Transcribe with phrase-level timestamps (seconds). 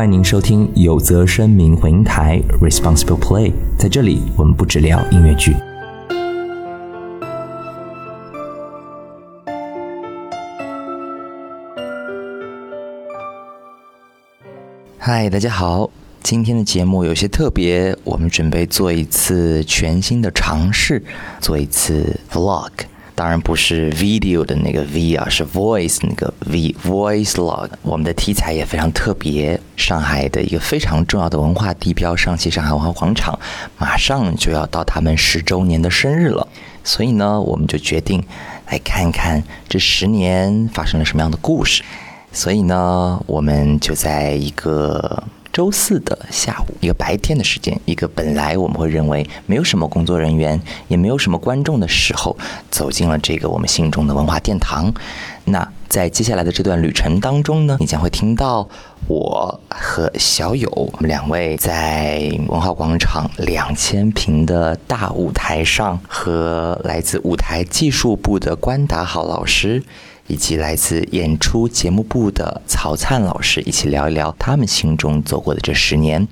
[0.00, 5.54] 欢迎您收听有则声明回音台 Responsible Play，在这里我们不只聊音乐剧。
[14.96, 15.90] 嗨，大家好，
[16.22, 21.04] 今天的节目有些特别，我们准备做一次全新的尝试，
[21.42, 22.70] 做一次 Vlog。
[23.20, 27.68] 当然不是 video 的那个 V 啊，是 voice 那个 V voice log。
[27.82, 33.38] 我们的题材也非常特别，上海的一个非常重要的文化地标上汽上海文化广场，
[33.76, 36.48] 马上就要到他们十周年的生日了，
[36.82, 38.24] 所以呢，我们就决定
[38.70, 41.82] 来看看这十年发生了什么样的故事。
[42.32, 45.22] 所以呢，我们就在一个。
[45.52, 52.36] 周四的下午，一个白天的时间，一个本来我们会认为没有什么工作人员，也没有什么观众的时候，
[52.70, 54.92] 走进了这个我们心中的文化殿堂。
[55.44, 58.68] 那在接下来的这段旅程当中呢，你将会听到
[59.08, 69.82] 我和小友，我们两位在文化广场两千平的大舞台上，和来自舞台技术部的关达好老师。
[70.30, 76.26] 以及来自演出节目部的曹灿老师一起聊一聊他们心中走过的这十年。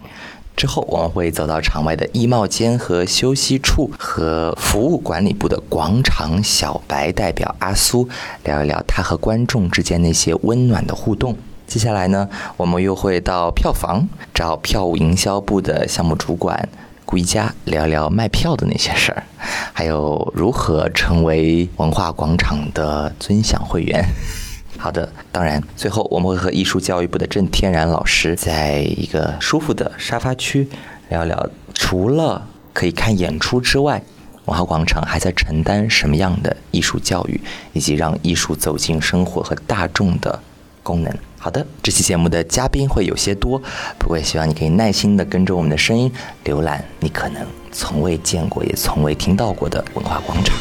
[0.56, 8.08] 之后，我们会走到场外的衣帽间和休息处，和服务管理部的广场小白代表阿苏
[8.44, 11.36] 聊一聊他和观众之间那些温暖的互动。
[11.66, 16.68] 接下来呢，我们又会到票房找票务营销部的项目主管。
[17.08, 19.22] 顾一家聊聊卖票的那些事儿，
[19.72, 24.04] 还有如何成为文化广场的尊享会员。
[24.76, 30.68] 好的，当然最后我们会和艺术教育部的郑天然老师，在一个舒服的沙发区
[31.08, 34.02] 聊聊，除了可以看演出之外，
[34.44, 37.40] 文化广场还在承担什么样的艺术教育，
[37.72, 40.38] 以及让艺术走进生活和大众的
[40.88, 41.14] 功能。
[41.38, 43.60] 好的，这期节目的嘉宾会有些多，
[43.98, 46.10] 不过也希望你可以耐心的跟着我们的声音
[46.46, 50.56] 浏览你可能从未见过也从未听到过的文化广场。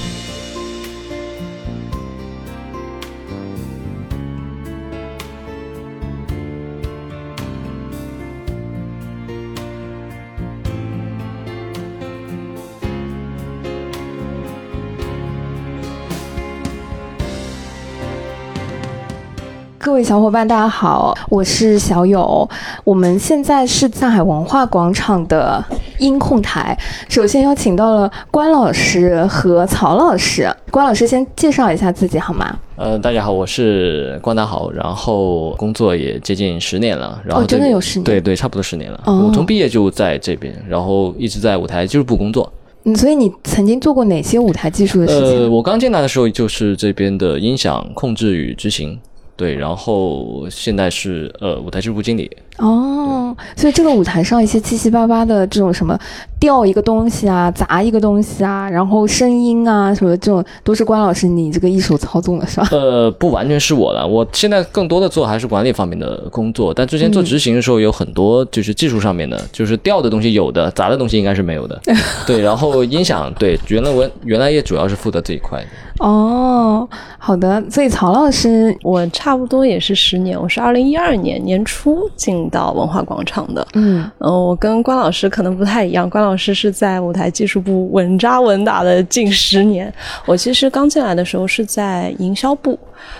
[19.87, 22.47] 各位小伙伴，大家好，我是小友。
[22.83, 25.63] 我们现在是上海文化广场的
[25.97, 26.77] 音控台。
[27.07, 30.53] 首先邀请到了关老师和曹老师。
[30.71, 32.59] 关老师先介绍一下自己好吗？
[32.75, 37.21] 呃，大家好，我是关大豪，然后工作也接近十年了。
[37.23, 38.03] 然后哦，真的有十年？
[38.03, 39.01] 对对，差不多十年了。
[39.05, 42.51] 哦，我从毕业就在这边，然后一直在舞台技术部工作。
[42.83, 45.43] 嗯，所以你曾经做过哪些舞台技术的事情？
[45.43, 48.99] 呃，我刚进来的时候就是这边的音响控制与执行。
[49.37, 52.29] 对，然后现在是呃舞台技术部经理。
[52.57, 55.97] 哦，所以这个舞台上一些七七八八的这种什么
[56.39, 62.67] 掉一个东西啊，砸一个东西啊，然后声音啊什么这种，都是关老师你这个一手操纵的是吧？
[62.71, 66.73] 呃，不完全是我的，我现在更多的做还是管理方面的工作。
[66.73, 71.79] 但之前做执行的时候有很多就是技术上面的，就是掉的东西有的，砸的东西应该是没有的。
[72.25, 75.67] 对，然后音响对，原来我原来也主要是负责这一块的。
[75.99, 76.87] 哦，
[77.17, 77.63] 好的。
[77.69, 83.65] 所以曹老师，我差不多也是十年，我是二零一二年年初进到文化广场的。
[83.73, 89.93] 嗯，嗯，我跟关老师可能不太一样，关老师是在舞台技术部稳扎稳打的近十年。
[90.25, 92.77] 我其实刚进来的时候是在营销部，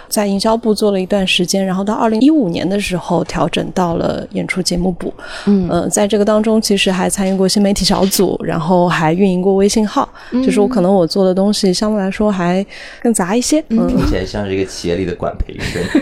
[0.07, 5.13] 在营销部做了一段时间，然后到二零一五年的时候调整到了演出节目部。
[5.45, 10.07] 嗯，呃，在这个当中其实还参与过新媒体小组，然后还运营过微信号。
[10.43, 12.65] 就是我可能我做的东西相对来说还
[13.01, 13.63] 更杂一些。
[13.69, 15.81] 嗯，听起来像是一个企业里的管培生，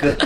[0.00, 0.16] 各个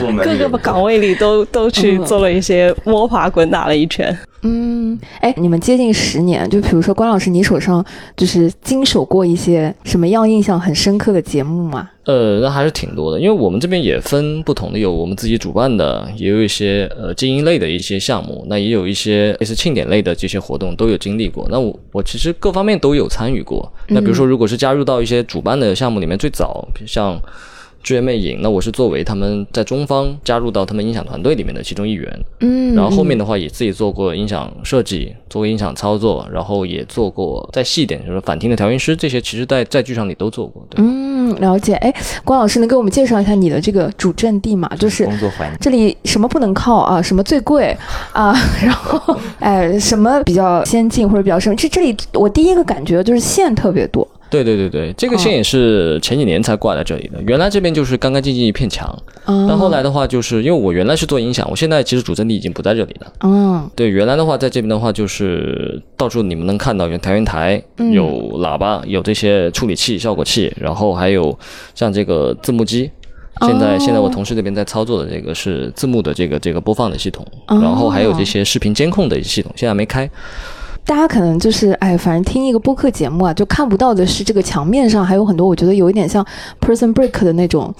[0.00, 4.16] 部门各个岗位里都都去做了一些摸爬滚打了一圈。
[4.44, 7.84] 嗯，哎，你们接近十年，就比如说关老师，你手上
[8.16, 11.88] 就是经手过一些什么样印象很深刻的节目吗？
[12.04, 21.46] 呃，那还是挺多的，因为我们这边也分不同的，有我们自己主办的，也有一些呃精英类的一些项目，那也有一些类似庆典类的这些活动都有经历过。
[21.48, 23.72] 那我我其实各方面都有参与过。
[23.86, 27.20] 那比如说，如果是加入到一些主办的项目里面，最早像。
[27.82, 40.64] 剧院魅影，那我是作为他们在中方加入到他们音响团队里面的其中一员，嗯，然后后面的话也自己做过音响设计，做过音响操作，然后也做过再细一点就是反听的调音师，这些其实在在剧场里都做过。
[40.70, 41.74] 对，嗯，了解。
[41.74, 41.92] 哎，
[42.24, 44.70] 关老师能给我们介绍一下你的这个主阵地吗？
[44.78, 47.02] 就是工作环境这里什么不能靠啊？
[47.02, 47.76] 什么最贵
[48.12, 48.32] 啊？
[48.62, 51.56] 然后哎，什么比较先进或者比较什么？
[51.56, 54.06] 这这里我第一个感觉就是线特别多。
[54.32, 57.22] 对对对对，这个线也是前几年才挂在这里的。
[57.26, 58.88] 原来这边就是干干净净一片墙，
[59.26, 63.12] 哦但后来的话，就是因为我原来是做音响，我现在其实主阵地已经不在这里了。
[63.20, 67.62] 嗯对，原来的话在这边的话，就是到处你们能看到有调音台、
[67.92, 68.06] 有
[68.40, 71.38] 喇叭、有这些处理器、效果器，然后还有
[71.74, 72.90] 像这个字幕机。
[73.46, 80.08] 现在、哦现在我同事这边在操作的这个是字幕的这个这个播放的系统，哦然后还有这些视频监控的系统，现在没开。
[80.84, 86.26] 大家可能就是哎，反正听一个播客节目啊，就看不到的是这个墙面上还有很多，我觉得有一点像
[86.60, 87.72] Person Break 的那种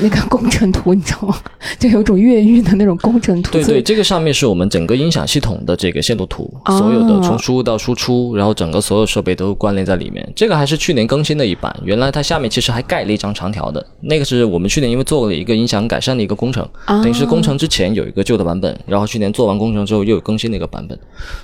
[0.00, 1.36] 那个工程图，你知道吗？
[1.78, 3.52] 就有种越狱的那种工程图。
[3.52, 10.28] 对对，这个上面是我们整个音响系统的这个线路图，哦所有的从输入到输出，然后整个所有设备都关联在里面。
[10.36, 20.98] 这个还是去年更新的一版，原来它下面其实还盖了一张长条的，那个是我们去年因为做了一个音响改善的一个工程，啊等于是工程之前有一个旧的版本，然后去年做完工程之后又有更新的一个版本，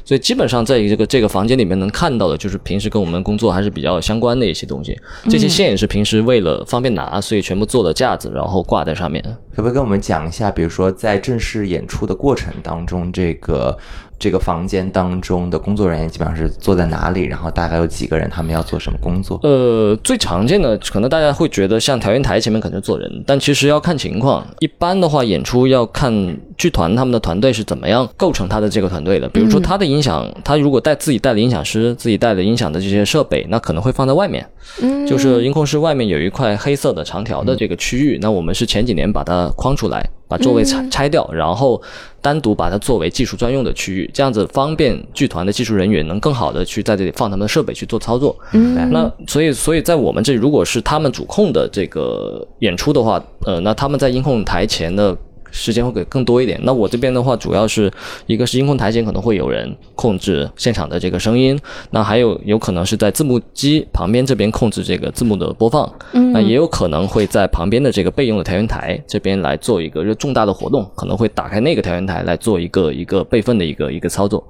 [0.04, 4.98] 所以基本上在一个这个房间里面能看到的就是平时跟我们工作还是比较相关的一些东西。
[5.28, 9.22] 这些线也是平时为了方便拿，所以全部做了架子，然后挂在上面。
[9.54, 13.76] 可不可以跟我们讲一下，比如说在正式演出的过程当中，这个
[14.18, 17.24] 这个房间当中的工作人员基本上是坐在哪里？
[17.24, 18.28] 然后大概有几个人？
[18.28, 19.38] 他们要做什么工作？
[19.42, 24.46] 呃，最常见的可能大家会觉得像调音台前面可能坐人，但其实要看情况。
[24.58, 29.28] 一般的话，演出要看剧团他们的团队是怎么样构成他的这个团队的。
[29.28, 34.44] 比如说他的音响，他如果带自己带的音响师，自己带的音响的这些设备，那可能会放在外面，
[34.82, 38.18] 嗯就是音控室外面有一块黑色的长条的这个区域。
[38.20, 41.80] 那我们是前几年把它框出来，把座位拆拆掉，然后
[42.20, 48.36] 单独把它作为技术专用的区域，这样子方便剧团的技术人员能更好的去在这里放他们的设备去做操作。
[48.52, 55.16] 嗯那所以，所以在我们这里，如果是他们主控的这个演出的话，呃，那他们在音控台前的
[55.58, 56.58] 时间会给更多一点。
[56.62, 57.92] 那我这边的话，主要是
[58.26, 61.58] 一个是音控台前可能会有人控制现场的这个声音，
[61.90, 74.42] 那还有有可能是在字幕机旁边这边控制这个字幕的播放，嗯那也有可能会在旁边的这个备用的调音台这边来做一个就重大的活动，可能会打开那个调音台来做一个一个备份的一个一个操作。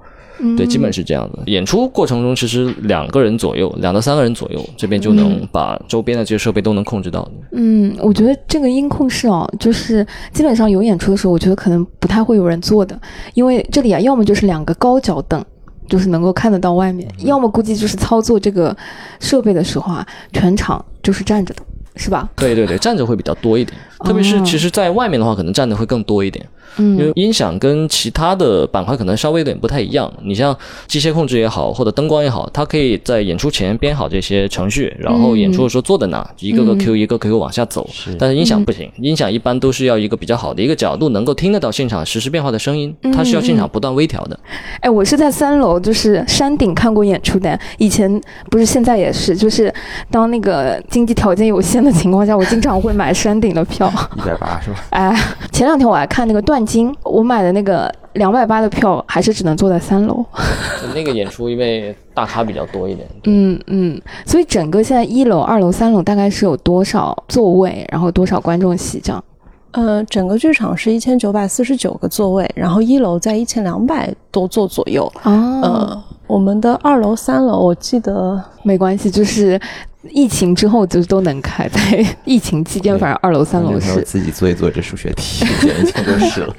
[0.55, 1.39] 对，基本是这样的。
[1.47, 7.29] 演出过程中，其实两个人左右，两到三个人左右，这边就能把周边的这些设备都能控制到。
[7.51, 12.99] 嗯，我觉得这个音控室哦，就是基本上有演出的时候，我觉得可能不太会有人坐的，
[13.33, 15.43] 因为这里啊，要么就是两个高脚凳。
[15.87, 18.77] 就是能够看得到外面，要么估计就是操作这个
[19.19, 21.63] 设备的时候啊，全场就是站着的，
[21.95, 22.29] 是吧？
[22.35, 23.75] 对对对，站着会比较多一点，
[24.05, 26.47] 特别是哦其实在外面的话，可能站的会更多一点。
[26.77, 30.11] 因为嗯音响跟其他的板块可能稍微有点不太一样。
[30.23, 30.55] 你像
[30.87, 37.87] 机械控制也好，或者灯光也好，它可以在演出前编好这些程序，然后演出的时候坐在那，一个个 Q 一个 Q 往下走。
[38.17, 44.39] 但是音响不行，音响一般都是要一个比较好的一个角度，能够听得到现场实时变化的声音，它是要现场不断微调的。
[44.81, 47.59] 哎，我是在三楼，就是山顶看过演出的。
[47.77, 48.09] 以前
[48.49, 49.73] 不是，现在也是，就是
[50.11, 53.91] 当那个经济条件有限的情况下，我经常会买山顶的票。
[54.17, 54.79] 一百八是吧？
[54.91, 55.15] 哎，
[55.51, 60.25] 前两天我还看那个段金，我买的那个两百八的票，还是只能坐在三楼。
[60.95, 69.23] 那个演出因为大咖比较多一点，嗯嗯，所以整个现在一楼、二楼、三楼大概是有多少座位，然后多少观众席这样？
[69.71, 75.03] 呃，整个剧场是一千九百四十九个座位，然后一楼在一千两百多座左右。
[75.23, 79.61] 哦，呃，我们的二楼、三楼，我记得没关系，就是
[80.03, 84.01] 疫情之后就都能开，在疫情期间，反正二楼、三楼是。
[84.03, 86.55] 自己做一做这数学题， 简直都是了。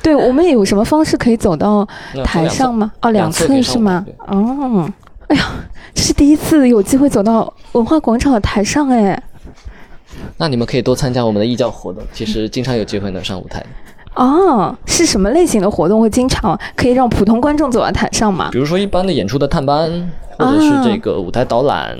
[0.00, 1.86] 对，我们有什么方式可以走到
[2.22, 2.92] 台上吗？
[3.02, 4.34] 哦，两两侧是吗舞？
[4.34, 4.92] 哦，
[5.26, 5.50] 哎呀，
[5.92, 9.20] 这是第一次有机会走到文化广场的台上哎。
[10.36, 13.64] 那你们可以多参加我们的义教活动，其实经常有机会能上舞台。
[14.14, 18.50] 哦，是什么类型的活动会经常可以让普通观众走到台上吗？
[18.52, 19.90] 比如说一般的演出的探班，
[20.38, 21.98] 或者是这个舞台导览，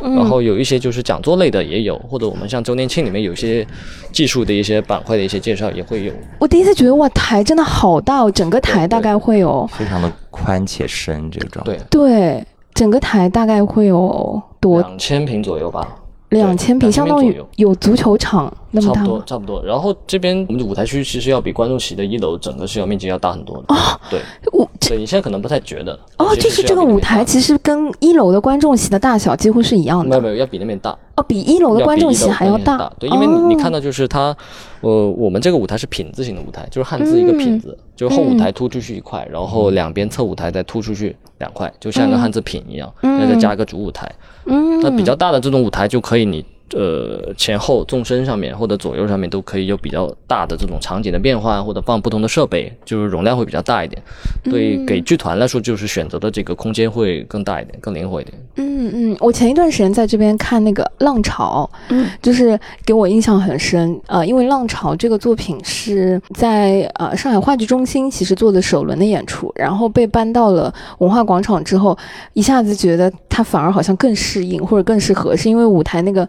[0.00, 3.66] 然后有一些就是讲座类的也有，或者我们像周年庆里面有一些
[4.12, 6.12] 技术的一些板块的一些介绍也会有。
[6.38, 11.72] 我第一次觉得哇，台真的好大哦，整个台大概会有非常的宽且深，这个状态。
[11.90, 15.86] 对，对，整个台大概会有多两千平左右吧，
[16.30, 19.22] 两千平，相当于有足球场那么差不多？
[19.24, 19.62] 差不多。
[19.64, 23.74] 然后这边我们的舞台区其实要比观众席的一楼整个是要面积要大很多的。
[23.74, 23.78] 哦，
[24.10, 24.20] 对，
[24.52, 25.98] 我对你现在可能不太觉得。
[26.18, 30.90] 哦，就是这个舞台其实跟一楼的观众席的大小几乎是一样的没有没有要比那边大。
[31.16, 32.92] 哦，比一楼的观众席还要大。
[32.98, 34.36] 对，因为你、你看到到就是它，
[34.80, 44.10] 呃，我们这个舞台是品字形的舞台，就是汉字一个品字，就是后舞台突出去一块，然后两边侧舞台再突出去两块，就像一个汉字品一样，那、再加一个主舞台。
[44.46, 46.44] 嗯那比较大的这种舞台就可以你
[46.74, 54.02] 呃前后纵深上面或者左右上面都可以有比较大的这种场景的变换，或者放不同的设备，就是容量会比较大一点。
[54.44, 58.36] 对，给剧团来说，就是选择的这个空间会更大一点，更灵活一点。
[58.56, 64.00] 嗯嗯，我前一段时间在这边看那个《浪潮》，嗯，就是给我印象很深。
[64.06, 71.96] 呃，因为《浪潮》这个作品是在呃上海话剧中心其实做的首轮的演出，然后被搬到了文化广场之后，
[72.32, 76.26] 一下子觉得它反而好像更适应或者更适合，是因为舞台那个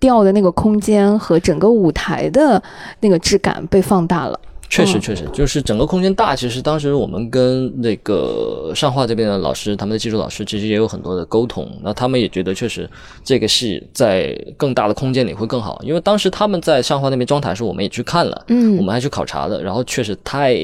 [0.00, 2.62] 调的那个空间和整个舞台的
[3.00, 4.38] 那个质感被放大了。
[4.70, 6.36] 确实，嗯确实，就是整个空间大。
[6.36, 11.66] 其实当时我们跟那个上画这边的老师，他们的技术老师，其实也有很多的沟通。
[11.82, 12.86] 那他们也觉得，确实
[13.24, 15.80] 这个戏在更大的空间里会更好。
[15.82, 19.62] 因为当时他们在上画那边装台的时候，我们也去看了，嗯我们还去考察了。
[19.62, 20.54] 然后确实太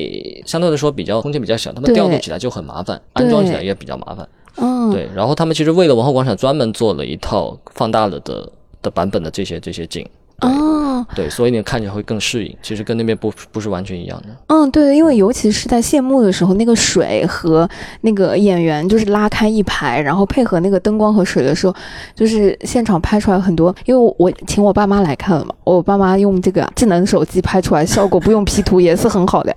[0.44, 4.28] 相对来说比较空间比较小，他们调度起来就很麻烦，安装起来也比较麻烦。
[4.56, 8.52] 嗯，对，然后他们其实为了文化广场专门做了一套放大了的
[8.85, 10.07] 的版本的这些这些景。
[10.41, 14.29] 对哦，对，所以你看起来会更适应，其实跟那边不不是完全一样的。
[14.49, 17.69] 嗯，对，因为尤其是在谢幕的时候，那个水和
[18.03, 21.75] 那个演员就是拉开一排，然后配合那个灯光和水的时候，
[22.14, 23.75] 就是现场拍出来很多。
[23.87, 29.55] 因为我请我爸妈来看了嘛，我爸妈用这个智能手机拍出来，效果不用 P 图 也是很好的。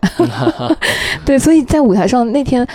[1.26, 2.66] 对，所以在舞台上那天，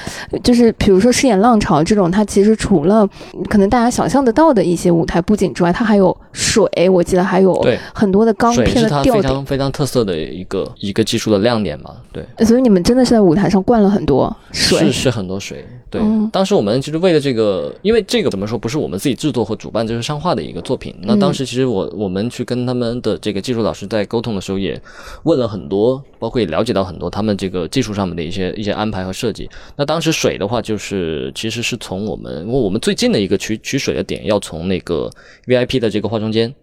[0.43, 3.09] 就是比如说饰演浪潮这种，它其实除了
[3.49, 9.31] 可能大家想象得到的一些舞台布景之外，它还有水，我记得还有对很多的钢水片是它非的吊顶。
[9.31, 11.97] 常非常特色的一个一个技术的亮点嘛。
[12.13, 15.65] 对，所以你们真的是在舞台上灌了很多水，是是很多水。
[15.91, 20.95] 对，嗯当时我们其实为了这个，因为这个怎么说，不是我们自己制作和主办，就是上画的一个作品。
[21.03, 24.81] 那当时其实我我们去跟他们的这个技术老师在沟通的时候，也
[25.25, 29.49] 问了很多，包括也了解到很多他们这个技术上面的一些一些安排和设计。
[29.77, 35.11] 那当时水的话，就是其实是从我们，因为我们最近的一个取取水的点要从那个
[35.47, 36.55] VIP 的这个化妆间。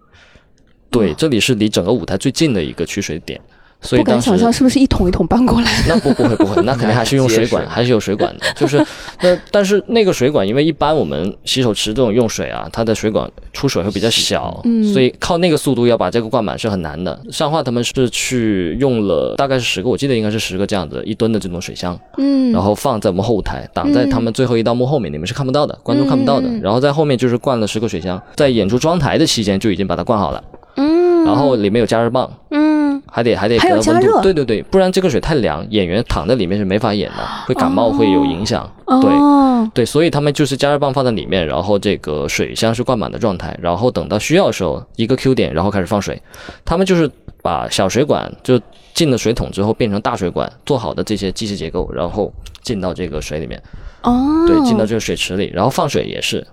[0.91, 3.39] 对，这里是离整个舞台最近的一个取水点，
[3.81, 5.71] 所以不敢当时想象是不是一桶一桶搬过来。
[5.87, 8.45] 那不不会不会，那肯定 还是用水管，还是有水管的。
[8.55, 8.83] 就是
[9.21, 17.17] 那但是那个水管，因为一般我们洗手池这种用水啊，它的水管出水会比较小，嗯所以靠那个速度要把这个灌满是很难的。
[17.31, 26.47] 上画他们是去用了大概是十个，我记得应该是十个这样子一吨的这种水箱，嗯，然后放在我们后台，挡在他们最后一道幕后面，你们是看不到的，观众看不到的。
[26.47, 30.43] 嗯然后在后面就是灌了十个水箱，在演出装台的期间就已经把它灌好了，
[31.23, 32.69] 嗯，然后里面有加热棒，嗯
[33.11, 38.69] 还得还得还有温加热度，对对对，不然这个水太凉，演员躺在里面是没法演的， 会感冒，会有影响。
[38.85, 46.21] 对哦，对，所以他们就是加热棒放在里面，然后这个水箱是灌满的状态，然后等到需要的时候一个 Q 点，然后开始放水。
[46.63, 47.09] 他们就是
[47.41, 48.59] 把小水管就
[48.93, 53.61] 进了水桶之后变成大水管，做好的这些机械结构，然后进到这个水里面，
[54.03, 56.45] 哦，对，进到这个水池里，然后放水也是。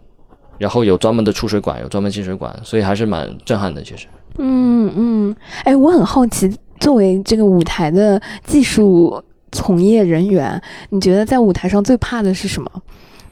[0.58, 3.82] 然后有专门的出水管，有专门进水管，所以还是蛮震撼的。
[3.82, 4.06] 其实，
[4.38, 6.50] 嗯嗯，哎，我很好奇，
[6.80, 12.70] 作为这个舞台的技术从业人员，你觉得在舞台上最怕的是什么？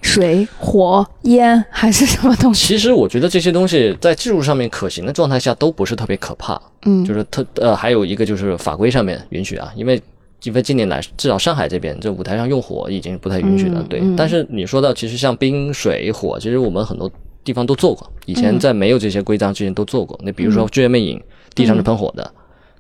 [0.01, 2.67] 水、火、烟还是什么东西？
[2.67, 9.99] 其实我觉得这些东西在技术上面可行的状态下都不是特别可怕，嗯，就是特呃，还有一个就是法规上面允许啊，因为
[10.43, 14.03] 因为近年来至少上海这边这舞台上用火已经不太允许了，对。
[14.15, 17.11] 但是你说到其实像冰、水、火，其实我们很多
[17.45, 20.19] 地方都做过，以前在没有这些规章之前都做过。
[20.25, 21.23] 那比如说剧院魅影，
[21.55, 22.33] 地上是喷火的，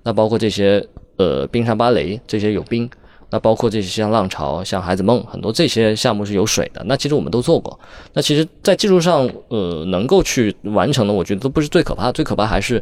[0.02, 0.85] 那包括这些
[1.18, 2.90] 呃冰上芭蕾这些有冰。
[3.30, 6.80] 那包括这些像浪潮、像孩子梦，很多这些项目是有水的。
[6.85, 7.76] 那其实我们都做过。
[8.12, 12.80] 那其实，在技术上，呃，能够去完成的，我觉得都不是最可怕，最可怕还是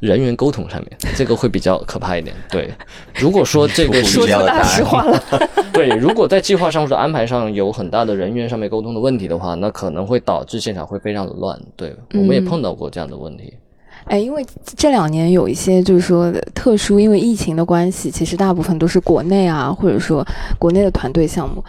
[0.00, 2.34] 人员沟通上面，这个会比较可怕一点。
[2.50, 2.70] 对，
[3.14, 5.22] 如果说这个说出大实话了。
[5.72, 11.58] 对，如果在计划上或者安排上有很大的人员上面沟通的问题的话，那可能会导致现场会非常的乱。
[11.76, 13.54] 对，我们也碰到过这样的问题。
[14.04, 14.44] 哎，因为
[14.76, 20.24] 这两年有一些就是说特殊，因为疫情的关系，其实大部分都是国内啊，或者说
[20.58, 21.62] 国内的团队项目。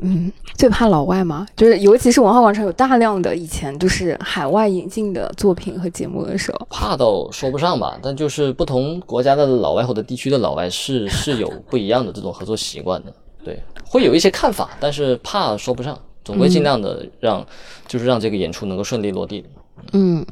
[0.00, 13.12] 嗯，最怕老外吗，就是尤其是文化广场有大量的以前就是海外引进的作品和节目的时候，怕倒说不上吧，但就是不同国家的老外或者地区的老外是 是有不一样的这种合作习惯的。
[13.44, 17.44] 对，会有一些看法，但是怕说不上，总归尽量的让、
[17.86, 19.44] 就是让这个演出能够顺利落地。
[19.92, 20.24] 嗯，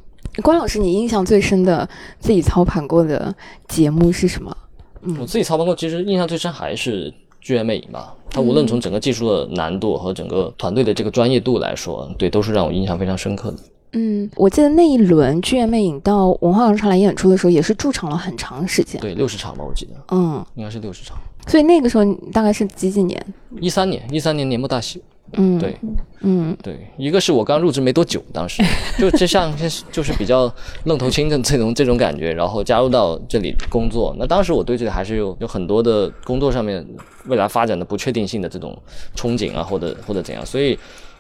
[0.43, 1.89] 关老师，你印象最深的
[2.21, 3.35] 自己操盘过的
[3.69, 4.57] 节目是什么？
[5.03, 7.13] 嗯我自己操盘过，其实印象最深还是
[7.47, 8.13] 剧院魅影吧。
[8.29, 13.59] 它无论从整个技术的难度和整个团队的这个专业度来说，对，都是让我印象非常深刻的。
[13.93, 19.01] 嗯，我记得那一轮剧院魅影到文化广场来演出的时候，也是驻场了很长时间。
[19.01, 21.17] 对，六十场吧，我记得嗯，应该是六十场。
[21.47, 23.25] 所以那个时候大概是几几年？
[23.61, 25.01] 一三年，一三年年末大戏，
[25.33, 25.77] 嗯，对，
[26.21, 28.63] 嗯对，一个是我刚入职没多久，当时
[28.99, 29.53] 就就像
[29.91, 30.53] 就是比较
[30.85, 34.15] 愣头青的这种这种感觉，然后加入到这里工作。
[34.19, 36.87] 那当时我对这里还是有有很多的工作上面
[37.27, 38.77] 未来发展的不确定性的这种
[39.17, 40.79] 憧憬啊，或者或者怎样，所以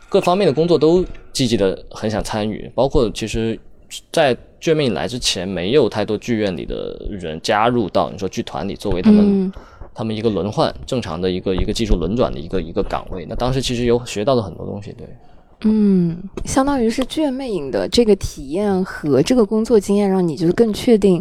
[0.08, 3.58] 各方面的工作都积极的很想参与，包括其实。
[4.10, 9.52] 在剧院来之前，没有太多剧院里的人加入到你说剧团里，作为他们、嗯
[9.96, 13.24] 他们一个轮换正常的一个一个技术轮转的一个一个岗位。
[13.26, 15.08] 那当时其实有学到了很多东西，对。
[15.64, 21.20] 嗯，相当于是剧院魅影的这个体验和这个工作经验，让你就是更确定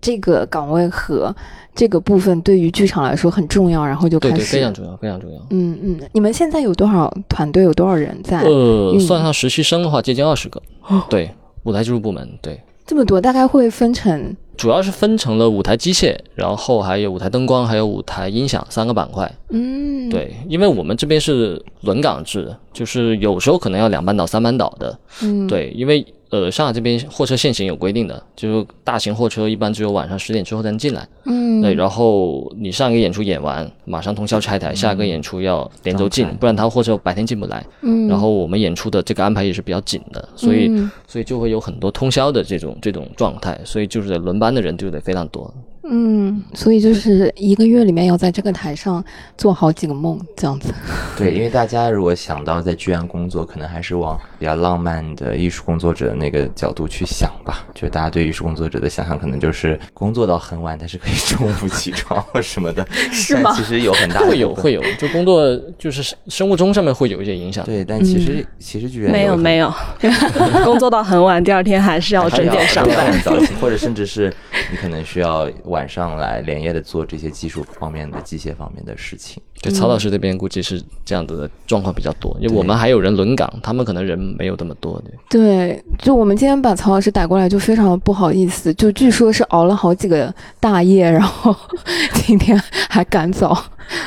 [0.00, 1.32] 这个岗位和
[1.72, 5.38] 这个部分对于剧场来说很重要，然后就开始对对，非常重要，非常重要。
[5.50, 7.62] 嗯嗯，你们现在有多少团队？
[7.62, 8.40] 有多少人在？
[8.42, 10.60] 呃，嗯算上实习生的话，接近二十个。
[11.08, 11.30] 对，
[11.62, 19.30] 舞台技术部门，对，这么多，大概会分成主要是分成了舞台机械，然后还有舞台灯光，还有舞台音响三个板块。
[19.50, 24.96] 嗯，，对，因为我们这边是轮岗制，就是有时候可能要两班倒、三班倒的。
[25.22, 31.06] 嗯，，对，因为呃，上海这边货车限行有规定的，就是大型货车一般只有晚上十点之后才能进来。
[31.26, 37.62] 嗯，对，然后你上一个演出演完，马上通宵拆台，下一个演出要连轴进，不然他货车白天进不来。
[37.82, 45.52] 嗯，然后我们演出的这个安排也是比较紧的，所以、嗯所以就会有很多通宵的这种这种状态，所以就是得轮班的人就得非常多。
[45.84, 49.04] 嗯，所以就是一个月里面要在这个台上
[49.36, 50.72] 做好几个梦，这样子。
[51.18, 57.66] 对，因为大家如果想到在剧院工作，可能还是往比较浪漫的艺术工作者的那个角度去想吧。
[57.74, 62.86] 就大家对艺术工作者的想象，可能就是工作到很晚，但是可以中午起床或什么的。
[63.12, 67.64] 是吗但其实有很大会有会有，就工作就是生物钟上面会有一些影响。
[67.64, 70.10] 对，但其嗯实、其实剧院没有没有有，
[70.64, 73.12] 工作到很晚，第二天还是要准点上班。
[73.22, 74.32] 早起，或者甚至是
[74.70, 79.42] 你可能需要晚上来连夜的做这些技术方面的、机械方面的事情。
[79.62, 85.00] 对，曹老师这边估计是这样子的状况比较多，因为我们还有人轮岗，他们可能人没有这么多。
[85.28, 91.54] 对，对，就我们今天把曹老师逮过来，就非常不好意思，就据说是熬了好几个大夜，然后
[92.14, 93.56] 今天还赶早。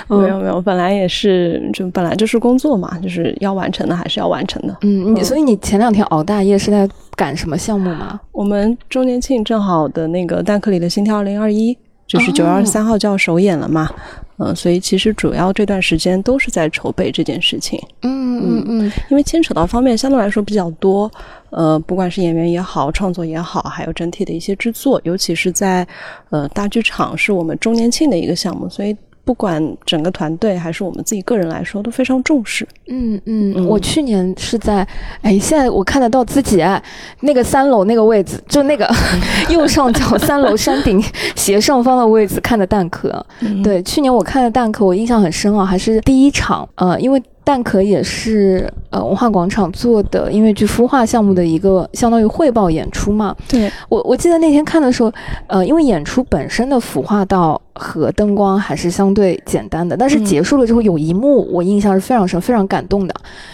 [0.10, 4.78] 嗯没有没有，本来也是，就本来就是工作嘛，就是要完成的还是要完成的。
[4.82, 8.20] 嗯，你所以你前两天熬大夜是在赶什么项目吗？
[8.32, 13.90] 我们周年庆正好的那个蛋壳里的心跳二零二一，就是九月二十三号就要首演了嘛。
[14.38, 21.10] 嗯、所以其实主要这段时间都是在筹备这件事情，嗯嗯嗯因为牵扯到方面相对来说比较多，
[21.52, 25.88] 呃，不管是演员也好，创作也好，还有整体的一些制作，尤其是在
[26.32, 28.94] 呃大剧场是我们周年庆的一个项目，所以
[29.26, 32.66] 不管整个团队还是我们自己个人来说都非常重视。
[32.88, 34.88] 嗯嗯，嗯我去年是在，
[35.22, 36.82] 哎，现在我看得到自己哎，
[37.22, 38.88] 那个三楼那个位置，就那个
[39.50, 41.04] 右上角三楼山顶
[41.36, 43.26] 斜上方的位置看的蛋壳。
[43.64, 53.34] 对，去年我看的蛋壳，我印象很深啊，还是第一场，呃，因为蛋壳也是呃文化广场做的音乐剧孵化项目的一个相当于汇报演出嘛。
[53.48, 55.10] 对，我我记得那天看的时候，
[55.48, 60.26] 呃，因为演出本身的孵化道和灯光还是相对简单的，但是嗯。
[60.26, 63.14] 结束了之后有一幕我印象是非常深、非常感动的，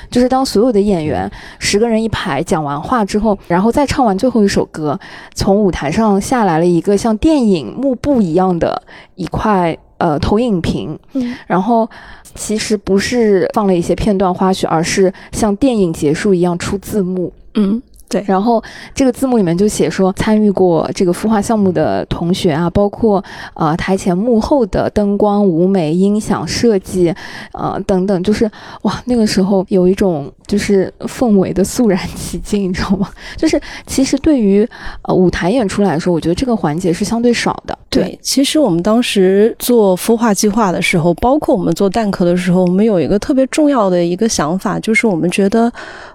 [0.10, 4.98] 就是当所有的演员十个人一排讲完话之后，然后再唱完最后一首歌，
[5.36, 8.82] 从舞台上下来了一个像电影幕布一样的
[9.16, 11.36] 一块呃投影屏，嗯。
[11.46, 11.88] 然后
[12.36, 17.32] 其实不是放了一些片段花絮，而是像电影结束一样出字幕。
[17.54, 17.82] 嗯，
[18.12, 18.62] 对，然后
[18.94, 27.14] 这个字幕里面就写说，参与过这个孵化项目的同学啊，包括呃台前幕后的灯光、舞美、音响设计，
[27.54, 28.50] 呃等等，就是
[28.82, 33.10] 哇，那个时候有一种就是氛围的肃然起敬， 你知道吗？
[33.38, 34.68] 就是其实对于
[35.04, 37.78] 呃舞台演出来说，我觉得这个环节是相对少的。
[37.90, 45.72] 对，其实我们当时做孵化计划的时候，包括我们做蛋壳的时候，我们有一个特别重要的一个想法，就是我们觉得，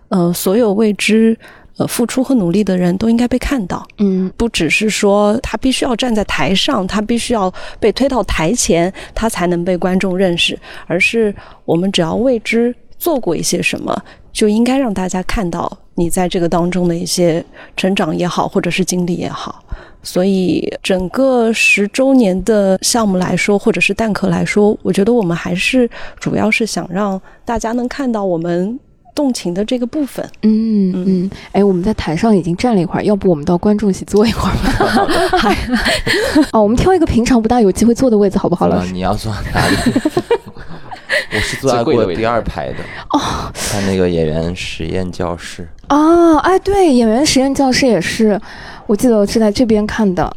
[0.09, 1.37] 呃，所有为之
[1.77, 11.35] 呃付出和努力的人都应该被看到，嗯不只是说他必须要站在台上，他必须要被推到台前，他才能被观众认识，而是
[11.65, 13.95] 我们只要为之做过一些什么，
[14.33, 17.45] 就应该让大家看到你在这个当中的一些
[17.77, 19.63] 成长也好，或者是经历也好。
[20.03, 28.79] 所以，整个十周年的项目来说，或者是蛋壳来说，我觉得我们还是主要是想让大家能看到我们
[29.17, 30.25] 动情的这个部分。
[30.43, 35.07] 嗯嗯，哎，我们在台上已经站了一会儿，要不我们到观众席坐一会儿吧？
[35.39, 35.57] 还
[36.53, 38.93] 哦，我们挑一个平常不大有机会坐的位置，好不好，老师？
[38.93, 39.77] 你要坐哪里？
[41.35, 42.79] 我是坐在过第二排的
[43.11, 43.21] 哦，
[43.55, 45.67] 看那个演员实验教室。
[45.89, 48.39] 啊，哎，对，演员实验教室也是，
[48.87, 50.31] 我记得我是在这边看的。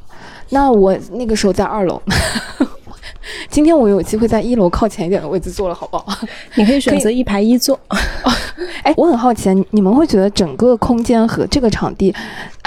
[0.49, 2.01] 那我那个时候在二楼，
[3.49, 6.05] 今天我有机会在一楼靠前一点的位置坐了，好不好？
[6.55, 7.79] 你可以选择一排一坐。
[8.83, 12.13] 哎，我很好奇，你们会觉得整个空间和这个场地，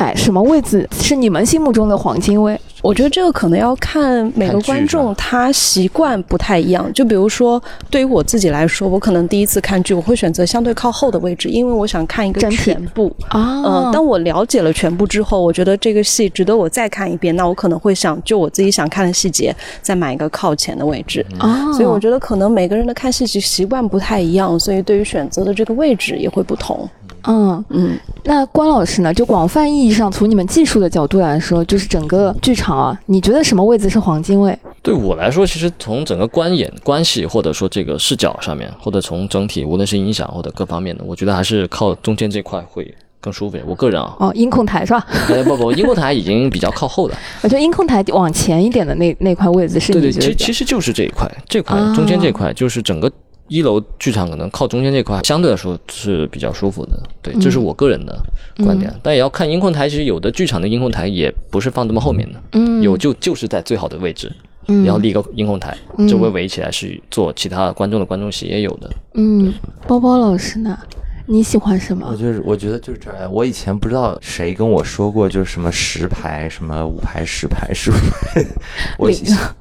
[0.03, 2.61] 哎，什么位置是你们心目中的黄金位？
[2.83, 6.93] 我觉得这个可能要看每个观众他习惯不太一样。
[6.93, 13.63] 就比如说，对于我自己来说，我可能第一次看剧，我会选择相对靠后的位置，因为我想看一个全部啊。
[13.65, 21.73] 嗯，当我了解了全部之后，我觉得这个戏值得我再看一遍，那我可能会想就我自己想看的细节，再买一个靠前的位置啊。
[21.73, 26.89] 所以我觉得可能每个人的看戏习习惯不太一样，所以对于选择的这个位置也会不同。
[27.25, 29.13] 嗯嗯，那关老师呢？
[29.15, 34.57] 就广泛意义上，从你们技术的角度来说，就是整个剧场啊，你觉得什么位置是黄金位？
[34.83, 43.57] 对我来说，其实从整个观演关系，或者说这个视角上面，或者从整体，无论是音响或者各方面的，我觉得还是靠中间这块会更舒服。
[43.67, 45.07] 我个人啊，哦，音控台是吧？
[45.31, 47.17] 哎不不，音控台已经比较靠后了。
[47.43, 53.11] 我觉得音控台往前一点的那那块位置是对对，其其实就是这一块，这块中间这块就是整个。
[53.53, 58.19] 一楼剧场可能靠中间这块相对来说是比较舒服的，对，这是我个人的
[58.65, 58.91] 观点。
[59.03, 64.33] 但也要看音控台，其实有的剧场的音控台也不是放这么后面的，嗯，有就就是在最好的位置，
[64.67, 65.77] 然后立个音控台，
[66.09, 68.91] 周围围起来是做其他观众的观众席也有的。
[69.13, 69.53] 嗯，
[69.87, 70.79] 包包老师呢？
[71.27, 72.07] 你喜欢什么？
[72.11, 73.33] 我就是我觉得就是这样。
[73.33, 78.47] 我以前不知道谁跟我说过，就是什么十排、什么五排、十排，是不是？
[78.99, 79.11] 我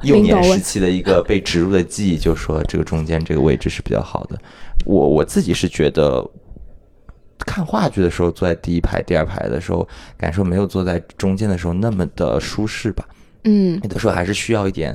[0.02, 4.38] 幼年时期的一个被植入的记忆，就说这个中间这个位置是比较好的。
[4.86, 6.28] 我我自己是觉得，
[7.40, 13.08] 看话剧的时候坐在第一排、第二排的时候，感受没有坐在中间的时候那么的舒适吧。
[13.44, 14.94] 嗯，有的时候还是需要一点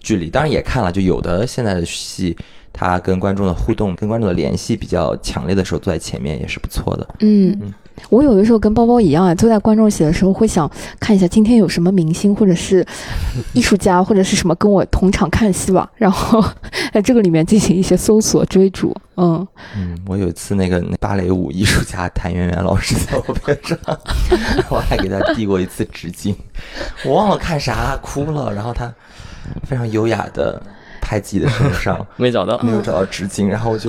[0.00, 0.30] 距离。
[0.30, 2.36] 当然也看了，就有的现在的戏。
[2.76, 7.08] 他跟观众的互动、跟观众的联系比较强烈的时候，坐在前面也是不错的。
[7.20, 7.72] 嗯，
[8.10, 12.86] 我有的时候跟包包一样啊，坐在观众席的时候会想看一下今天有什么明星或者是
[13.54, 16.44] 艺术家或者是什么跟我同场看戏吧， 然后
[16.92, 18.94] 在这个里面进行一些搜索追逐。
[19.16, 23.78] 嗯嗯，我有一次那个芭蕾舞艺术家谭媛媛老师在我边上，
[24.68, 26.34] 我还给他递过一次纸巾，
[27.06, 28.92] 我忘了看啥哭了，然后他
[29.64, 30.60] 非常优雅的。
[31.06, 33.88] 拍自己的身上 没找到，没有找到纸巾，然后我就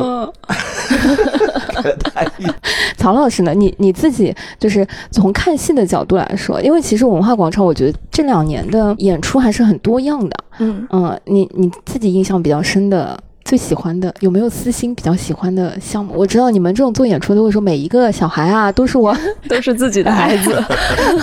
[2.13, 2.23] 太
[2.95, 3.55] 曹老师呢？
[3.55, 10.37] 你你自己就是从看戏的角度来说，因为其实文化广场，我觉得这两年的演出还是很多样的。
[10.59, 13.17] 嗯嗯，你你自己印象比较深的。
[13.47, 16.13] 最喜欢的有没有私心比较喜欢的项目？
[16.17, 19.15] 我知道你们这种做演出都会说每一个小孩啊都是我
[19.47, 20.61] 都是自己的孩子，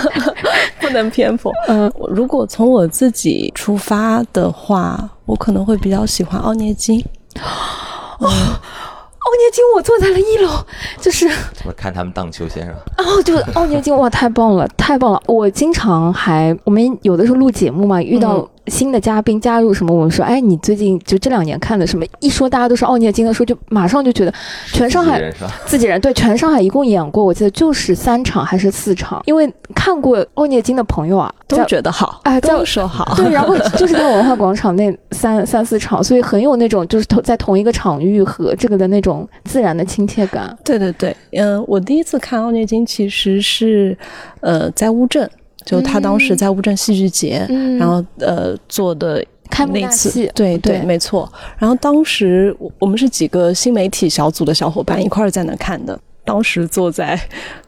[0.80, 1.52] 不能偏颇。
[1.68, 6.98] 嗯，如果从我自己出发的话，我可能会比较喜欢奥涅金。
[8.20, 10.50] 哦，奥涅金，我坐在了一楼，
[10.98, 11.28] 就是
[11.66, 12.78] 我看他们荡秋千是吧？
[13.04, 15.22] 哦，就奥涅金，哇，太棒了，太棒了！
[15.26, 18.48] 我经常还我们有的时候录节目嘛，遇到。
[18.68, 19.94] 新的嘉宾加入什么？
[19.94, 22.04] 我们说，哎，你最近就这两年看的什么？
[22.20, 24.32] 一说大家都是奥涅金的时候，就马上就觉得
[24.72, 25.32] 全上海
[25.66, 29.22] 自己人对全上海一共演过，我记得就是三场还是四场。
[29.26, 33.14] 因为看过奥涅金的朋友啊，都觉得好，哎，都说好。
[33.16, 40.56] 对，然后 就是在文化广场那三三四场，所以很有那种就是同在同一个场域和这个的那种自然的亲切感。
[40.64, 43.96] 对对对，嗯，我第一次看奥涅金其实是
[44.40, 45.30] 呃在乌镇。
[45.64, 47.46] 就他当时在乌镇戏剧节，
[47.78, 49.24] 然后呃做的
[49.72, 51.30] 那次，对对，没错。
[51.58, 57.18] 然后当时我们是几个新媒体小组的小伙伴一块儿在那看的，当时坐在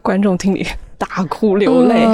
[0.02, 0.66] 观众厅里。
[0.98, 2.06] 大哭流泪，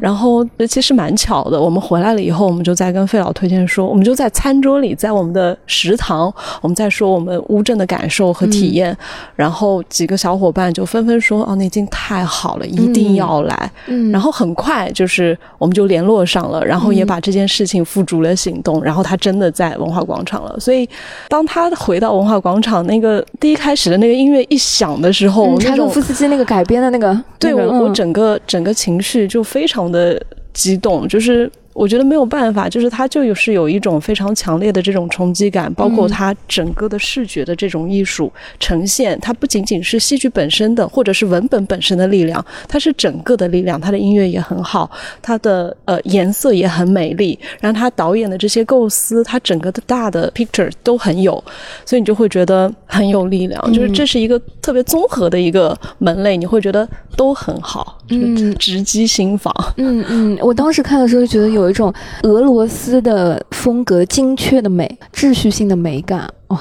[0.00, 1.60] 然后其实蛮巧的。
[1.60, 8.96] 我们回来了以后，我们就在跟费老推荐说，我们就在餐桌里，在我们的食堂，我们在说我们乌镇的感受和体验。
[9.36, 13.70] 然后几个小伙伴就纷纷说：“哦，那已经太好了，一定要来。”
[14.10, 18.82] 然后很快就是我们就联络上了，然后也把这件事情付诸了行动。
[18.82, 20.58] 然后他真的在文化广场了。
[20.58, 20.88] 所以
[21.28, 28.21] 当他回到文化广场，那个第一开始的那个音乐一响的时候，柴可夫斯基那个改编的那个，对我我整个。
[28.46, 30.20] 整个情绪就非常的
[30.52, 31.50] 激动，就是。
[31.74, 38.30] 我觉得没有办法，就是它就有是有一种非常强烈的这种冲击感，包括它整个的视觉的这种艺术
[38.60, 43.80] 呈现，它不仅仅是戏剧本身的，或者是文本本身的力量，它是整个的力量。
[43.80, 44.90] 它的音乐也很好，
[45.22, 51.42] 它的呃颜色也很美丽，然后它导演的这些构思，它整个的大的 picture 都很有，
[51.86, 53.72] 所以你就会觉得很有力量。
[53.72, 59.54] 就是这是一个特别综合的一个门类，你会觉得都很好，嗯，直击心房。
[59.78, 61.61] 嗯嗯，我当时看的时候就觉得有。
[61.62, 66.58] 有一种俄罗斯的风格，精确的美，秩序性的美感哦。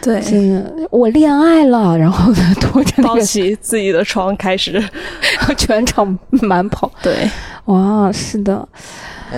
[0.00, 0.22] 对，
[0.90, 4.80] 我恋爱了，然后拖着抱起自己的床开始
[5.58, 6.90] 全场满跑。
[7.02, 7.28] 对，
[7.64, 8.68] 哇，是的。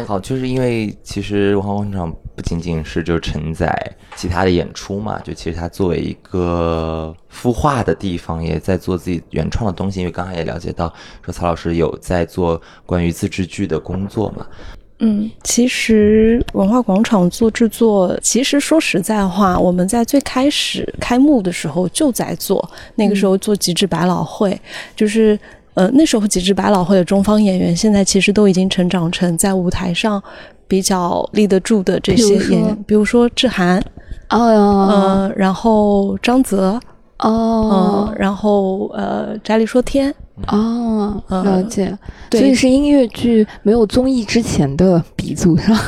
[0.07, 3.69] 好，就是因为其实文化广场不仅仅是就承载
[4.15, 9.99] 其他的演出嘛，就其实它作为一个孵化的地方，也在做自己原创的东西。
[9.99, 14.47] 因为刚才也了解到，说曹老师有在做关于自制剧的工作嘛。
[15.01, 24.57] 嗯，其实文化广场做制作，其实说实在话，我们在最开始开幕的时候就在做，那个时候做极致百老汇，
[24.95, 25.37] 就是
[25.75, 30.23] 呃那时候极致百老汇的中方演员，现在其实都已经成长成在舞台上
[30.69, 33.83] 比较立得住的这些演员，比如说志涵，
[34.29, 36.79] 哦，呃，然后张泽，
[37.19, 38.11] 哦。
[38.11, 40.15] 嗯，，然后呃翟立说天，
[40.47, 41.97] 哦，呃了解。
[42.31, 45.81] 对所以是音乐剧没有综艺之前的鼻祖，是吧？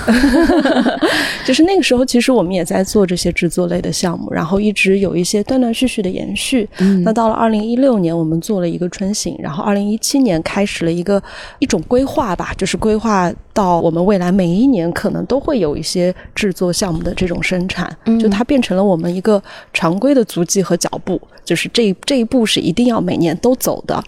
[1.45, 6.69] 就是那个时候，其实我们也在做这些制作类的项目，然后一直有一些断断续续的延续。
[6.79, 11.23] 嗯那到了二零一六年，我们做了一个春醒，然后二零一七年开始了一个
[11.59, 24.03] 一种规划吧，就是规划到我们未来每一年可能都会有一些制作项目的这种生产，嗯就它变成了我们一个常规的足迹和脚步，就是这这一步是一定要每年都走的。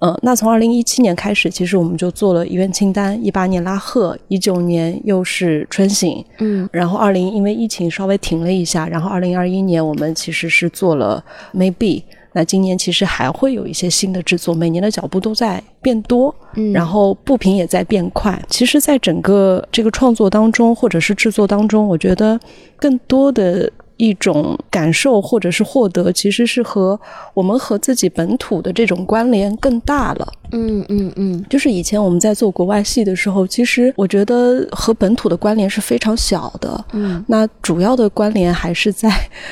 [0.00, 11.22] 嗯，那从二零一七年开始，其实我们就做了遗愿清单，一八年拉赫，一九年又是春醒，嗯然后二零因为疫情稍微停了一下，然后二零二一年我们其实是做了
[11.54, 18.40] Maybe，那今年其实还会有一些新的制作，每年的脚步都在变多，嗯然后步频也在变快。
[18.48, 22.40] 其实，在整个这个创作当中，或者是制作当中，我觉得
[22.78, 23.70] 更多的。
[24.00, 26.98] 一种感受或者是获得，其实是和
[27.34, 30.26] 我们和自己本土的这种关联更大了。
[30.52, 36.84] 嗯嗯嗯就是以前我们在做国外戏的时候，其实我觉得和本土的关联是非常小的。
[36.92, 39.08] 嗯那主要的关联还是在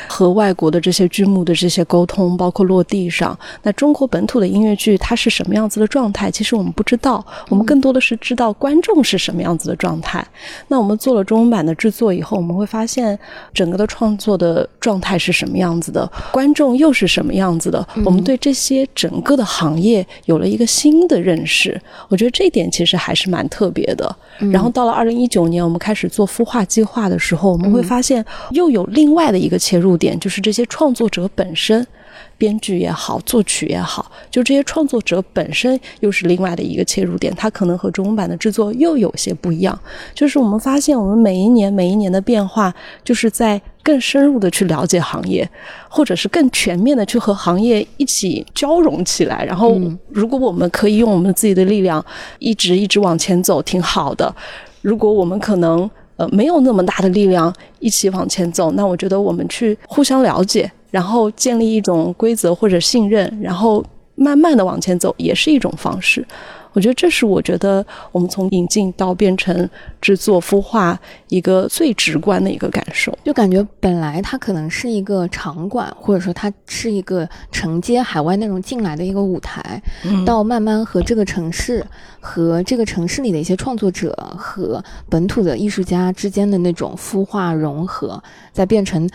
[0.08, 3.38] 和外国的这些剧目的这些沟通，包括落地上。
[3.62, 10.26] 那中国本土的音乐剧它是什么样子的状态，其实我们不知道，我们更多的是知道观众是什么样子的状态。
[10.68, 13.16] 那我们做了中文版的制作以后，我们会发现
[13.54, 17.86] 整个的创作的状态是什么样子的，观众又是什么样子的。
[18.04, 24.16] 我们对这些整个的行业有了一个新的认识，我觉得这一点其实还是蛮特别的。
[24.52, 31.84] 然后到了二零一九年，我们开始做孵化计划的时候，我们会发现又有另外的一个切入点，就是这些创作者本身。
[32.38, 39.78] 编剧也好，作曲也好，就这些创作者本身又是另外的一个切入点，它可能和中文版的制作又有些不一样。
[40.14, 42.72] 就是我们发现，我们每一年每一年的变化，
[43.04, 45.48] 就是在更深入的去了解行业，
[45.88, 49.44] 或者是更全面的去和行业一起交融起来。
[49.44, 49.76] 然后，
[50.08, 52.04] 如果我们可以用我们自己的力量
[52.38, 54.32] 一直一直往前走，挺好的。
[54.82, 66.26] 如果我们可能呃没有那么大的力量一起往前走，那我觉得我们去互相了解，然后建立一种规则或者信任，然后慢慢的往前走，也是一种方式。
[66.74, 69.68] 我觉得这是我觉得我们从引进到变成
[70.00, 70.96] 制作孵化
[71.28, 73.16] 一个最直观的一个感受。
[73.24, 81.84] 就感觉本来它可能是一个场馆，或者说它是一个承接海外内容进来的一个舞台，嗯到慢慢和这个城市、
[82.20, 88.22] 和这个城市里的一些创作者和本土的艺术家之间的那种孵化融合，
[88.52, 89.08] 再变成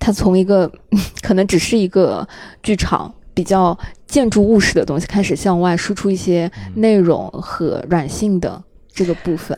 [0.00, 0.68] 它从一个
[1.22, 2.26] 可能只是一个
[2.62, 8.60] 剧场比较建筑物式的东西，开始向外输出一些内容和软性的
[8.92, 9.56] 这个部分。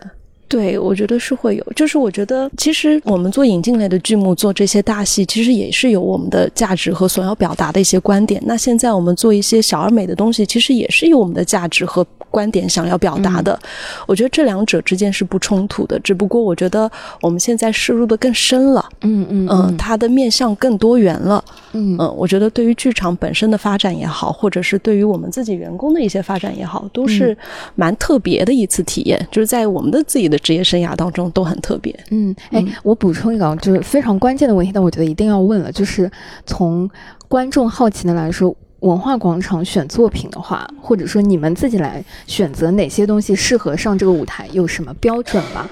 [0.53, 1.65] 对，我觉得是会有。
[1.75, 8.39] 就是我觉得，其实我们做引进类的剧目，做这些大戏，其实也是有我们的价值和所要表达的一些观点。
[8.45, 13.59] 那现在我们做一些小而美的东西，其实也是有我们的价值和观点想要表达的。
[14.07, 16.91] 我觉得这两者之间是不冲突的，只不过我觉得
[17.23, 21.43] 我们现在摄入的更深了，嗯嗯嗯，它的面向更多元了。
[21.73, 27.35] 嗯嗯，我觉得对于剧场本身的发展也好，或者是对于我们自己员工的一些发展也好，都是
[27.75, 31.99] 蛮特别的一次体验，就是在我们的自己的职业生涯当中都很特别。
[32.11, 36.11] 嗯，哎，我补充一个啊，就是非常关键的问题，但我觉得一定要问了，就是
[36.45, 36.91] 从
[37.29, 45.71] 观众好奇的来说，文化广场选作品的话，或者说你们自己来选择哪些东西适合上这个舞台，有什么标准吗？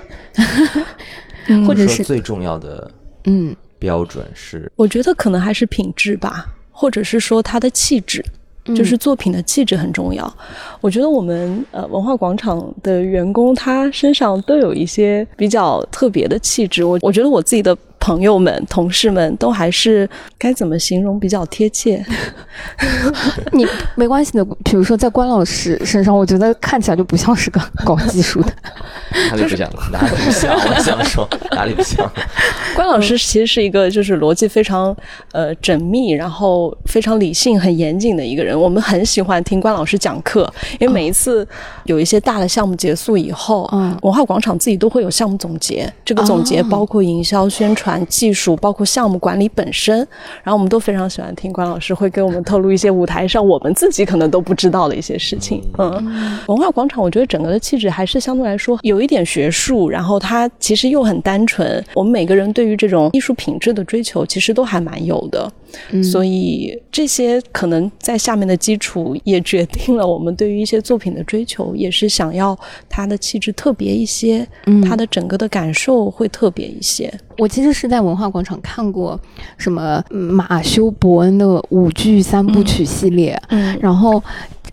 [1.67, 2.91] 或者是最重要的
[3.25, 8.25] 嗯标准是我觉得可能还是品质吧，或者是说它的气质。
[8.67, 10.33] 就是作品的气质很重要。
[10.81, 16.85] 我觉得我们呃文化广场的员工，他身上都有一些比较特别的气质。
[16.85, 20.09] 我我觉得我自己的朋友们、同事们都还是
[20.39, 22.05] 该怎么形容比较贴切？
[23.53, 28.53] 你没关系的，比如说在关老师身上，我觉得看起来就不像是个搞技术的。
[29.31, 29.71] 哪里不像？
[29.93, 30.55] 哪里不像？
[30.55, 32.11] 我想说哪里不像？
[32.75, 34.97] 关老师其实是一个就是逻辑非常
[35.33, 38.59] 呃缜密，然后非常理性、很严谨的一个人。
[38.59, 41.47] 我们很喜欢听关老师讲课，因为每一次
[41.85, 45.91] 有一些大的项目结束以后，嗯文化广场自己都会有项目总结。
[46.05, 49.97] 这个总结哦包括营销、宣传、技术，包括项目管理本身。
[50.43, 55.63] 然后我们都非常喜欢听关老师会给我们透露一些舞台上我们自己可能都不知道的一些事情。
[55.79, 61.83] 嗯，文化广场我觉得整个的气质还是相对来说有一点学术，然后它其实又很单纯。
[61.95, 65.51] 我们每个人对于这种艺术品质的追求，其实都还蛮有的。
[66.03, 74.47] 所以这些可能在下面的基础也决定了我们对于一些作品的追求，也是想要它的气质特别一些，
[74.89, 77.13] 它的整个的感受会特别一些。
[77.39, 79.19] 我其实是在文化广场看过
[79.57, 83.79] 什么嗯马修·伯恩的舞剧三部曲系列，嗯。
[83.81, 84.23] 然后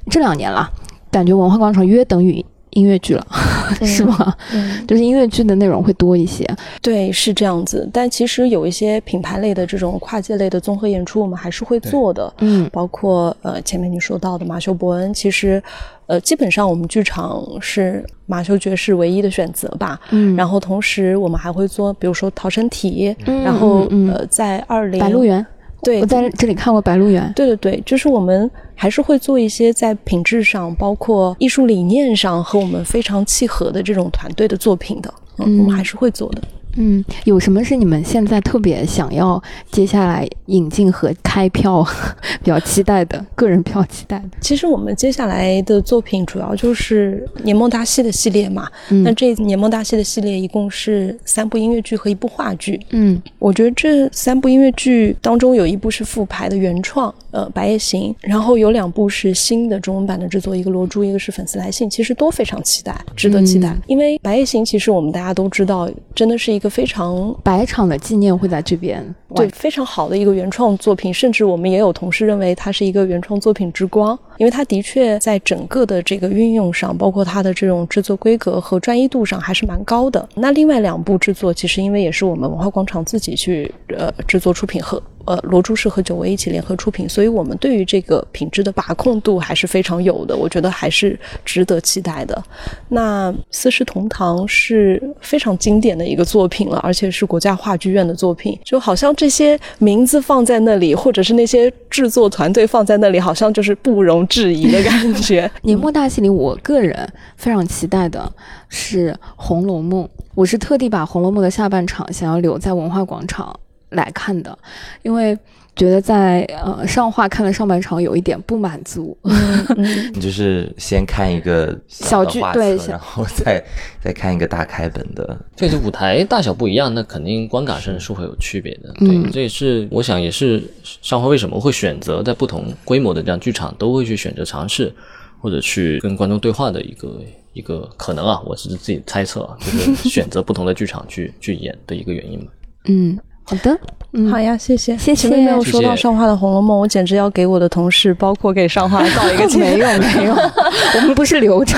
[0.09, 0.69] 这两年了，
[1.09, 2.43] 感觉文化广场约等于
[2.77, 3.25] 音乐剧了，
[3.81, 4.35] 是吗？
[4.53, 6.47] 嗯，就是音乐剧的内容会多一些。
[6.79, 7.89] 对，是这样子。
[7.91, 12.31] 但其实有一些品牌类的这种跨界类的综合演出，我们还是会做的。
[12.39, 15.61] 嗯包括呃前面你说到的马修·伯恩，其实
[16.05, 19.99] 呃基本上我们剧场是马修爵士唯一的选择吧。
[20.11, 25.43] 嗯然后同时我们还会做，比如说逃生体，嗯然后呃在二零白鹿原，
[25.87, 27.31] 对我在这里看过白鹿原。
[27.33, 35.13] 对对对，就是我们还是会做一些在品质上，包括艺术理念上和我们非常契合的这种团队的作品的。
[35.37, 36.41] 嗯，我们还是会做的。
[36.77, 41.85] 嗯，有什么是你们现在特别想要接下来引进和开票
[42.43, 43.23] 比较期待的？
[43.35, 44.29] 个人比较期待的。
[44.39, 48.67] 其实我们接下来的作品主要就是年梦大戏的系列嘛。
[48.89, 52.79] 嗯那这年梦大戏的系列一共是三部音乐剧和一部话剧。
[52.91, 63.69] 嗯我觉得这三部音乐剧当中有一部是复排的原创，呃，《白夜行》，然后有两部是新的中文版的制作，一个《罗珠》，一个是《粉丝来信》，其实都非常期待，值得期待。
[63.69, 69.03] 嗯因为《白夜行》其实我们大家都知道，真的是一个非常百场的纪念会在这边。
[69.35, 80.27] 对，非常好的一个原创作品，甚至我们也有同事认为它是一个原创作品之光，因为它的确在整个的这个运用上，包括它的这种制作规格和专一度上还是蛮高的。
[80.35, 85.01] 那另外两部制作，其实因为也是我们文化广场自己去呃制作出品和。
[85.27, 92.41] 呃，罗珠是和久违一起联合出品，所以我们对于这个品质的把控度还是非常有的，我觉得还是值得期待的。
[92.87, 105.51] 那《四世同堂》是非常经典的一个作品了，而且是国家话剧院的作品，就好像这些名字放在那里，或者是那些制作团队放在那里，好像就是不容置疑的感觉。
[105.63, 108.31] 年末大戏里，我个人非常期待的
[108.69, 113.53] 是《红楼梦》，我是特地把《红楼梦》的下半场想要留在文化广场
[113.89, 114.57] 来看的，
[115.03, 115.37] 因为
[115.75, 119.15] 觉得在呃上话看了上半场有一点不满足。
[119.23, 123.63] 嗯 你就是先看一个小剧对然后 再
[124.01, 125.37] 再看一个大开本的。
[125.55, 128.91] 这是舞台大小不一样，那肯定观感上是会有区别的。
[129.01, 134.91] 嗯对，这也是我想也是上回为什么会选择在不同规模的这样剧场都会去选择尝试，
[135.39, 137.21] 或者去跟观众对话的一个
[137.53, 142.47] 一个可能啊，我是自己猜测啊，就是选择不同的剧场去 去演的一个原因嘛。
[142.85, 143.19] 嗯，
[143.49, 143.79] 好的，
[144.19, 149.59] 嗯，好呀，谢谢，谢谢前面没有说到谢谢上画的《红楼梦》，我简直要给我的同事，包括给上画造一个 歉。
[149.59, 150.33] 没有没有，
[150.97, 151.77] 我们不是留着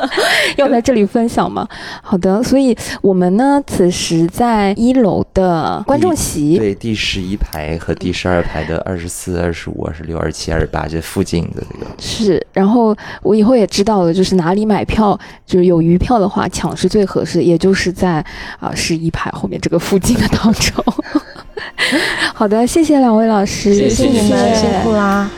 [0.56, 1.68] 要在这里分享吗？
[2.02, 11.86] 好的，所以我们呢，此时在一楼的观众席，对，第十一排和第十二排的二十四、二十五、二十六、二十七、二十八这附近的这个。
[11.98, 18.24] 是，然后我以后也知道了，就是哪里买票，就是有余票的话抢是最合适，也就是在
[18.58, 20.82] 啊十一排后面这个附近的当中。
[22.34, 25.30] 好的，谢谢两位老师，谢谢谢你们，辛苦啦。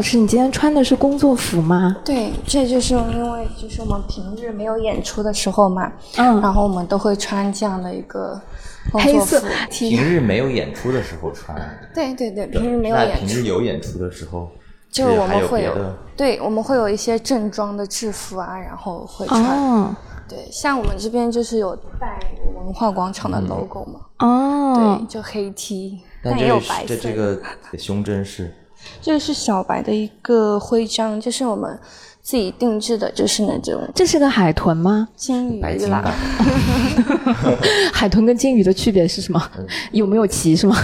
[0.00, 1.94] 老师，你今天穿的是工作服吗？
[2.02, 8.40] 对，这就是因为就是我们平日没有演出的时候嘛，嗯然后我们都会穿这样的一个
[8.94, 9.42] 黑色。
[9.68, 11.54] 平日没有演出的时候穿，
[11.94, 14.48] 对对对，平日没有演出，平日有演出的时候，
[14.90, 15.74] 就是我们会有
[16.16, 19.44] 对，我们会有一些正装的制服啊，然后会穿。
[19.44, 19.94] 哦
[20.26, 22.18] 对，像我们这边就是有带
[22.56, 26.96] 文化广场的 logo 嘛，哦对，，就黑 T，但但也有白色的。
[26.96, 27.38] 这这个
[27.76, 28.54] 胸针是
[29.00, 31.78] 这个是小白的一个徽章，就是我们
[32.22, 35.08] 自己定制的，就是那种这是个海豚吗？
[35.16, 36.14] 金鱼白金吧啦。，
[37.92, 39.50] 海豚跟金鱼的区别是什么？
[39.92, 40.76] 有没有鳍是吗？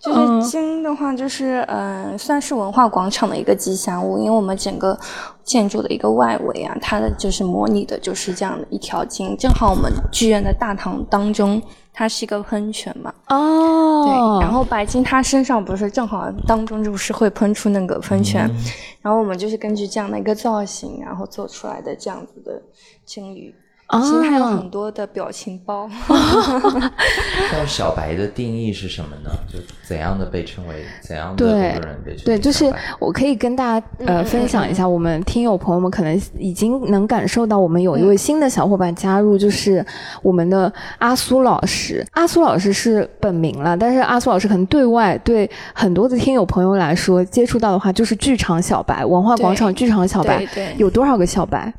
[0.00, 4.96] 就是金的话，就是嗯、呃算是文化广场的一个吉祥物，因为我们整个
[5.42, 11.60] 建筑的一个外围啊，它的就是模拟的就是这样的一条金，正好我们剧院的大堂当中，
[11.92, 14.06] 它是一个喷泉嘛，哦。
[14.06, 18.48] 对，然后白金它身上不是正好当中就是会喷出那个喷泉，
[19.02, 22.62] 然后我们就是根据这样的一个造型，然后做出来的这样子的
[23.04, 23.52] 金鱼。
[23.88, 25.88] 啊其实它有很多的表情包，
[27.50, 29.30] 像小白的定义是什么呢？
[29.50, 39.82] 就怎样的被称为怎样的对工作人员被称为对，就是我可以跟大家呃分享一下，我们听友朋友们可能已经能感受到，我们有一位新的小伙伴加入，就是
[40.22, 42.06] 我们的阿苏老师。
[42.12, 51.72] 阿苏老师是本名了，但是阿苏老师可能对外对很多的听友朋友来说，接触到的话就是剧场小白，文化广场剧场小白对对有多少个小白？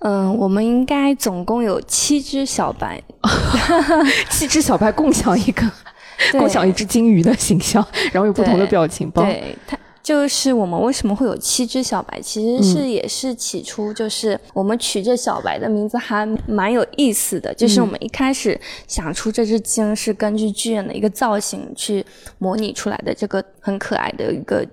[0.00, 3.02] 嗯，我们应该总共有七只小白，
[4.30, 5.68] 七只小白共享一个，
[6.38, 9.22] 共享一只金鱼的形象，然后有不同的表情包。
[9.22, 9.76] 对，它
[10.08, 22.02] 就是我们为什么会有七只小白，其实是也是起初就是我们取这小白的名字还蛮有意思的，就是我们一开始想出这只鲸是根据剧院的一个造型去
[22.38, 24.66] 模拟出来的这个很可爱的一个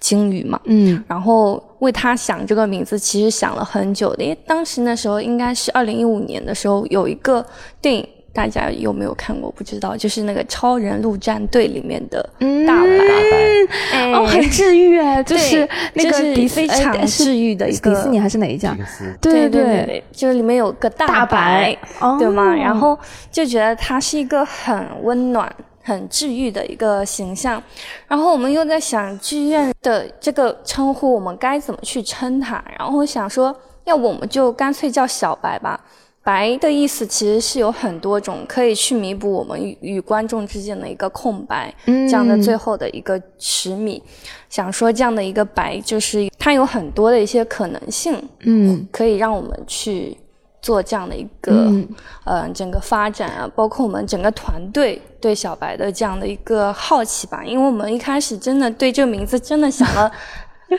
[0.00, 1.00] 鲸鱼嘛，嗯。
[1.06, 7.46] 然后为它想这个名字，其实想了很久的，因为当时那时候应该是二零一五年的时候，有一个
[7.80, 9.50] 电影，大家有没有看过？
[9.50, 12.22] 不知道，就是那个《超人陆战队》里面的
[12.66, 12.88] 大白，
[13.92, 18.76] 哎哦，很治愈哎，就是那个迪非常治愈的一个是迪士尼还是哪一家
[19.20, 22.54] 对对对对，就是里面有个大大白哦对吗？
[22.54, 22.98] 然后
[23.30, 25.52] 就觉得他是一个很温暖、
[25.82, 27.60] 很治愈的一个形象。
[28.06, 32.62] 然后我们又在想剧院的这个称呼，我们该怎么去称它？
[32.78, 33.54] 然后想说，
[33.84, 35.80] 要不我们就干脆叫小白吧。
[36.22, 44.02] 白的意思其实是有很多种，可以去弥补我们与与观众之间的一个空白，这样的最后的一个十米。
[44.48, 48.86] 想说这样的一个白，就是它有很多的一些可能性，嗯。
[48.92, 50.16] 可以让我们去
[50.60, 51.88] 做这样的一个、嗯。
[52.24, 60.10] 呃整个发展啊，包括我们整个团队对小白的这样的一个好奇吧，因为我们一开始真的对这个名字真的想了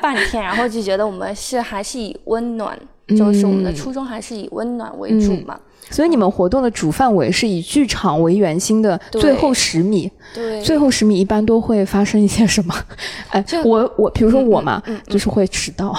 [0.02, 2.78] 半天， 然后就觉得我们是还是以温暖，
[3.16, 5.60] 就是我们的初衷还是以温暖为主嘛。
[5.90, 12.74] 所以你们活动的主范围是以剧场为圆心的最后十米，对，最后十米一般都会发生一些什么？
[13.32, 15.94] 哎，我我比如说我嘛，就是会迟到，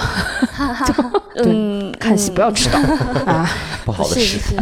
[1.37, 2.79] 嗯，看戏不要迟到
[3.31, 3.49] 啊。
[3.85, 4.55] 不好的是事。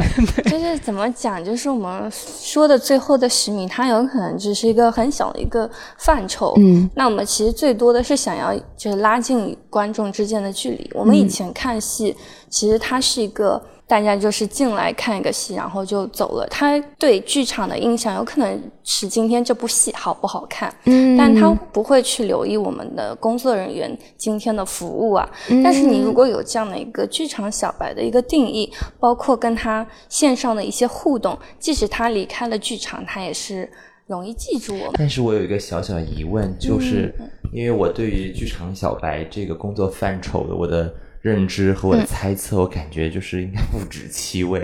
[0.49, 1.43] 就是怎么讲？
[1.45, 6.53] 就是我们说的最后的十米，它有可能只是一个很小的一个范畴。
[6.57, 10.89] 嗯，那我们其实最多的是想要就是拉近观众之间的距离。
[10.95, 12.15] 我们以前看戏，
[12.49, 13.61] 其实它是一个。
[13.91, 16.47] 大家就是进来看一个戏，然后就走了。
[16.49, 25.29] 他对剧场的印象有可能是今天这部戏好不好看，嗯但他不会去留意我们的工作人员今天的服务啊。
[25.61, 33.69] 但是你如果有这样的一个剧场小白的一个定义，包括跟他线上的一些互动，即使他离开了剧场，他也是
[34.07, 34.93] 容易记住我们。
[34.93, 37.13] 但是我有一个小小疑问，就是
[37.51, 44.59] 因为我对于剧场小白这个工作范畴的我的认知和我的猜测，我感觉就是应该不止七位，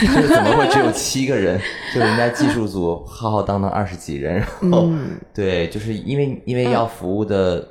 [0.00, 1.60] 就是怎么会只有七个人？
[1.94, 4.90] 就人家技术组浩浩荡荡二十几人，然后、
[5.32, 7.66] 对，就是因为因为要服务的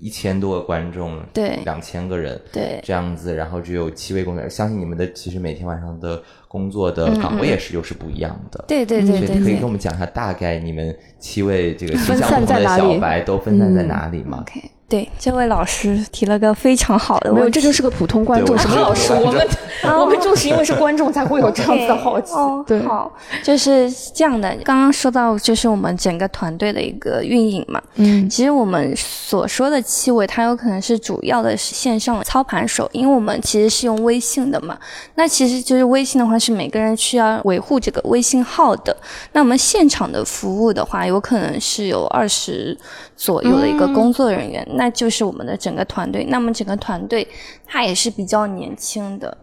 [0.00, 8.64] 一千多个观众，对两千个人，对这样子，然后只有七位工作人员，相信你们的其实每天晚上的工作的岗位也是又是不一样的。
[8.66, 17.60] 对对对对对所以可以跟我们讲一下，大概你们七位这个形分象不同的小白都分散在哪里吗？OK，对，这位老师提了个非常好的没有，问题。
[17.60, 19.12] 这就是个普通观众，对我是什么老师？
[19.14, 19.48] 我们
[19.82, 22.32] 观我们就是因为是观众才会有这样子的好奇。
[22.34, 23.12] 哦，对，好，
[23.42, 24.48] 就是这样的。
[24.64, 27.82] 刚刚说到，就是我们整个团队的一个运营嘛。
[27.96, 34.78] 嗯其实我们所说的七位，它有可能是主要的是线上操盘手，因为我们其实是用微信的嘛。
[35.16, 38.96] 那其实就是微信的话，是每个人需要维护这个微信号的。
[39.32, 42.76] 那我们现场的服务的话，有可能是有二十
[43.16, 46.24] 左右的一个工作人员，那就是我们的整个团队。
[46.26, 47.26] 那么整个团队
[47.66, 49.36] 他也是比较年轻的。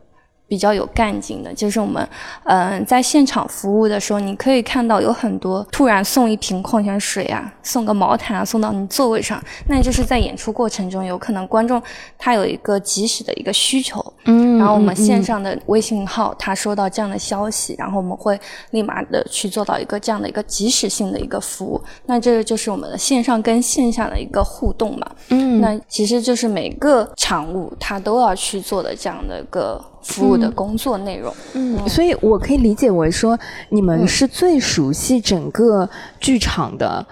[0.53, 2.07] 比比较有干劲的，就是我们
[2.45, 11.83] 嗯、呃在现场服务的时候，你可以看到有很多突然送一瓶矿泉水啊，送个毛毯啊送到你座位上，那就是在演出过程中有可能观众
[12.17, 18.39] 他有一个及时的一个需求，嗯然后我们线上的微信号他收到这样的消息，然后我们会
[18.71, 25.11] 立马的去做到一个这样的一个及时性的一个服务，那这个就是我们的线上跟线下的一个互动嘛。
[25.29, 31.33] 嗯那其实就是每个场务他都要去做的这样的一个服务的工作内容。
[31.53, 33.37] 嗯，所以我可以理解为说，
[33.69, 35.89] 你嗯们是最熟悉整个
[36.19, 37.05] 剧场的。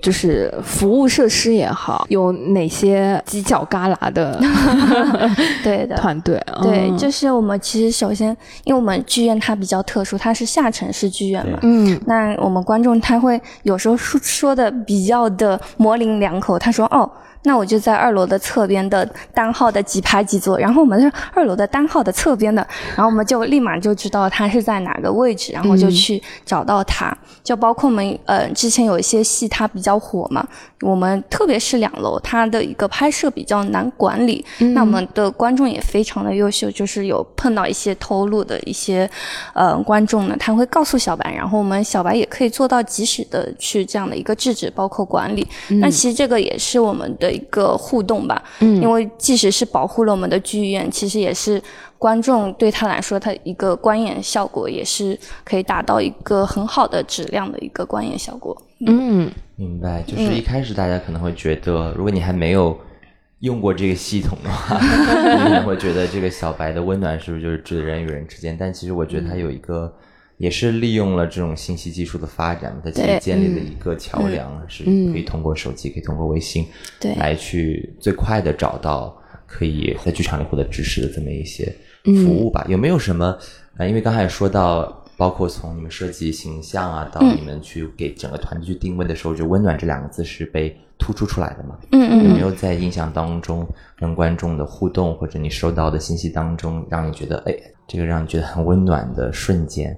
[0.00, 4.36] 就是服务设施也好，有哪些犄角旮旯的
[5.62, 5.94] 对的。
[5.96, 6.44] 团队？
[6.60, 17.08] 对，嗯就是我们其实首先，因为我们剧院它比较特殊，它是下沉式剧院嘛，嗯那我们观众他会有时候说说的比较的模棱两可，他说哦。
[17.44, 22.66] 那我就在二楼的侧边的单号的几排几座，然后我们是二楼的单号的侧边的，
[22.96, 27.16] 然后我们就立马就知道他是在哪个位置，然后就去找到他。
[27.42, 30.46] 就包括我们呃之前有一些戏它比较火嘛，
[30.82, 39.10] 我们特别是两楼它的一个拍摄比较难管理，那我们的观众也非常的优秀，就是有碰到一些偷录的一些
[39.54, 45.44] 呃观众呢，他会告诉小白，然后我们小白也可以做到及时的去这样的一个制止，包括管理。
[45.80, 51.60] 那其实这个也是我们的一个互动吧，嗯因为即使是保护了我们的剧院，其实也是
[51.98, 58.56] 观众对他来说，他一个观演效果也是可以达到一个很好的质量的一个观演效果。
[58.86, 62.76] 嗯明白，就是一开始大家可能会觉得，如果你还没有
[63.40, 68.56] 用过这个系统的话， 你可能会觉得这个小白的温暖是不是就是指人与人之间？
[68.58, 69.92] 但其实我觉得它有一个，
[70.42, 76.66] 也是利用了这种信息技术的发展，它其实建立了一个桥梁，是可以通过手机，可以通过微信，
[76.98, 79.16] 对来去最快的找到
[79.46, 81.72] 可以在剧场里获得知识的这么一些
[82.24, 82.66] 服务吧。
[82.68, 83.38] 有没有什么？
[83.76, 84.98] 呃，因为刚才也说到。
[85.14, 91.78] 包括从你们设计形象啊，到你们去给整个团队去定位的时候，就“温暖”这两个字是被突出出来的嘛？
[91.92, 93.64] 嗯嗯有没有在印象当中
[93.96, 97.54] 跟观众的互动，或者你收到的信息当中，让你觉得哎，
[97.86, 99.96] 这个让你觉得很温暖的瞬间？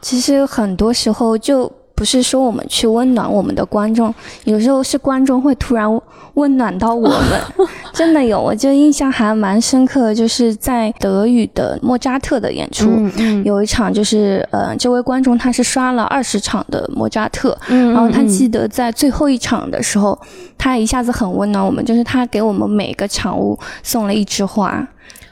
[0.00, 6.00] 其实很多时候就不是说我们去温暖我们的观众，有时候是观众会突然
[6.34, 12.86] 温暖到我们， 真的有，我就印象还蛮深刻的，就是在德语的莫扎特的演出。
[12.88, 13.44] 嗯嗯。
[13.44, 20.18] 有一场就是，呃，这位观众他是刷了二十场的莫扎特，嗯然后他记得在最后一场的时候，
[20.56, 24.88] 他一下子很温暖我们，就是他给我们每个场务送了一枝花，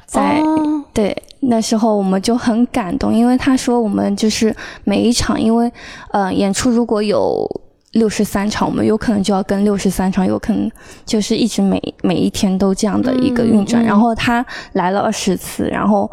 [0.08, 4.52] 在、哦对，那时候我们就很感动，因为他说我们就是
[4.82, 5.70] 每一场，因为
[6.10, 7.46] 呃演出如果有
[7.92, 10.68] 六十三场，我们有可能就要跟六十三场，有可能
[11.04, 13.84] 就是一直每每一天都这样的一个运转。
[13.84, 16.10] 然后他来了二十次，然后。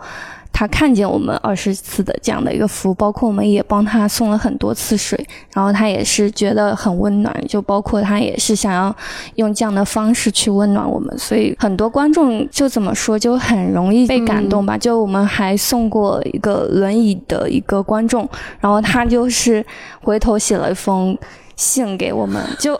[0.58, 5.20] 他看见我们二十次的这样的一个服务，包括我们也帮他送了很多次水，
[5.54, 8.96] 然后他也是觉得很温暖，就包括他也是想要
[9.36, 14.78] 用这样的方式去温暖我们，所以很多观众就怎么说就很容易被感动吧。
[14.78, 18.26] 就我们还送过一个轮椅的一个观众，
[18.62, 19.66] 然后他就是
[20.04, 21.18] 回头写了一封
[21.56, 22.80] 信给我们， 就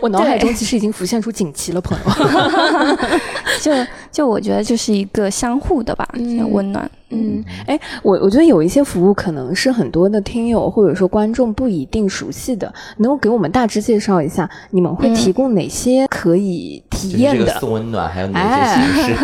[0.00, 2.04] 我脑海中其实已经浮现出锦旗了，朋友。
[3.62, 3.72] 就
[4.12, 6.90] 就我觉得就是一个相互的吧，嗯温暖。
[7.10, 17.60] 嗯，哎，我我觉得有一些服务可能是很多的听友或者说观众不一定熟悉的，能够给我们大致介绍一下，你们会提供哪些可以体就是这个验的？
[17.60, 19.14] 送温暖还有哪些形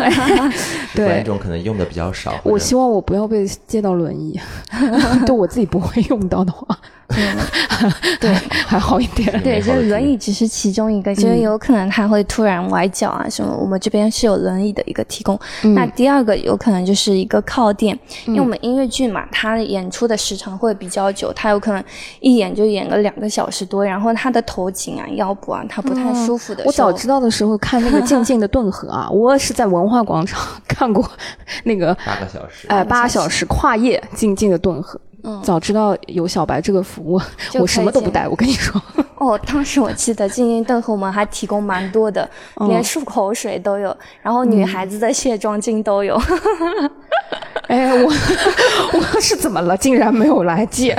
[0.53, 0.59] 式？
[0.95, 2.35] 对观众可能用的比较少。
[2.45, 4.39] 我希望我不要被借到轮椅，
[5.27, 6.79] 就我自己不会用到的话，
[8.21, 8.33] 对
[8.67, 9.43] 还好一点。
[9.43, 15.39] 对，就是轮椅只是其中一个，就是有可能他会突然崴脚啊什么，我们这边是有轮椅的一个提供。
[15.75, 21.83] 那第二个有可能就是一个靠垫，因为我们音乐剧嘛，它演出的时长会比较久，它有可能
[22.21, 31.09] 一演就演个两个小时多，然后他的头颈啊、腰部啊，它不太舒服的时候，我早知道的时候看那个《静静的顿河》啊， 我是在文化广场看过
[31.65, 32.67] 那个八个小时。
[32.69, 34.99] 哎八小时跨夜《静静的顿河》。
[35.25, 37.21] 嗯早知道有小白这个服务，
[37.61, 38.27] 我什么都不带。
[38.27, 38.81] 我跟你说，
[39.19, 42.29] 哦，当时我记得静静顿和我们还提供蛮多的，
[42.69, 46.21] 连漱口水都有，然后女孩子的卸妆巾都有。
[47.69, 48.13] 哎，我
[48.93, 49.77] 我是怎么了？
[49.77, 50.91] 竟然没有来借？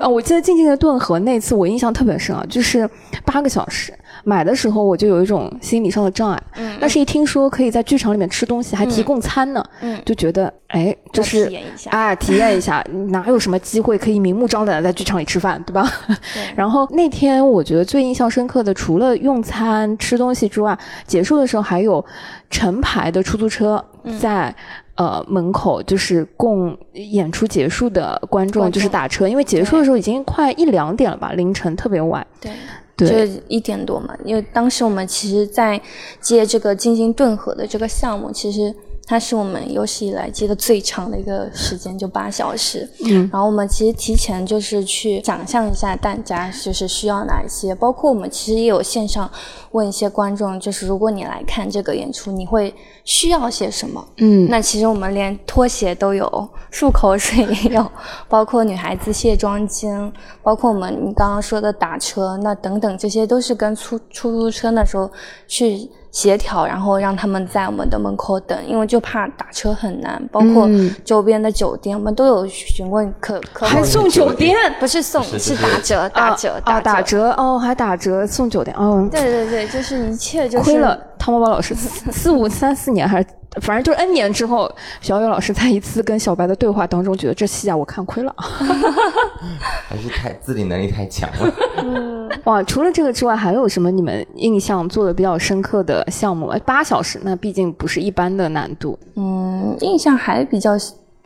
[0.00, 2.88] 啊，我记得《静静的顿河》那次我印象特别深啊，就是
[3.24, 3.92] 八个小时。
[4.28, 15.88] 买的时候我就有一种心理上的障碍，嗯但是一听说可以在剧场里面吃东西，还提供餐呢，嗯就觉得哎，就是体验一下哎，体验一下， 哪有什么机会可以明目张胆的在剧场里吃饭，对吧？
[16.34, 22.04] 对然后那天我觉得最印象深刻的，除了用餐吃东西之外，结束的时候还有
[22.50, 24.52] 成排的出租车嗯在
[24.96, 32.26] 呃门口就是供演出结束的观众就是打车，因为结束的时候已经快一两点了吧，凌晨特别晚。
[32.40, 32.50] 对。
[32.96, 35.80] 就是一点多嘛，因为当时我们其实，在
[36.20, 38.74] 接这个金星顿河的这个项目，其实
[39.06, 42.88] 它是我们有史以来接的最长的一个时间，就八小时。
[43.04, 49.30] 嗯，然后我们其实提前就是去想象一下大家就是需要哪一些，包括我们其实也有线上
[49.70, 54.04] 问一些观众，就是如果你来看这个演出，你会需要些什么？
[54.16, 57.88] 嗯，那其实我们连拖鞋都有，漱口水也有，
[58.28, 65.08] 包括女孩子卸妆巾，包括我们你刚刚说的打车，那等等这些都是跟出出租车那时候
[65.46, 70.90] 去协调，然后让他们在我们的门口等，因为就怕打车很难，包括嗯。
[71.04, 83.28] 周边的酒店，我们都有询问客客户还送酒店不是送是是打折打折打，打折，折哦，还打折送酒店哦，对对对，就是一切就是亏了汤包包老师四四五三四年还是
[83.60, 88.34] 反正就是 N 年之后，小雨老师在一次跟小白的对话当中，觉得这戏啊我看亏了。
[89.88, 92.28] 还是太自理能力太强了。
[92.44, 96.46] 哇，除了这个之外，还有什么你们印象做的比较深刻的项目？
[96.48, 98.98] 哎八小时那毕竟不是一般的难度。
[99.14, 100.72] 嗯，印象还比较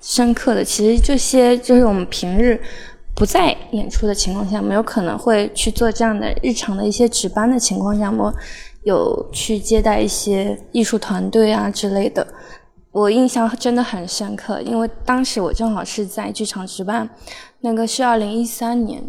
[0.00, 2.60] 深刻的，其实这些就是我们平日
[3.14, 8.32] 不在演出的情况下，没有可能会去做这样的日常的一些值班的情况下，我
[8.82, 12.26] 有去接待一些艺术团队啊之类的。
[12.92, 17.08] 我印象真的很深刻，因为当时我正好是在剧场值班，
[17.60, 19.00] 那个是二零一三年，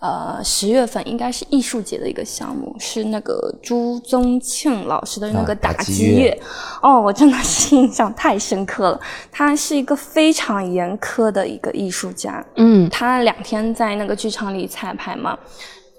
[0.00, 6.42] 呃十月份，应该是艺术节的一个项目，是那个朱宗庆老师的那个啊打打击乐击乐。
[6.82, 9.00] 哦，我真的是印象太深刻了。
[9.30, 15.38] 他是一个非常严苛的一个艺术家，嗯他两天在那个剧场里彩排嘛。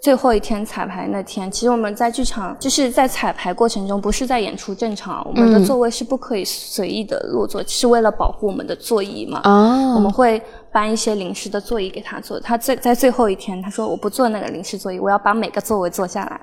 [0.01, 9.41] 最后一天彩排那天，其实我们在剧场就是在彩排过程中，不是在演出正常，我们的座位是不可以随意的落座，是为了保护我们的座椅嘛。
[9.43, 10.41] 哦我们会
[10.71, 12.39] 搬一些临时的座椅给他坐。
[12.39, 16.39] 他最在最后一天，他说我不坐那个临时座椅，我要把每个座位坐下来。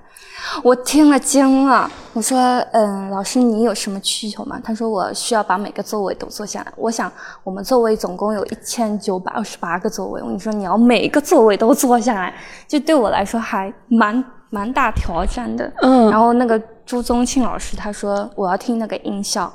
[0.63, 2.39] 我听了惊了，我说
[2.73, 4.61] 嗯，老师你有什么需求吗？
[4.63, 6.73] 他说我需要把每个座位都坐下来。
[6.77, 7.11] 我想
[7.43, 12.35] 我们座位总共有一千九百二十八个座位，我跟你说你要每个座位都坐下来，
[12.67, 15.73] 就对我来说还蛮蛮大挑战的。
[15.83, 19.53] 嗯然后那个朱宗庆老师他说我要听那个音效。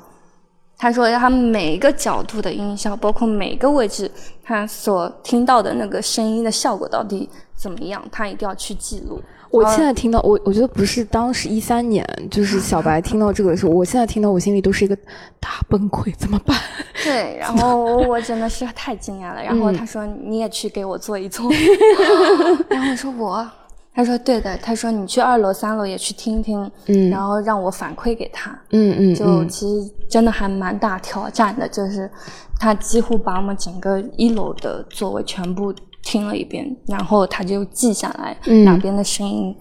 [0.76, 4.10] 他说他每一个角度的音效，包括每个位置，
[4.42, 9.22] 他所听到的那个声音的效果到底怎么样，他一定要去记录。
[9.50, 14.96] 我现在听到我，我觉得不是当时一三年，就是小白听到这个的时候，我现在听到我心里都是一个
[15.38, 16.58] 大崩溃，怎么办？
[17.04, 19.40] 对，然后我真的是太惊讶了。
[19.40, 21.48] 然后他说你也去给我做一做，
[22.68, 23.48] 然后我说我，
[23.94, 27.08] 他说对的，他说你去二楼、三楼也去听听，嗯。
[27.10, 28.50] 然后让我反馈给他。
[28.70, 32.10] 嗯嗯就其实真的还蛮大挑战的，就是
[32.58, 35.72] 他几乎把我们整个一楼的座位全部
[36.02, 38.64] 听了一遍，然后他就记下来嗯。
[38.64, 39.56] 哪边的声音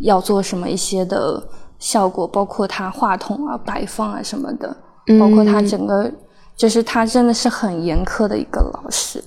[0.00, 1.42] 要做什么一些的
[1.78, 4.74] 效果，包括他话筒啊摆放啊什么的，
[5.20, 6.10] 包括他整个
[6.56, 9.22] 就是他真的是很严苛的一个老师，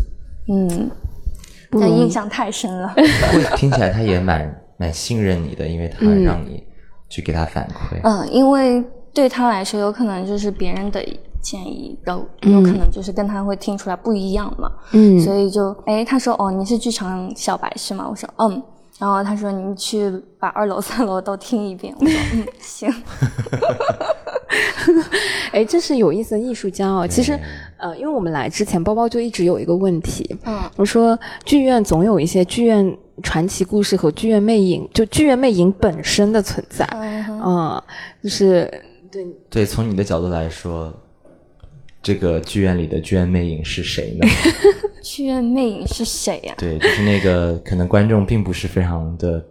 [0.49, 0.89] 嗯，
[1.71, 2.87] 但印象太深了。
[2.89, 6.63] 会听起来他也蛮蛮信任你的，因为他让你
[7.09, 7.99] 去给他反馈。
[8.03, 11.03] 嗯，因为对他来说，有可能就是别人的
[11.41, 14.71] 建议，有有可能就是跟他会听出来不一样嘛。
[14.91, 18.07] 嗯所以就哎，他说哦，你是剧场小白是吗？
[18.09, 18.61] 我说嗯。
[18.99, 21.93] 然后他说你去把二楼、三楼都听一遍。
[21.99, 22.91] 我说嗯， 行。
[25.53, 27.07] 哎，这是有意思的艺术家哦。
[27.07, 27.39] 其实，
[27.77, 37.81] 呃，因为我们来之前，包包就一直有一个问题，嗯，我说剧院总有一些剧院传奇故事和剧院魅影，就剧院魅影本身的存在，嗯
[38.21, 38.69] 就是。
[39.09, 40.93] 对，对，从你的角度来说，
[42.03, 44.27] 这个剧院里的剧院魅影是谁呢？
[45.01, 49.43] 剧院魅影是谁呀、对，就是那个可能观众并不是非常的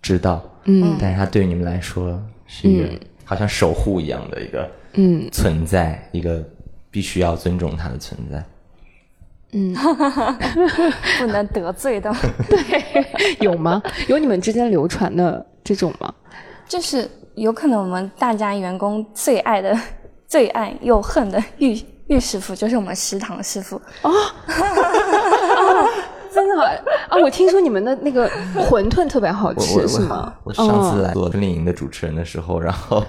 [0.00, 0.96] 知道，嗯。
[1.00, 2.88] 但是他对你们来说是一个
[3.24, 5.28] 好像守护一样的一个嗯。
[5.32, 6.42] 存在，一个
[6.90, 8.44] 必须要尊重他的存在。
[9.52, 9.74] 嗯
[11.18, 12.12] 不能得罪的。
[12.48, 13.82] 对 有吗？
[14.08, 16.12] 有你们之间流传的这种吗？
[16.68, 19.76] 就是有可能我们大家员工最爱的、
[20.28, 21.76] 最爱又恨的玉
[22.06, 23.80] 玉师傅，就是我们食堂师傅。
[24.02, 24.10] 哦
[26.32, 26.62] 真的
[27.08, 27.16] 啊！
[27.20, 30.32] 我听说你们的那个馄饨特别好吃，是吗？
[30.44, 33.04] 我上次嗯来做春令营的主持人的时候，然后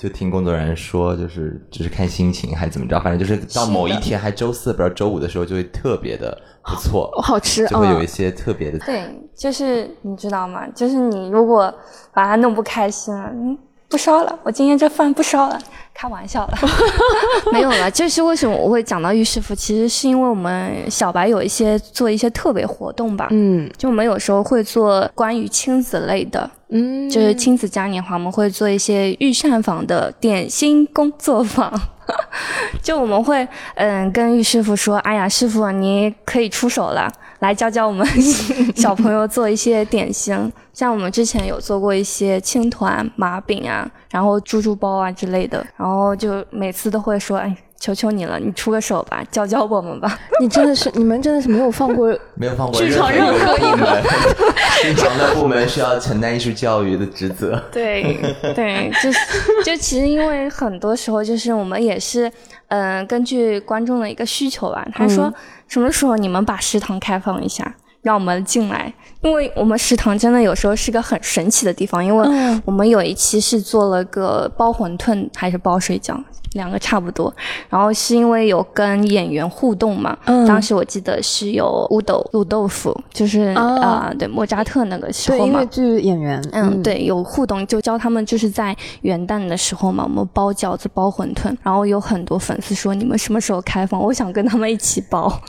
[0.00, 6.34] 就听工作人员说，就是就是看心情还是怎么着，反正就是到某一天，还周四不知道周五的时候，就会特别的
[6.64, 8.78] 不错，哦好吃嗯就会有一些特别的。
[8.78, 9.04] 对，
[9.36, 10.66] 就是你知道吗？
[10.74, 11.70] 就是你如果
[12.14, 13.58] 把它弄不开心了，嗯，
[13.90, 15.58] 不烧了，我今天这饭不烧了，
[15.92, 16.58] 开玩笑了，
[17.52, 17.90] 没有了。
[17.90, 19.52] 这是为什么我会讲到玉师傅？
[19.52, 31.72] 其实是因为我们小白有一些做一些特别活动吧，嗯就我们有时候会做关于亲子类的，嗯，就是亲子嘉年华，我们会做一些御膳房的点心工作坊。
[32.82, 38.06] 就我们会嗯跟玉师傅说，哎呀，师傅你可以出手了，来教教我们
[38.76, 40.52] 小朋友做一些点心。
[40.72, 50.18] 像我们之前有做过一些青团、麻饼啊，然后猪猪包啊之类的，然后就每次都会说，哎，求求你了，你出个手吧，教教我们吧。
[50.40, 54.02] 你真的是，你们真的是没有放过 没有放过剧场任何一部门，
[54.82, 57.62] 剧场的部门需要承担艺术教育的职责。
[57.70, 58.16] 对
[58.54, 59.18] 对，就是
[59.64, 62.30] 就其实因为很多时候就是我们也是，
[62.70, 65.32] 嗯、根据观众的一个需求吧，他说、
[65.68, 68.92] 什么时候你们把食堂开放一下，让我们进来，
[69.22, 76.16] 因为我们食堂真的有时候是个很神奇的地方，因为嗯我们有一期是做了个包馄饨还是包水饺。
[76.54, 77.32] 两个差不多，
[77.68, 94.02] 然后是因为有跟演员互动嘛，嗯当时我记得是有乌豆卤豆腐，就是啊、哦对莫扎特那个时候嘛，音乐剧演员，嗯，对，有互动，就教他们就是在元旦的时候嘛，我们包饺子、包馄饨，然后有很多粉丝说你们什么时候开放？
[94.02, 95.32] 我想跟他们一起包。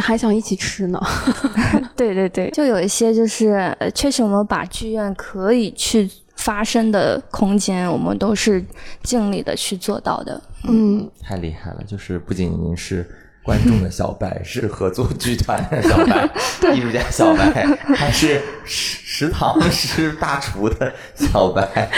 [0.00, 1.00] 还想一起吃呢。
[1.96, 8.64] 对对对，就有一些就是呃，确实我们把剧院可以去发生的空间，我们都是
[9.02, 10.40] 尽力的去做到的。
[10.68, 11.82] 嗯，太厉害了！
[11.86, 13.08] 就是不仅仅是
[13.48, 16.28] 观众的小白，是 合作剧团的小白，
[16.76, 17.64] 艺术家小白，
[17.96, 21.88] 还是食食堂是大厨的小白。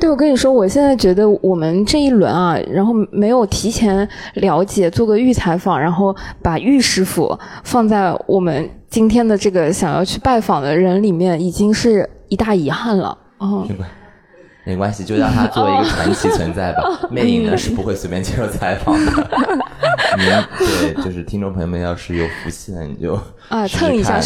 [0.00, 13.16] 对，我跟你说，我现在觉得我们这一轮啊，然后没有提前了解，做个预采访，然后把玉师傅放在我们今天的这个想要去拜访的人里面，已经是一大遗憾了。
[13.36, 13.86] 哦，没关
[14.64, 16.82] 没关系，就让他作为一个传奇存在吧。
[17.10, 19.12] 魅影呢是不会随便接受采访的。
[20.16, 20.26] 您
[20.58, 24.20] 对，就是听众朋友们，要是有福气了，你就啊蹭一下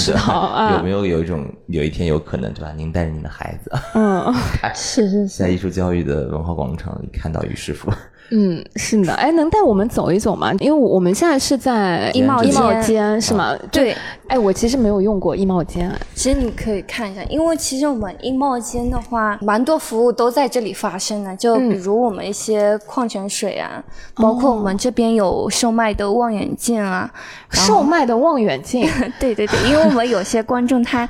[0.76, 2.72] 有没有有一种有一天有可能对吧？
[2.76, 4.32] 您带着您的孩子嗯，
[4.76, 7.90] 是是是，在艺术教育的文化广场里看到于师傅，
[8.30, 9.14] 嗯，是的。
[9.14, 10.52] 哎，能带我们走一走吗？
[10.60, 13.56] 因为我们现在是在衣帽衣帽间间是吗？
[13.72, 15.90] 对，哎，我其实没有用过衣帽间。
[16.14, 21.34] 其实你可以看一下，因为其实我们衣帽间的话，蛮多服务都在这里发生的。
[21.36, 23.82] 就比如我们一些矿泉水啊，
[24.16, 27.10] 包括我们这边有售卖的望远镜啊，
[27.50, 28.86] 售卖的望远镜，
[29.18, 31.08] 对对对，因为我们有些观众他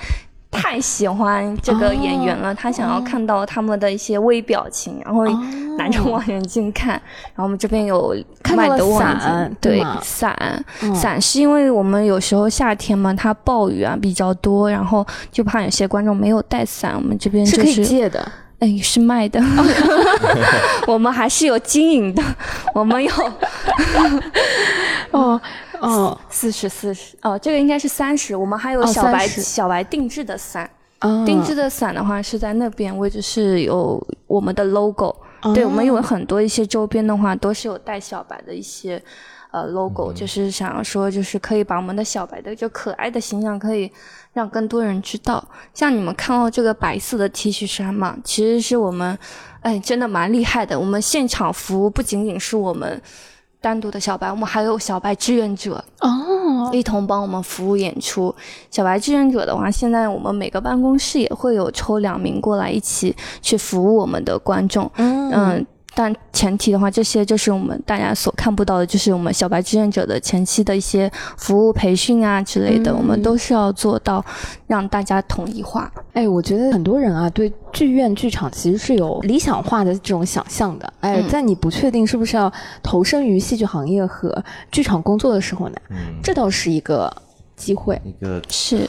[0.50, 5.26] 太喜欢这个演员了，他想要看到他们的一些微表情，然后
[5.76, 6.92] 拿着望远镜看。
[6.92, 8.16] 然后我们这边有
[8.56, 11.20] 卖的望远伞镜，对伞，伞。
[11.20, 18.26] 是因为我们有时候夏天嘛，它暴雨啊比较多，然后就怕有些观众没有带伞，我们这边是可以借的。
[18.58, 19.40] 哎，是卖的，
[20.88, 22.20] 我们还是有经营的，
[22.74, 23.12] 我们有
[25.12, 25.40] 哦
[25.80, 30.68] 哦四十四十哦，这个应该是三十，我们还有哦小白、30小白定制的伞。
[31.00, 39.00] 哦，定制的伞的话是在那边位置是有我们的 logo，、哦对我们有很多一些周边的话都是有带小白的一些
[39.52, 43.88] 呃 logo，、就是想要说就是可以把我们的小白的就可爱的形象可以
[44.32, 45.46] 让更多人知道。
[45.72, 49.16] 像你们看到这个白色的 T 恤衫嘛，其实是我们
[49.60, 53.00] 哎真的蛮厉害的，我们现场服务不仅仅是我们。
[53.60, 58.34] 单独的小白，我们还有小白志愿者，哦，一同帮我们服务演出。
[58.70, 64.90] 小白志愿者的话，现在我们每个办公室也会有抽两名过来一起去服务我们的观众。
[64.96, 74.24] 嗯但前提的话，这些就是我们大家所看不到的，就是我们小白志愿者的前期的一些服务培训啊之类的，我们都是要做到
[74.66, 75.90] 让大家统一化。
[76.12, 80.92] 哎，我觉得很多人啊，对剧院剧场其实是有理想化的这种想象的。
[81.00, 87.12] 哎，嗯在你不确定是不是要投身于戏剧行业和剧场工作的时候呢，嗯，这倒是一个
[87.56, 88.00] 机会。
[88.04, 88.88] 一个是，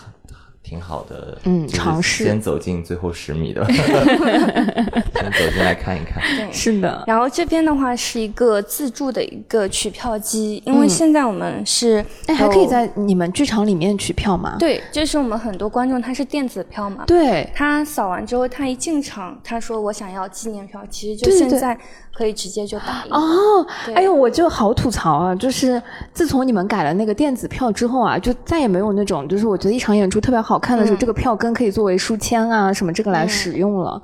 [0.69, 6.21] 挺好的，嗯尝试先走进最后十米的， 先走进来看一看。
[6.37, 6.47] 对。
[6.53, 14.57] 是的，然后这边的话是一个自助的一个取票机，因为现在我们是哎，还可以在你们剧场里面取票吗？
[14.59, 21.75] 对，就是我们很多观众他是电子票嘛，对，他扫完之后，他一进场，他说我想要纪念票，其实就现在
[22.13, 23.11] 可以直接就打印。
[23.11, 23.65] 哦，
[23.95, 25.33] 哎呦，我就好吐槽啊！
[25.33, 25.81] 就是
[26.13, 34.01] 自从你们改了那个电子票之后啊，就再也没有那种，就是我觉得一场演出特别好看的时候，嗯这个票根可以作为书签啊什么这个来使用了。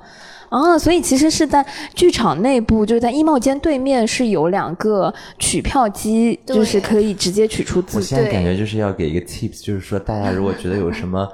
[0.48, 11.28] 啊，所以其实是在剧场内部，就是在衣帽间对面是有两个取票机，就是可以直接取出字我现在感觉就是要给一个 tips，就是说大家如果觉得有什么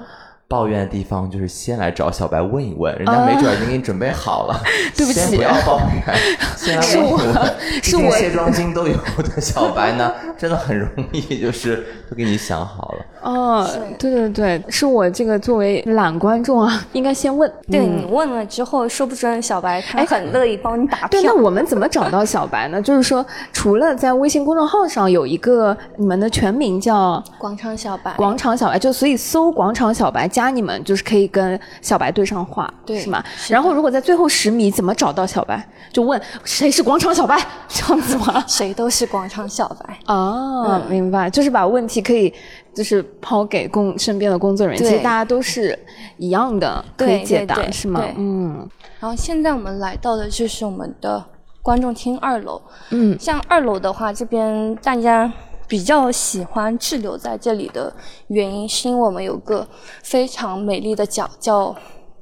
[0.49, 4.59] 抱怨的地方，就是先来找小白问一问，人家没准已经给你准备好了。
[4.97, 6.17] 对不起先不要抱怨，
[6.57, 7.35] 先来问一问。
[7.85, 13.05] 是我毕竟卸妆巾都有的小白呢，真的很容易，就是都给你想好了。
[13.23, 13.69] 哦，
[13.99, 17.51] 对对对，是我这个作为懒观众啊， 应该先问。
[17.71, 21.33] 对嗯你问了之后，说不准小白他很乐意帮你打对，那。
[21.43, 22.81] 我们怎么找到小白呢？
[22.83, 33.23] 就是说，除了在微信公众号上有一个你们的全名叫广场小白，广场小白，就所以搜广场小白加你们，就是可以跟小白对上话，对是吗？
[33.37, 37.37] 是然后如果在最后十米怎么找到小白，就问谁是广场小白，
[37.69, 38.45] 这样子吗？
[38.47, 39.99] 谁都是广场小白。
[40.07, 42.33] 哦，明白，就是把问题可以
[42.75, 45.79] 就是抛给工身边的工作人员，其实大家都是
[46.17, 48.05] 一样的，可以对解答，是吗？
[48.17, 48.69] 嗯
[49.01, 51.25] 然后现在我们来到的就是我们的
[51.61, 52.63] 观众厅二楼。
[52.91, 55.33] 嗯，像二楼的话，这边大家
[55.67, 57.93] 比较喜欢滞留在这里的
[58.29, 59.67] 原因，是因为我们有个
[60.03, 61.75] 非常美丽的角叫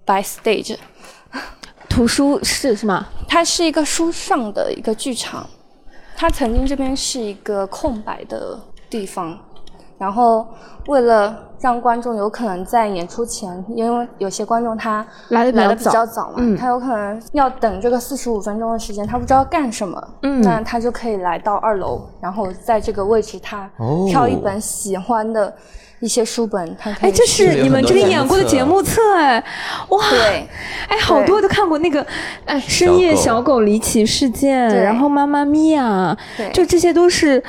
[0.07, 0.77] By Stage，
[1.89, 3.09] 图书室是吗？
[3.29, 5.47] 它是一个书上的一个剧场，
[6.17, 9.39] 它曾经这边是一个空白的地方，
[10.01, 10.49] 然后
[10.91, 16.57] 为了让观众有可能在演出前，因为有些观众他来的比较来的比较早嘛，嗯。
[16.57, 20.43] 他有可能要等这个四十五分钟的时间，他不知道干什么，嗯。
[20.43, 24.05] 那他就可以来到二楼，然后在这个位置他哦。
[24.11, 25.55] 挑一本喜欢的
[26.01, 29.45] 一些书本，他可以哎，这是你们这里演过的节目册哎，
[29.91, 29.99] 哇！
[30.11, 30.49] 对。
[30.89, 32.05] 哎，好多都看过那个，
[32.47, 34.83] 哎，深夜小小狗离奇事件，对。
[34.83, 36.51] 然后妈妈咪呀，对。
[36.51, 37.41] 就这些都是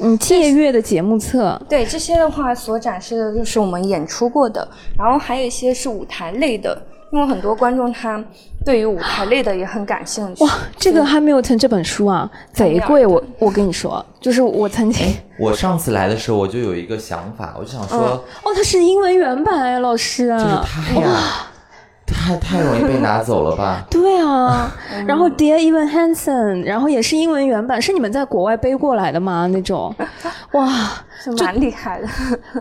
[0.00, 1.60] 嗯借阅的节目册。
[1.68, 4.66] 对这些的话，所展示的就是我们演出过的，
[4.96, 6.80] 然后还有一些是舞台类的，
[7.10, 8.22] 因为很多观众他
[8.64, 10.44] 对于舞台类的也很感兴趣。
[10.44, 21.20] 哇，这个《Hamilton》这本书啊，贼贵，我我跟你说，就是我曾经，我上次来的时候，我就有一个想法，我就想说，哦，它是英文原版哎，老师就是啊，太呀，
[22.14, 23.84] 太 太容易被拿走了吧？
[23.90, 29.46] 对啊，嗯然后 Dear Evan Hansen，然后也是英文原版，是你们在国外背过来的吗？
[29.48, 29.94] 那种，
[30.52, 30.68] 哇，
[31.22, 32.08] 是蛮厉害的。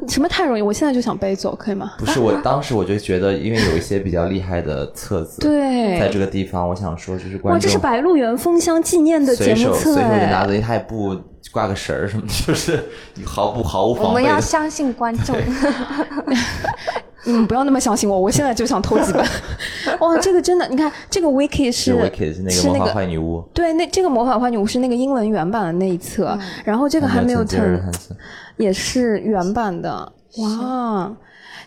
[0.08, 1.94] 什么太容易，我现在就想背走，可以吗？
[1.98, 11.16] 不是，我当时我就觉得，因为有一些比较厉害的册子，对在这个地方，我想说，就是观哇，众这是白鹿原封箱纪念的节目册随手就拿哎，走，他也不
[11.52, 12.84] 挂个绳儿什么的，就是
[13.26, 14.24] 毫不毫无防备我们。
[14.24, 15.36] 要相信观众。
[17.26, 19.26] 嗯，不要那么相信我，我现在就想偷几本。
[20.00, 21.94] 哇，这个真的，你看这个 Wiki 是
[22.50, 27.82] 是那个魔法坏女巫，对，那这个魔法坏女巫是那个英文原版的那一册，然后这个还没有森
[28.58, 31.12] 也是原版的，哇。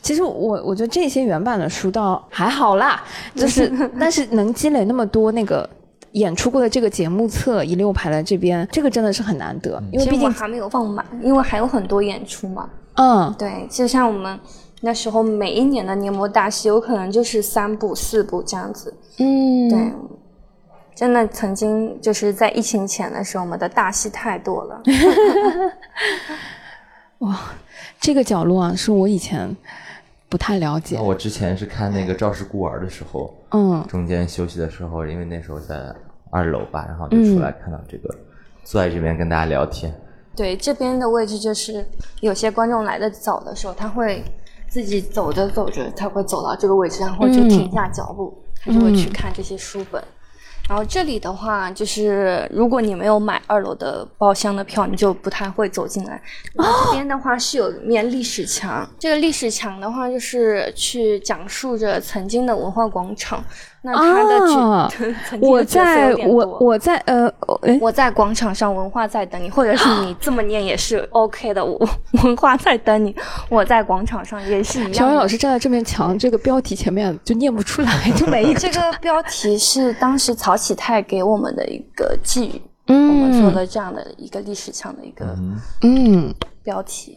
[0.01, 3.03] 其实我我觉得这些原版的书倒还好啦，
[3.35, 5.69] 就是但是能积累那么多那个
[6.13, 12.71] 演出过的这个节目册一溜排在这边，这个真的是很难得，因为毕竟还没有放满，因为还有很多演出嘛。
[12.95, 14.39] 嗯对，就像我们
[14.81, 18.95] 那时候每一年的年末大戏，有可能就是三部、四部这样子。
[19.19, 19.93] 嗯对，
[20.95, 24.83] 真的曾经就是在疫情前的时候，我们的大戏太多了。
[27.19, 27.37] 哇
[27.99, 29.55] 这个角落啊是我以前
[30.29, 35.93] 不太了解那，我之前是看那个《赵氏孤儿》的时候，嗯中间休息的时候，因为那时候在
[36.31, 38.15] 二楼吧，然后就出来看到这个，
[38.63, 39.93] 坐在这边跟大家聊天。
[40.37, 41.85] 对，这边的位置就是
[42.21, 44.23] 有些观众来的早的时候，他会
[44.69, 50.03] 自己走着走着，他会走到这个位置，然后就停下脚步，他就会去看这些书本。
[50.69, 56.23] 然后这里的话，就是如果你没有买二楼的包厢的票，你就不太会走进来。
[56.53, 63.43] 然后这边的话是有一面历史墙，这个历史墙的话就是去讲述着曾经的文化广场。
[63.83, 67.29] 那他 的角、啊曾经我在我我在呃，
[67.63, 71.65] 哎，我在广场上，文化在等你，或者是 你这么念也是 OK 的。
[71.65, 71.89] 我
[72.25, 73.15] 文化在等你，
[73.49, 74.99] 我在广场上也是一样的。
[74.99, 85.37] 小伟老师站在这面墙这个标题前面就念不出来，就没一个这个标题是当时曹启泰给我们的一个寄语，嗯我们做的这样的一个历史上的一个
[85.83, 87.17] 嗯标题。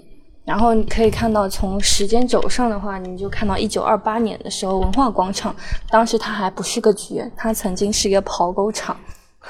[0.51, 5.55] 然后你可以看到，从时间轴上的话，你就看到一九二八年的时候，文化广场
[5.89, 8.93] 当时它还不是个剧院，它曾经是一个跑狗场。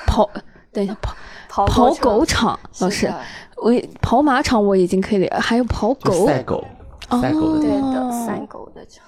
[0.06, 0.30] 跑，
[0.72, 0.96] 等一下
[1.50, 3.12] 跑跑狗场老师，
[3.56, 6.64] 我跑马场我已经可以了，还有跑狗，赛狗，
[7.20, 7.70] 赛狗的对。
[7.72, 9.04] 的，赛狗的场。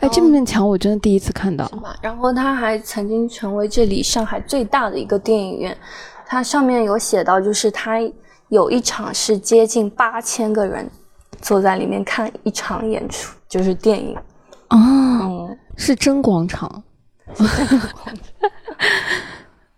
[0.00, 1.96] 哎，这面墙我真的第一次看到，吧。
[2.02, 5.74] 然后它还曾经成为这里上海最大的一个电影院，
[6.26, 7.98] 它上面有写到，就是它
[8.48, 10.86] 有一场是接近八千个人
[11.40, 14.16] 坐在里面看一场演出，就是电影。
[14.70, 14.78] 哦，
[15.48, 16.82] 嗯，是真广场。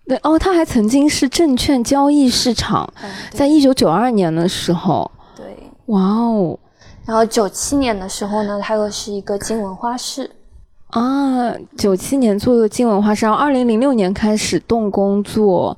[0.06, 5.44] 对哦，它还曾经是证券交易市场，嗯在一九九二年的时候，对，
[5.86, 6.58] 哇哦，
[7.04, 10.30] 然后九七年的时候呢，它又是一个金文化室。
[10.88, 15.76] 啊，九七年做的金文化室，然后二零零六年开始动工做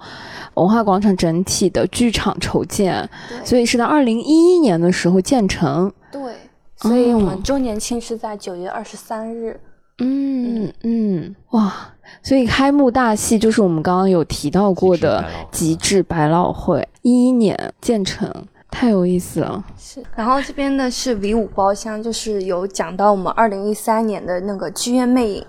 [0.54, 3.08] 文化广场整体的剧场筹建，
[3.44, 5.92] 所以是在二零一一年的时候建成。
[6.12, 6.34] 对，
[6.76, 9.61] 所以我们周年庆是在九月二十三日。
[10.02, 11.74] 嗯嗯，哇！
[12.22, 18.32] 所以开幕大戏就是我们刚刚有提到过的《极致百老汇》，一一年建成，
[18.71, 19.64] 太有意思了。
[19.77, 25.45] 是，然后这边呢是 V 五包厢，就是有讲到我们二零一三年的那个剧院魅影，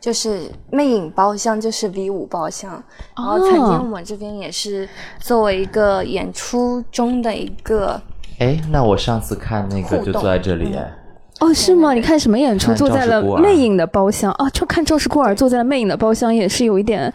[0.00, 2.82] 就是魅影包厢，就是 V 五包厢。
[3.16, 4.88] 然后曾经我们这边也是
[5.18, 8.00] 作为一个演出中的一个，
[8.38, 10.92] 哎，那我上次看那个就坐在这里哎。
[11.40, 11.92] 哦，是吗？
[11.92, 12.72] 你看什么演出？
[12.74, 17.12] 坐在了魅影的包厢哦，就看《赵氏孤儿》坐在了魅影的包厢，也是有一点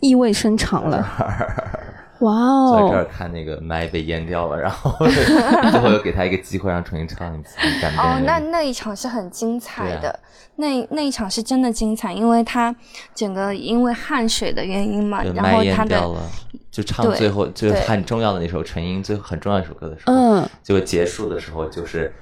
[0.00, 1.06] 意味深长了。
[2.20, 2.72] 哇哦！
[2.74, 4.94] 在这儿看那个麦被淹掉了，然后
[5.70, 7.56] 最后又给他一个机会让重新唱一次，
[7.98, 10.18] 哦，那那一场是很精彩的，
[10.56, 12.74] 那那一场是真的精彩，因为他
[13.14, 16.02] 整个因为汗水的原因嘛，然后他的
[16.70, 22.12] 就唱最后就很重要的那首纯音，最后很重要一首歌的时候，嗯，就结束的时候就是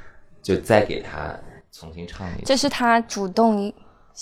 [0.42, 1.34] 就再给他。
[1.70, 3.72] 重新唱一次，这是他主动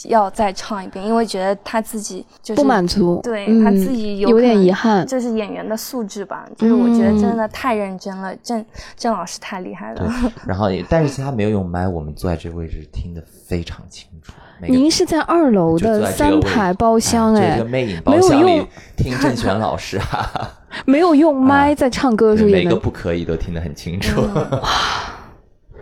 [0.04, 5.06] 要再唱一遍，因为觉得他自己就是不满足，对他自己有点遗憾。
[5.06, 6.46] 这是演员的素质吧？
[6.56, 8.64] 就是我觉得真的太认真了，郑
[8.96, 10.12] 郑老师太厉害了。
[10.46, 14.32] 然后，但是他没有用麦，我们坐在这个位置听得非常清楚。
[14.68, 18.66] 您是在二楼的三排包厢哎，魅影包厢里
[18.96, 20.50] 听郑玄老师啊，
[20.86, 24.20] 没有用麦在唱歌的时候，每个不可以都听得很清楚。
[24.62, 24.68] 哇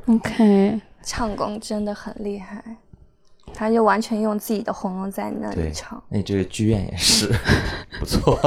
[0.07, 0.81] OK。
[1.07, 2.65] 唱功真的很厉害，
[3.55, 6.03] 他就完全用自己的喉咙在那里唱。
[6.09, 7.31] 那这个剧院也是
[8.01, 8.39] 不错，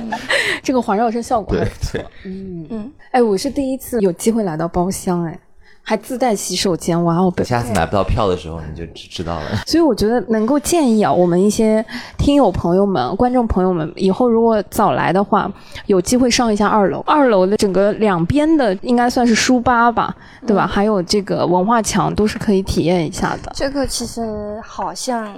[0.62, 2.00] 这个环绕声效果还不错。
[2.24, 5.38] 嗯嗯，哎，我是第一次有机会来到包厢，哎。
[5.82, 7.32] 还自带洗手间，哇哦！
[7.44, 9.46] 下次买不到票的时候，你就知知道了。
[9.66, 11.84] 所以我觉得能够建议啊，我们一些
[12.16, 15.50] 听友朋友们、观众朋友们，以后如果早来的话，
[15.86, 17.00] 有机会上一下二楼。
[17.00, 20.14] 二楼的整个两边的应该算是书吧吧，
[20.46, 20.66] 对吧？
[20.66, 23.50] 还有这个文化墙都是可以体验一下的。
[23.54, 25.34] 这个其实好像。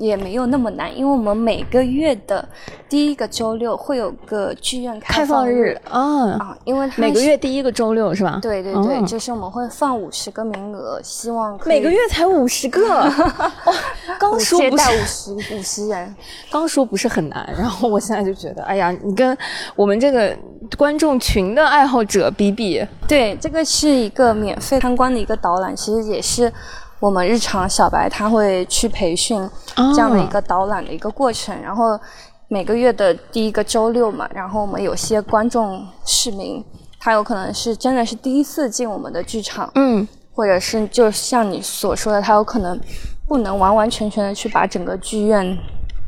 [0.00, 2.48] 也没有那么难，因为我们每个月的
[2.88, 5.78] 第一个周六会有个剧院开放日。
[5.88, 6.30] 啊。
[6.38, 8.38] 啊，因为每个月第一个周六是吧？
[8.40, 12.80] 对对对，就是我们会放五十个名额，希望每个月才五十个，
[14.18, 14.90] 刚说不是。
[14.90, 16.14] 五十五十人，
[16.50, 19.36] 刚说不是很难，然后我现在就觉得，哎呀，你跟
[19.76, 20.34] 我们这个
[20.78, 26.50] 观众群的爱好者比比，对，这个是一个免费参观的一个导览，其实也是。
[27.00, 31.98] 我们日常小白他会去培训这样的一个导览的一个过程，然后
[32.48, 36.62] 每个月的第一个周六嘛，然后我们有些观众市民，
[36.98, 42.78] 他有可能是真的是第一次进我们的剧场，嗯，或者是就像你所说的，他有可能
[43.26, 45.56] 不能完完全全的去把整个剧院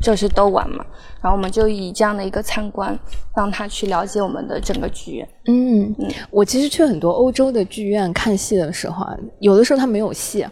[0.03, 0.85] 就是都玩嘛。
[1.21, 2.97] 然后我们就以这样的一个参观，
[3.33, 5.27] 让他去了解我们的整个剧院。
[5.47, 10.45] 嗯嗯，我其实去很多欧洲的剧院看戏的时候啊，有的时候他没有戏，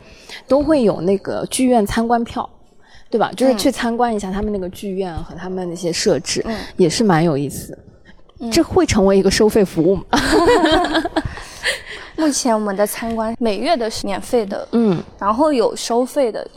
[0.47, 2.49] 都会有那个剧院参观票，
[3.09, 3.29] 对吧？
[3.35, 6.43] 就是去参观一下他们那个剧院和他们那些设置，
[6.77, 7.77] 也是蛮有意思。
[8.51, 10.03] 这会成为一个收费服务吗？
[12.15, 16.47] 目前我们的参观每月的是免费的，嗯，然后有收费的。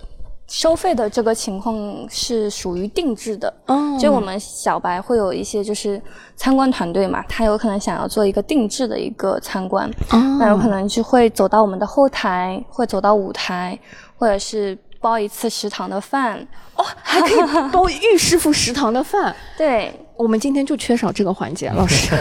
[0.55, 1.77] 收费的这个情况
[2.09, 3.53] 是属于定制的，
[3.99, 6.01] 就我们小白会有一些就是
[6.37, 9.91] 参观团队嘛，他有可能想要做一个定制的一个参观，
[10.39, 13.77] 那有可能就会走到我们的后台，会走到舞台，
[14.17, 16.39] 或者是包一次食堂的饭，
[16.77, 17.39] 哦，还可以
[17.71, 19.93] 包玉师傅食堂的饭，对。
[20.17, 22.17] 我们今天就缺少这个环节，老师。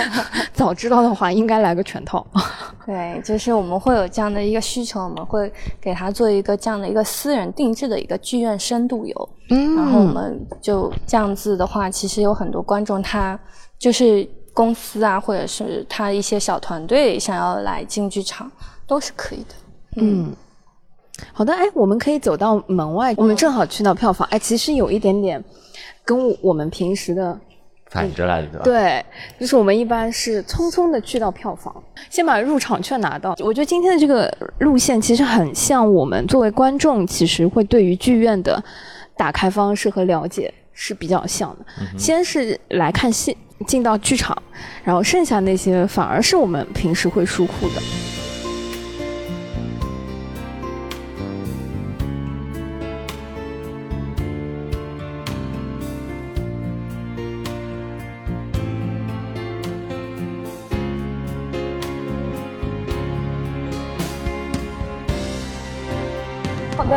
[0.52, 2.26] 早知道的话，应该来个全套。
[2.84, 9.28] 对，就是我们会有这样的一个需求，我们会给他做一个这样的一个私人定制的一个剧院深度游。
[9.50, 9.76] 嗯。
[9.76, 13.38] 然后我们就这样子的话，其实有很多观众，他
[13.78, 18.50] 就是公司啊，或者是他一些小团队想要来进剧场，
[18.88, 19.54] 都是可以的。
[19.98, 20.34] 嗯。
[21.32, 24.26] 好的，哎，我们可以走到门外，我们正好去到票房。
[24.30, 25.42] 哎，其实有一点点。
[26.04, 27.36] 跟我们平时的
[27.90, 28.62] 反着来的，对吧？
[28.62, 29.04] 对，
[29.40, 33.34] 就是我们一般是匆匆的去到票房，先把入场券拿到。
[33.40, 38.62] 我觉得今天的这个路线其实很像我们作为观众，其实会对于剧院的
[39.16, 41.98] 打开方式和了解是比较像的。
[41.98, 43.36] 先是来看戏，
[43.66, 44.40] 进到剧场，
[44.84, 47.82] 然后剩下那些反而是我们平时会疏忽的。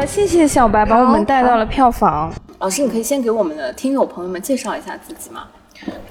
[0.10, 2.34] 谢谢小白把我们带到了票房。
[2.58, 5.44] 老师，你可以先给我们的听友朋友们介绍一下自己吗？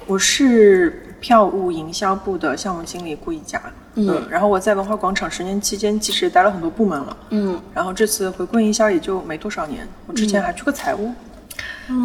[0.07, 3.61] 我是票务营销部的项目经理顾一佳，
[3.95, 11.11] 嗯，然后我在文化广场十年期间，其实也待了很多部门了，嗯，然后这次回归营销也就没多少年，我之前还去过财务，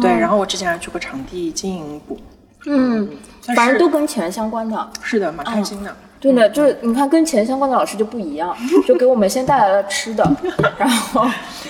[0.01, 2.19] 对，然后我之前还去过场地经营部，
[2.65, 3.09] 嗯，
[3.47, 4.89] 但反正都跟钱相关的。
[5.01, 5.95] 是的，蛮开心的。
[6.33, 8.55] 对的，就是你看跟钱相关的老师就不一样，
[8.87, 10.23] 就给我们先带来了吃的，
[10.77, 11.25] 然后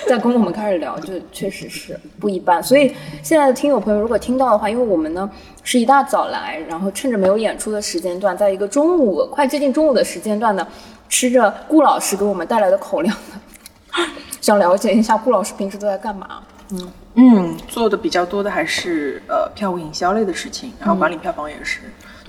[0.07, 2.63] 再跟我们开始聊，就确实是不一般。
[2.63, 5.29] 所以现在的听友朋友如果听到的话，因为我们呢
[5.63, 10.65] 是一大早来，然后趁着没有演出的时间段，在一个中午快接近中午的时间段呢，
[11.09, 14.05] 吃着顾老师给我们带来的口粮呢，
[14.39, 16.39] 想了解一下顾老师平时都在干嘛。
[17.15, 21.81] 嗯，做的比较多的还是呃票务营销类的事情，然后管理票房也是。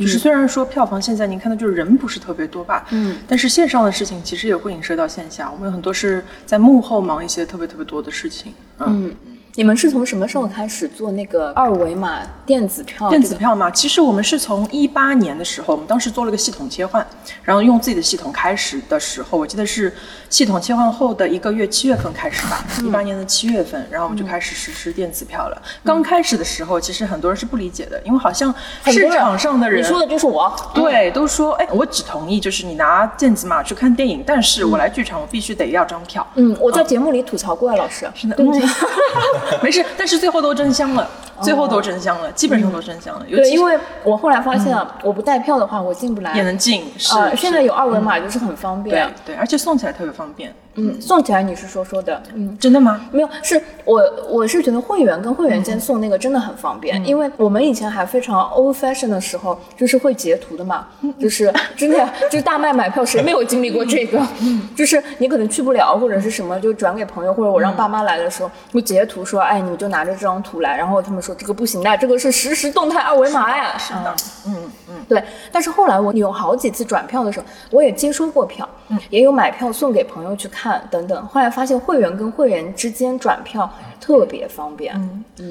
[0.04, 9.14] 就是虽然说票房现在您看到就是人不是特别多吧，嗯，但是线上的事情其实也会影射到线下，我们有很多是在幕后忙一些特别特别多的事情，嗯，
[9.56, 13.08] 你们是从什么时候开始做那个二维码电子票？
[13.08, 17.04] 电子票嘛，其实我们是从一八年的时候，我们当时做了个系统切换，
[17.42, 19.90] 然后用自己的系统开始的时候，我记得是
[20.28, 25.62] 系统切换后的一个月，七月份开始吧，一八年的七月份，然后我们就开始实施电子票了。
[25.82, 28.54] 刚开始的时候，其实很多人是不理解的，因为好像
[28.84, 30.54] 市场上的人，你说的就是我。
[30.74, 36.26] 对，都说哎，我只同意就是你拿电子码去看电影，但是我来剧场我必须得要张票。
[36.34, 38.06] 嗯，我在节目里吐槽过啊，老师。
[38.14, 38.52] 是的，嗯，
[39.62, 41.08] 没事，但是最后都真香了，
[41.40, 43.24] 最后都真香了，基本上都真香了。
[43.28, 46.34] 尤对，因为我后来发现啊，我不带票的话，我进不来。
[46.34, 49.14] 也能进，是现在有二维码就是很方对便。
[49.24, 50.54] 对，而且送起来特别方便。
[50.76, 53.00] 嗯，送起来你是说说的，嗯，真的吗？
[53.10, 60.86] 没有，是我我是觉得会员跟会员间送那个真的很方便，因为我们以前还非常 old fashion 的时候，就是会截图的嘛，
[61.18, 64.20] 就是 真的就是大麦买票，谁没有经历过这个？
[64.76, 74.14] 就是你可能去不了或者是什么，就转给朋友，或者我让爸妈来的时候，会截图说，哎，你们就拿着这张图来，然后他们说这个不行的，这个是实时动态二维码呀，是的，
[74.46, 74.54] 嗯
[74.90, 75.22] 嗯，对。
[75.50, 78.68] 但是后来我有好几次转票的时候，我也接收过票，
[79.10, 81.26] 也有买票送给朋友去看等等。
[81.26, 83.68] 后来发现会员跟会员之间转票
[84.00, 84.94] 特别方便，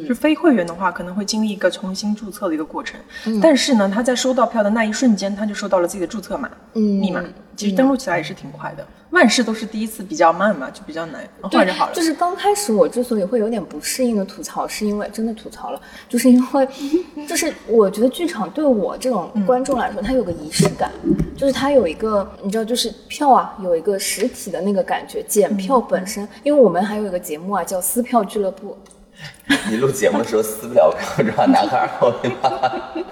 [0.07, 2.99] 就非会员的话，可能会经历一个重新注册的一个过程。
[3.25, 7.23] 嗯但是呢，他在收到票的那一瞬间，他就收到了自己的注册码、嗯密码。
[7.55, 8.85] 其实登录起来也是挺快的。
[9.11, 11.93] 万事都是第一次比较慢嘛，就比较难，后来就好了。
[11.93, 15.79] 就是刚开始我之所以会有点不适应的吐槽，是因为真的吐槽了，
[16.09, 16.67] 就是因为，
[17.25, 20.91] 就是我觉得剧场对我这种观众来说，它有个仪式感，
[21.37, 25.23] 就是它有一个你知道，就是票啊有一个实体的那个感觉。
[25.23, 28.77] 检票本身，因为我们还有一个节目啊叫撕票俱乐部，
[29.71, 31.89] 你录节目的时候撕不了票，让拿个二
[32.21, 33.05] 维码。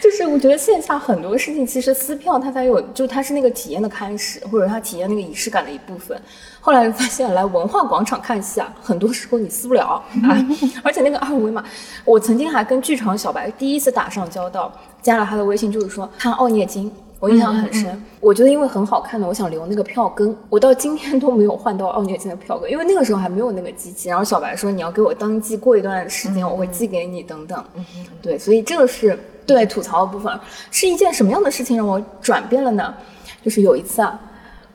[0.00, 6.20] 就是我觉得线下很多事情，其实撕票它才有，就它是那个体验的开始，或者它体验那个仪式感的一部分。
[6.60, 10.46] 后来发现来文化广场看戏啊，很多时候你撕不了 啊，
[10.82, 11.64] 而且那个二维码，
[12.04, 14.72] 我曾经还跟剧场小白第一次打上交道，
[15.02, 16.90] 加了他的微信，就是说看《奥涅金》。
[17.20, 24.08] 我印象很深，我觉得因为很好看的，我想留那个票根，我到今天都没有换到奥涅金的票根，因为那个时候还没有那个机器。
[24.08, 27.62] 然后小白说你要给我登记，过一段时间我会寄给你等等。
[27.74, 27.84] 嗯
[28.22, 30.40] 对，所以这个是对吐槽的部分，
[30.70, 32.94] 是一件什么样的事情让我转变了呢？
[33.42, 34.18] 就是有一次啊，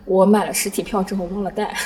[0.06, 1.74] 我买了实体票之后忘了带。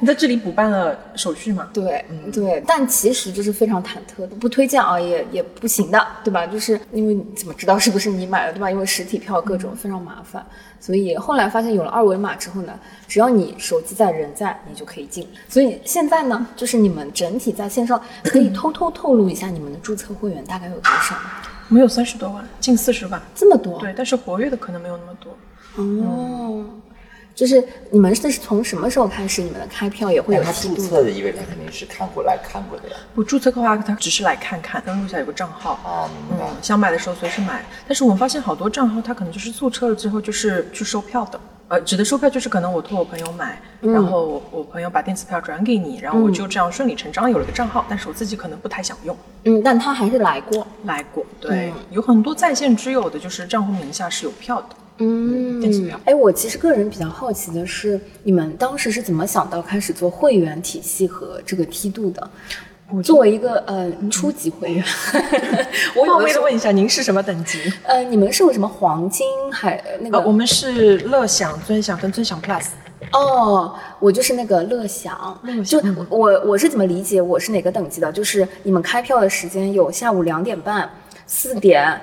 [0.00, 1.68] 你在这里补办了手续吗？
[1.72, 6.46] 对，嗯对，但其实这是非常忐忑的，不推荐啊，也也不行的，对吧？
[6.46, 8.70] 就是因为怎么知道是不是你买的，对吧？
[8.70, 10.44] 因为实体票各种非常麻烦，
[10.80, 15.26] 所以后来发现有了二维码之后呢，只要你手机在人在，你就可以进。
[15.48, 21.30] 所以现在呢，就是你们整体在线上可以偷偷透露一下你们的注册会员大概有多少吗？
[21.68, 23.20] 我们有三十多万，近四十万。
[23.34, 23.78] 这么多？
[23.78, 25.36] 对，但是活跃的可能没有那么多。
[25.76, 26.64] 哦。
[27.34, 29.42] 就是你们这是从什么时候开始？
[29.42, 32.96] 你们的开票也会有他注册的，因为他肯定是看过来看过的呀。
[33.14, 35.80] 我注册的话，他只是来看看，登录一下有个账号。
[35.84, 36.44] 哦，明白。
[36.46, 37.64] 嗯，想买的时候随时买。
[37.88, 41.40] 但是我们发现好多账号，他可能就是注册了之后就是去收票的。
[41.66, 49.16] 呃，指的收票就是可能我托我朋友买，然后我我朋友把电子票转给你，然后我就这样顺理成章有了个账号，但是我自己可能不太想用。
[49.44, 50.64] 嗯，但他还是来过。
[50.84, 54.76] 来过，对，有很多在线之友的，就是账户名下是有票的。
[54.98, 55.98] 嗯，电子票。
[56.04, 62.30] 哎，我其实个人比较好奇的是，你们当时是怎么想到开始做会员体系和这个梯度的？
[63.02, 64.84] 作为一个呃初级会员，
[65.96, 67.58] 我有冒昧的问一下，您是什么等级？
[67.82, 70.18] 呃，你们是有什么黄金还那个？
[70.18, 72.66] 呃，我们是乐享、尊享跟尊享 Plus。
[73.12, 78.12] 哦，我就是那个乐享，就我我是怎么理解我是哪个等级的？
[78.12, 80.88] 就是你们开票的时间有下午两点半、
[81.26, 82.00] 四点，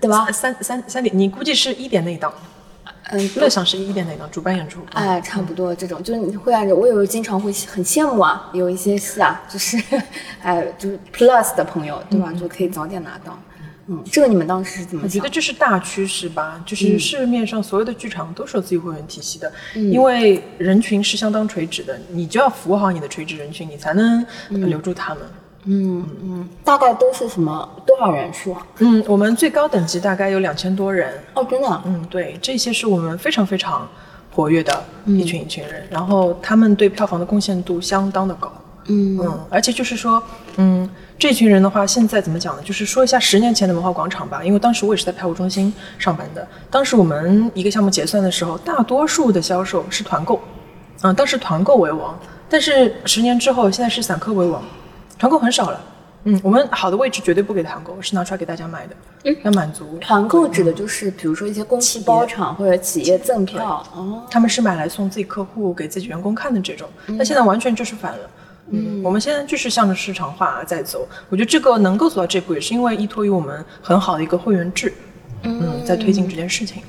[0.00, 0.30] 对吧？
[0.32, 2.32] 三三三点，你估计是一点那一档。
[3.10, 4.80] 嗯，乐享是一点哪档主办演出？
[4.92, 9.80] 哎，差不多这种，就是你会按照我有时候经常会很羡慕啊，有一些戏啊，就是
[10.42, 12.32] 哎，就是 Plus 的朋友，对吧？
[12.32, 13.38] 就可以早点拿到。
[13.86, 15.04] 嗯，这个你们当时是怎么？
[15.04, 25.22] 我觉得这是大趋势吧，就是市面上所有的剧场都是有自己会员体系的，因为人群是相当垂直的，你就要服务好你的垂直人群，你才能呃留住他们。
[25.22, 25.30] 嗯
[25.66, 28.66] 嗯嗯，大概都是什么多少人数啊？
[28.78, 31.12] 嗯，我们最高等级大概有两千多人。
[31.34, 31.82] 哦，真的？
[31.84, 33.88] 嗯，对，这些是我们非常非常
[34.32, 38.52] 活跃的一群一群人，然后他们对票房的贡献度相当的高。
[38.88, 40.22] 嗯嗯，而且就是说，
[40.58, 40.88] 嗯，
[41.18, 42.62] 这群人的话，现在怎么讲呢？
[42.62, 46.46] 就是说一下十年前的文化广场吧，因为当时我也是在票务中心上班的。
[46.70, 50.40] 当时我们一个项目结算的时候，大多数的销售是团购，
[51.02, 52.16] 嗯，当时团购为王。
[52.48, 54.62] 但是十年之后，现在是散客为王，
[55.18, 55.80] 团购很少了。
[56.28, 59.96] 嗯，我们好的位置绝对不给团购，是拿出来给大家买的，嗯要满足。
[60.00, 63.86] 团购指的就是比如说一些公司包场或者企业赠票。
[63.94, 68.30] 哦，他们是买来送自己客户、给自己员工看的这种，那现在完全就是反了。
[68.70, 71.06] 嗯，我们现在就是向着市场化在走。
[71.28, 74.92] 我觉得这个能够走到这步，也是因为依托于我们很好的一个会员制，
[75.42, 76.82] 嗯，在推进这件事情。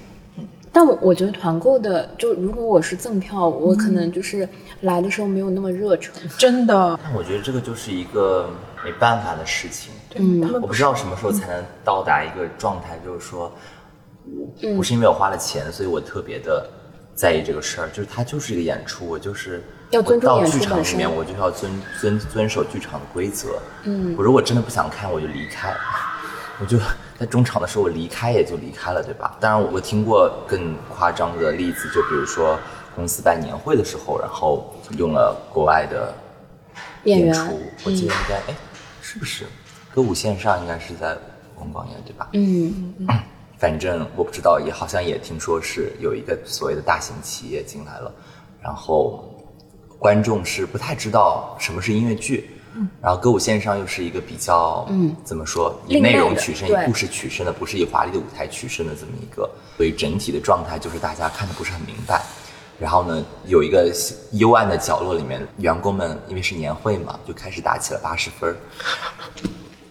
[0.78, 4.48] 但我我觉得团购的，就如果我是赠票，我可能就是
[4.82, 6.14] 来的时候没有那么热诚。
[6.38, 8.48] 真的，但我觉得这个就是一个
[8.86, 9.92] 没办法的事情。
[10.18, 13.52] 嗯我不知道什么时候才能到达一个状态，就是说，
[14.62, 16.70] 我不是因为我花了钱，所以我特别的
[17.16, 17.90] 在意这个事儿。
[17.90, 23.58] 就是它就是一个演出，我就是要尊重剧场里面，我就要遵遵遵守剧场的规则。
[23.86, 25.74] 嗯，我如果真的不想看，我就离开。
[26.62, 26.78] 我就
[27.20, 29.36] 在中场的时候，我离开也就离开了，对吧？
[29.40, 32.60] 当然，我听过更夸张的例子，就比如说
[32.96, 36.14] 公司办年会的时候，然后用了国外的
[37.06, 38.56] 演员出，我记得应该哎、
[39.02, 39.46] 是不是
[39.94, 41.18] 歌舞线上应该是在
[41.56, 42.30] 红光演对吧？
[42.34, 43.08] 嗯嗯，
[43.58, 48.14] 反正我不知道，也好像也听说是有一个所谓的大型企业进来了，
[48.62, 49.34] 然后
[49.98, 52.52] 观众是不太知道什么是音乐剧，
[53.02, 62.22] 然后歌舞线上又是一个比较，嗯，怎么说，以内容取胜、以故事取胜的，不是以华丽的舞台取胜的这么一个，所以整体的状态就是大家看的不是很明白。
[62.80, 63.92] 然后呢，有一个
[64.34, 68.56] 幽暗的角落里面，员工们因为是年会嘛，就开始打起了八十分儿。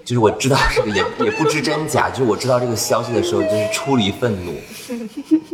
[0.05, 4.55] 就是我知道这个也也不知真假，就是我知道这个消息的时候，就是出离愤怒。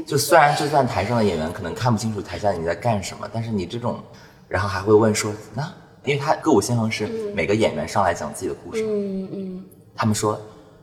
[0.06, 3.98] 就虽然就算台上的演员可能看不清楚台下你在干什么，但是你这种，
[4.46, 5.66] 然后还会问说那，
[6.04, 9.64] 因为他歌舞先锋是每个演员上来讲自己的故事，嗯嗯，
[9.94, 10.40] 他们说，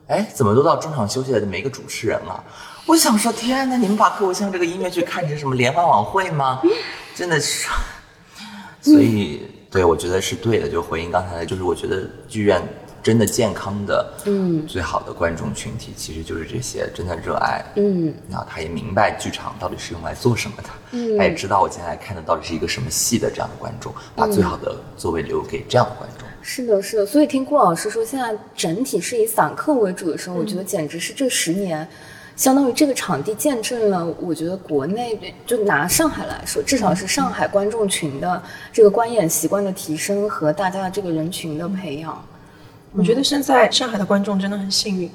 [0.08, 2.44] 哎，怎么都到中场休息了，没个主持人了？
[2.86, 6.62] 我想说，天哪，你们把歌舞先锋这个音乐剧看成什么联欢晚会吗？
[7.14, 7.68] 真的是，
[8.82, 12.62] 所以对我觉得是对的，就回应刚才的，就是我觉得剧院
[13.02, 26.28] 真的健康的，嗯，最好的观众群体其实就是这些真的热爱，嗯，然后他也明白剧场到底是用来做什么的，嗯，他也知道我接下来看的到底是一个什么戏的这样的观众，把最好的座位留给这样的观众。
[26.42, 27.06] 是的，是的。
[27.06, 31.88] 所以听顾老师说，现在整体是以散客为主的时候，我觉得简直是这十年。
[32.36, 42.26] 相当于这个场地见证了，我觉得国内就拿上海来说，至少是上海观众群的这个观演习惯的提升和大家的这个人群的培养。
[42.94, 45.12] 我觉得现在上海的观众真的很幸运。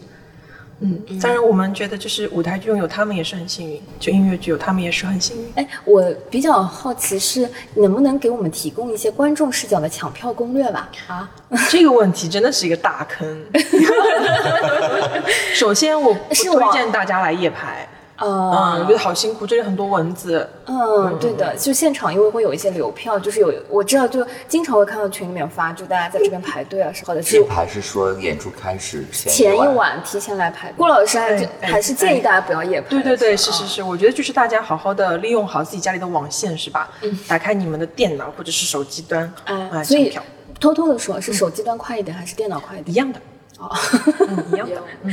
[0.80, 5.52] 嗯，当然我们觉得就是舞台剧拥有他们也是很幸运，就音乐剧有他们也是很幸运。
[5.54, 10.90] 哎，我比较好奇是能不能给我们提供一些观众视角的抢票攻略吧？
[11.06, 11.30] 啊，
[11.70, 13.44] 这个问题真的是一个大坑。
[15.54, 17.88] 首先，我不推荐大家来夜排。
[18.16, 20.48] 嗯，呃我觉得好辛苦，这里很多蚊子。
[20.66, 30.72] 嗯，对的，就现场因为会有一些流票，就是有我知道，就经常会看到群里面发，就大家在这边排队啊，或者是夜排是说演出开始前前一晚，提前来排。
[30.72, 32.88] 郭老师还是哎还是建议大家不要夜排。
[32.88, 36.90] 对对对，是是是是，我觉得就是大家好好的利用好自己家里的网线，是吧？
[37.02, 42.94] 嗯打开你们的电脑或者是手机端，哎，啊，所以抢票偷偷的说，是手机端快一点还是电脑快一点？
[42.94, 43.20] 一样的。
[43.58, 43.70] 哦，
[44.28, 44.76] 嗯，一样的。
[45.02, 45.12] 嗯，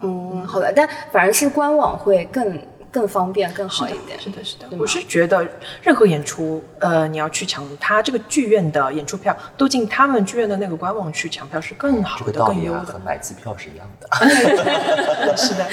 [0.00, 2.58] 嗯，好的，但反而是官网会更
[2.90, 4.18] 更方便、更好一点。
[4.18, 5.46] 是的，是的，我是觉得
[5.82, 12.98] 任何演出，呃，你要去抢他这个剧院的演出票，都进他们剧院的那个官网去抢票是更好的、这个道更优的理啊和。
[13.04, 14.08] 买机票是一样的。
[15.36, 15.66] 是的，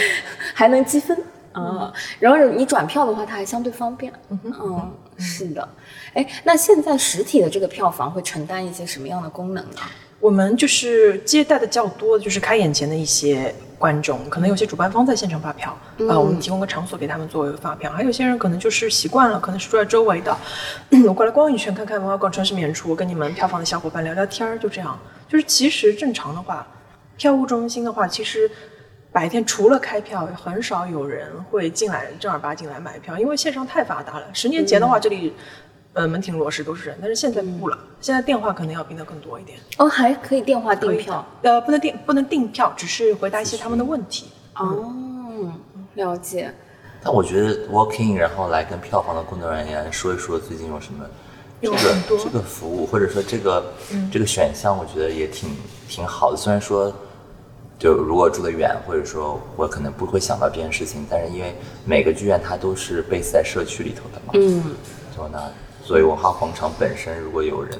[0.53, 1.18] 还能积分
[1.53, 1.93] 啊。
[2.19, 4.11] 然后你转票的话，它还相对方便。
[4.30, 5.68] 嗯，是的。
[6.14, 9.77] 哎，那现在实体的这个票房会承担一些什么样的功能呢？
[10.19, 15.77] 我们就是接待的较多的，就是开演前的一些观众，可能有些主办方在现场发票
[16.09, 20.35] 啊、我们提供个场所给他们作为发票，还有些人可能就是习惯了，可能是住在周围的，
[21.07, 24.97] 我过来逛一圈看看文化广场什么演出，我跟你们票房的小伙伴聊聊天儿，就这样。
[25.27, 26.65] 就是其实正常的话，
[27.17, 28.49] 票务中心的话，其实。
[29.11, 34.27] 白天除了开票，很少有人会进来正儿八经来买票，因为线上太发达了。
[34.33, 35.31] 十年前的话，这里
[35.95, 39.57] 呃门庭若市都是人，但是现在不了，现在电话可能要变得更多一点。
[39.77, 41.26] 哦，还可以电话订票。
[41.41, 44.27] 呃，不能订不能订票，只是回答一些他们的问题。
[44.55, 44.93] 哦，
[45.95, 46.53] 了解。
[47.01, 51.05] 但我觉得 walking，然后来跟票房的工作人员说一说最近有什么
[51.61, 51.77] 这个
[52.23, 53.73] 这个服务，或者说这个、
[54.11, 55.49] 这个选项，我觉得也挺
[55.88, 56.35] 挺好的。
[56.35, 56.93] 虽然说
[57.80, 61.55] 就如果住得远，或者说我可能不会想到这件事情，但是因为
[61.85, 64.76] 每个剧院它都是 base 在社区里头的嘛，嗯，
[65.15, 65.39] 就那
[65.86, 67.78] 作为文化广场本身，如果有人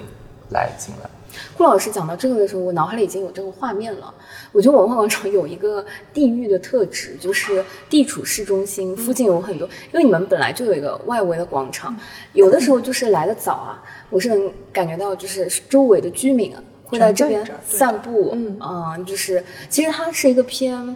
[0.52, 1.10] 来进来，
[1.57, 4.14] 顾老师讲到这个的时候，我脑海里已经有这个画面了。
[4.52, 5.84] 我觉得文化广场有一个
[6.14, 9.68] 地域的特质，就是地处市中心，附近有很多。
[9.91, 11.98] 因为你们本来就有一个外围的广场，
[12.34, 20.95] 有的时候就是来的早啊，我是能感觉到，就是周围的居民啊会在这边散步，嗯啊、就是其实它是一个偏，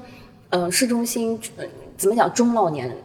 [0.49, 1.65] 嗯、市中心，呃
[1.97, 2.95] 怎么讲中老年。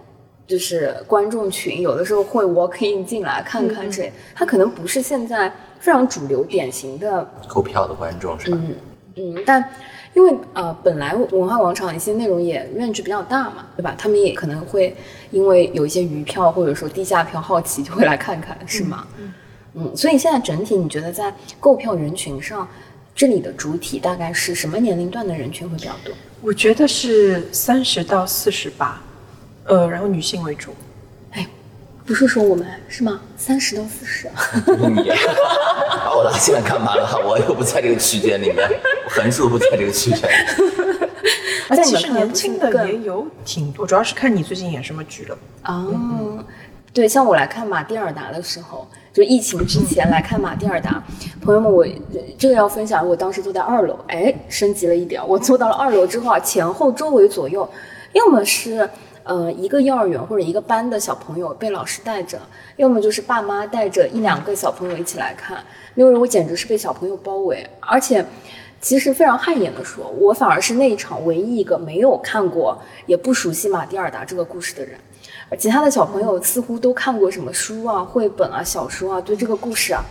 [0.46, 8.58] 就是观众群有的时候会 walk in 进来看看这，他可能不是现在非常主流典型的购票的观众是吧？
[8.60, 8.74] 嗯
[9.16, 9.64] 嗯，但
[10.12, 13.94] 因为呃，本来文化广场一些内容也 range 比较大嘛，对吧？
[13.96, 14.94] 他们也可能会
[15.30, 19.06] 因为有一些余票或者说低价票好奇，就会来看看，是吗？
[19.76, 22.68] 嗯所以现在整体你觉得在购票人群上，
[23.12, 26.14] 这里的主体大概是什么年龄段的人群会比较多？
[26.40, 29.02] 我觉得是三十到四十八，
[29.66, 30.72] 呃，然后女性为主。
[31.32, 31.46] 哎
[32.06, 33.18] 不是说我们是吗？
[33.34, 34.28] 三十到四十，
[34.68, 35.08] 你
[36.04, 37.18] 把我拉进来干嘛了？
[37.26, 38.56] 我又不在这个区间里面，
[39.06, 40.34] 我横竖不在这个区间里。
[41.70, 45.38] 而且你其实年轻的也有挺多，主要是看你最近演什么剧了。
[45.64, 46.44] 哦，
[46.92, 51.02] 对，像我来看马蒂尔达的时候，就疫情之前来看马蒂尔达，
[51.40, 57.66] 朋友们，我呃这个要分享，我当时坐在二楼，哎，升级了一点，我坐到了二楼之后啊，前后周围左右，
[58.12, 58.86] 要么是
[59.24, 62.40] 呃一个幼儿园或者一个班的小朋友被老师带着，
[62.76, 65.64] 要么就是爸妈带着一两个小朋友一起来看，
[65.94, 68.24] 那会儿我简直是被小朋友包围，而且。
[68.80, 75.00] 其实非常汗颜的说，我反而是那一场唯一一个没有看过也不熟悉马蒂尔达这个故事的人。
[75.58, 80.04] 其他的小朋友似乎都看过什么书啊、绘本啊、小说啊，对这个故事啊，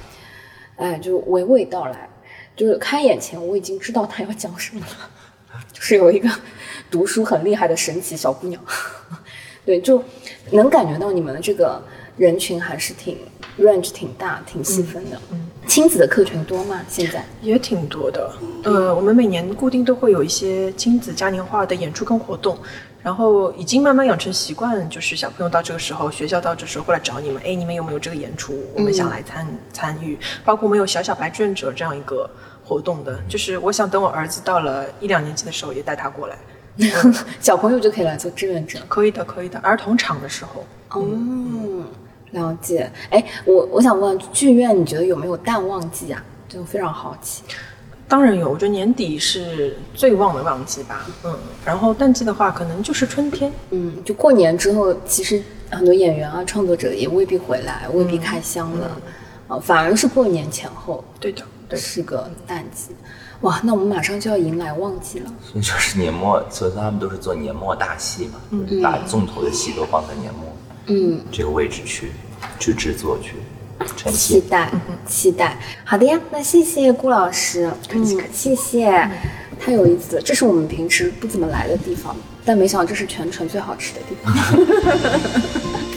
[0.78, 2.10] 哎，就娓娓道来。
[2.56, 6.28] 就是开眼前我已经知道他要讲什么了，就是有一个
[6.94, 8.62] 读书很厉害的神奇小姑娘，
[9.66, 10.04] 对，就
[10.52, 11.82] 能感觉到你们的这个
[12.18, 13.18] 人群还是挺
[13.60, 15.20] range 挺大、挺细分的。
[15.32, 16.82] 嗯，亲子的课程多吗？
[16.88, 17.26] 现在？
[17.42, 18.32] 也挺多的。
[18.64, 22.56] 呃，我们每年固定都会有一些亲子嘉年华的演出跟活动，
[23.02, 28.54] 然后已经慢慢养成习惯，就是小朋友到这个时候，学校到这时候会来找你们，哎，你们有没有这个演出？
[28.76, 30.16] 我们想来参、参与。
[30.46, 32.30] 包括我们有小小白志愿者这样一个
[32.64, 36.38] 活动的，就是我想等我儿子到了一两年级的时候，也带他过来。
[37.40, 38.80] 小朋友就可以来做志愿者。
[38.88, 39.60] 可以的，可以的。
[39.60, 40.66] 儿童场的时候，
[41.00, 41.84] 哦，
[42.32, 42.92] 了解。
[43.10, 46.24] 哎，我我想问，剧院你觉得有没有淡旺季啊？
[46.50, 47.44] 就非常好奇。
[48.08, 51.08] 当然有，我觉得年底是最旺的旺季吧。
[51.24, 51.36] 嗯，
[51.66, 53.52] 然后淡季的话，可能就是春天。
[53.72, 55.42] 嗯，就过年之后，其实
[55.72, 59.02] 很多演员啊、创作者也未必回来，未必开箱了，
[59.48, 61.78] 啊、反而是过年前后对的，对的。
[61.78, 62.96] 是个淡季。
[63.44, 65.32] 哇，那我们马上就要迎来旺季了。
[65.42, 70.44] 所以就是年末，所以说他们都是做年末大戏嘛，就是把重头的戏都放在年末
[70.88, 72.12] 嗯，这个位置去
[72.60, 73.36] 去制作去
[73.98, 74.14] 呈现。
[74.14, 74.72] 期待，
[75.06, 75.58] 期待。
[75.84, 79.10] 好的呀，那谢谢顾老师，嗯，谢谢，
[79.60, 80.22] 太有意思了。
[80.22, 82.16] 这是我们平时不怎么来的地方，
[82.46, 84.34] 但没想到这是全城最好吃的地方。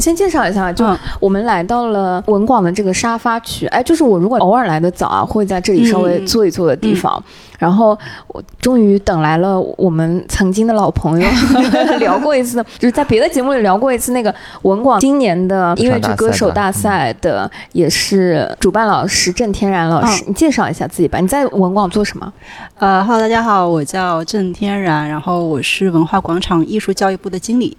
[0.00, 7.22] 们先介绍一下，就嗯我们来到了文广的这个沙发区，哎，就是我如果偶尔来的早啊，会在这里稍微嗯坐一坐的地方。
[7.58, 7.96] 然后
[8.28, 11.28] 我终于等来了我们曾经的老朋友，
[12.00, 20.24] 聊过一次，就是在别的节目里聊过一次那个文广今年的音乐剧歌手大赛的，也是主办老师郑天然老师。
[20.26, 22.32] 你介绍一下自己吧，你在文广做什么？
[22.78, 27.76] 呃哈喽，大家好，我叫郑天然，然后我是文化广场艺术教育部的经理。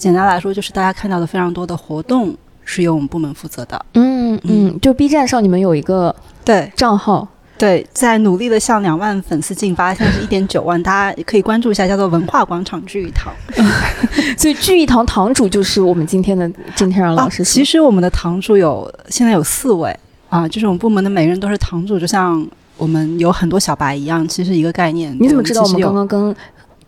[0.00, 3.84] 简单来说，就是大家看到的非常多的活动是由我们部门负责的。
[3.92, 7.28] 嗯嗯，就 B 站上你们有一个对账号，
[7.58, 13.30] 对，在努力的向两万粉丝进发，现在是一点九万，大家也可以关注一下，叫做文化广场聚一堂。
[14.38, 17.42] 所以聚一堂堂主就是我们今天的郑天然老师。
[17.42, 19.94] 啊其实我们的堂主有现在有四位
[20.30, 22.46] 啊，就是我们部门的每个人都是堂主，就像
[22.78, 25.14] 我们有很多小白一样，其实一个概念。
[25.20, 26.34] 你怎么知道我们刚刚跟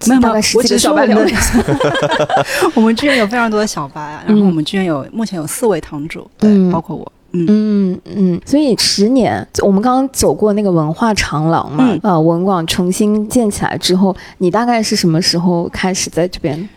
[0.09, 0.33] 没有没有。
[0.33, 2.73] 大概十我只几个小白是说我们聊天？
[2.75, 6.71] 我们剧院有非常多的小白啊，然后我们剧院有目前有四位堂主，对，嗯。
[6.71, 7.13] 包括我。
[7.35, 12.01] 嗯，嗯嗯，所以十年，我们刚刚走过那个文化长廊嘛，嗯。
[12.03, 16.69] 呃，文广重新建起来之后，你大概是什么时候开始在这边？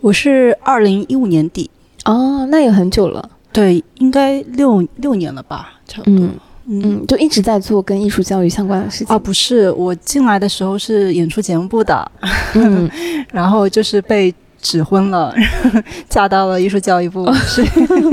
[0.00, 1.70] 我是二零一五年底，
[2.06, 6.24] 哦，那也很久了，对，应该六六年了吧，差不多。
[6.24, 6.30] 嗯
[6.68, 9.06] 嗯嗯，就一直在做跟艺术教育相关的事情。
[9.08, 12.10] 啊，不是，我进来的时候是演出节目部的，
[12.54, 12.88] 嗯，
[13.32, 15.34] 然后就是被指婚了，
[16.08, 17.32] 嫁到了艺术教育部。
[17.34, 17.64] 是，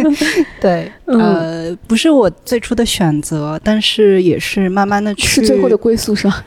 [0.62, 6.44] 对，嗯呃，不是我最初的选择，但是也是慢慢的去，是最后的归宿是吧？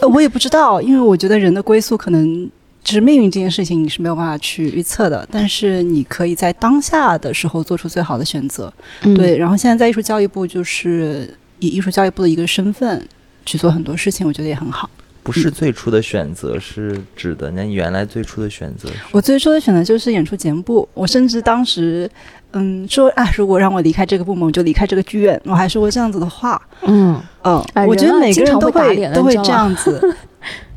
[0.00, 2.50] 呃我也不知道，因为我觉得人的归宿可能。
[2.82, 8.72] 就是命运这件事情，你是没有办法去预测的，但是你可以在当下的时候做出最好的选择。
[9.02, 13.06] 嗯对，然后现在在艺术教育部，就是以艺术教育部的一个身份
[13.44, 14.88] 去做很多事情，我觉得也很好。
[15.22, 22.10] 不是最初的选择，是指的那你原来最初的选择我最初的选择就是演出节目部，我甚至当时，
[22.52, 26.58] 嗯，说啊，如果让我离开这个部门，我就离开这个剧院，我还说过这样子的话。
[26.80, 30.16] 嗯，嗯，哎我觉得每个人都常会都会这样子，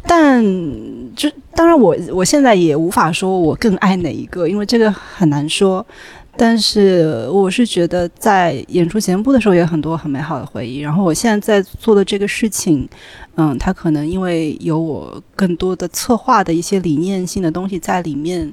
[0.04, 0.44] 但
[1.16, 5.86] 就当然我我现在也无法说我更爱哪一个，因为这个很难说。
[6.38, 12.88] 但是我是觉得在演出节目部的时候有很多很美好的回忆，然后我现在在做的这个事情，
[13.36, 18.52] 嗯，它可能因为有我更多的策划的一些理念性的东西在里面，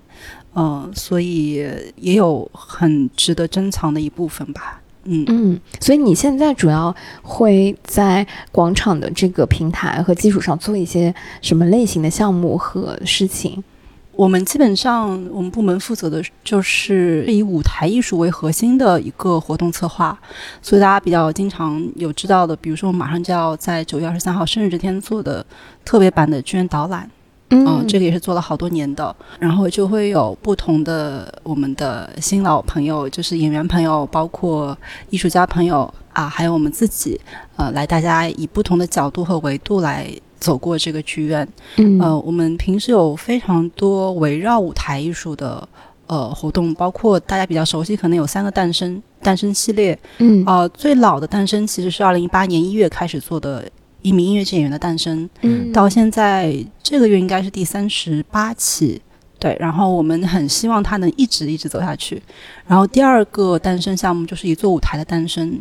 [0.57, 1.65] 嗯，所以
[1.95, 4.81] 也有很值得珍藏的一部分吧。
[5.09, 13.65] 嗯嗯，所以你现在主要会在广场的这个平台和基础上做一些什么类型的项目和事情？
[14.13, 20.19] 我们基本上，我们部门负责的就是以舞台艺术为核心的一个活动策划，
[20.61, 25.47] 所以大家比较经常有知道的，比如说我们马上就要在九月二十三号生日这天做的
[25.85, 27.09] 特别版的剧院导览，
[27.51, 34.77] 嗯、这个也是做了好多年的，然后就会有不同的我们的新老朋友，就是演员朋友，包括
[35.09, 37.19] 艺术家朋友啊，还有我们自己，
[37.57, 41.99] 呃，来大家以不同的角度和维度来走过这个剧院，嗯。
[41.99, 45.67] 呃，我们平时有非常多围绕舞台艺术的
[46.07, 49.99] 呃活动，包括大家比较熟悉，可能有三个诞生诞生系列。
[50.19, 50.45] 嗯。
[50.47, 53.65] 呃，最老的诞生其实是二零一八年一月开始做的
[54.03, 59.01] 一名音乐剧演员的诞生，嗯到现在这个月应该是第三十八期。
[59.41, 62.21] 对，然后我们很希望它能一直一直走下去。
[62.67, 65.61] 然后第二个诞生项目就是一座舞台的诞生，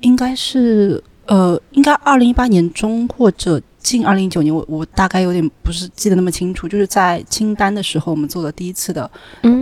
[0.00, 9.08] 应该是呃，应该二零一八年中或者近二零一九年，我我大概有点不是记得那么清楚，就是在清单的时候我们做的第一次的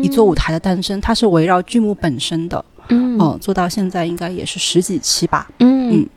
[0.03, 5.48] 一座舞台的诞生，它是围绕剧目本身的，嗯嗯、做到现在应该也是十几期吧。
[5.59, 6.09] 嗯嗯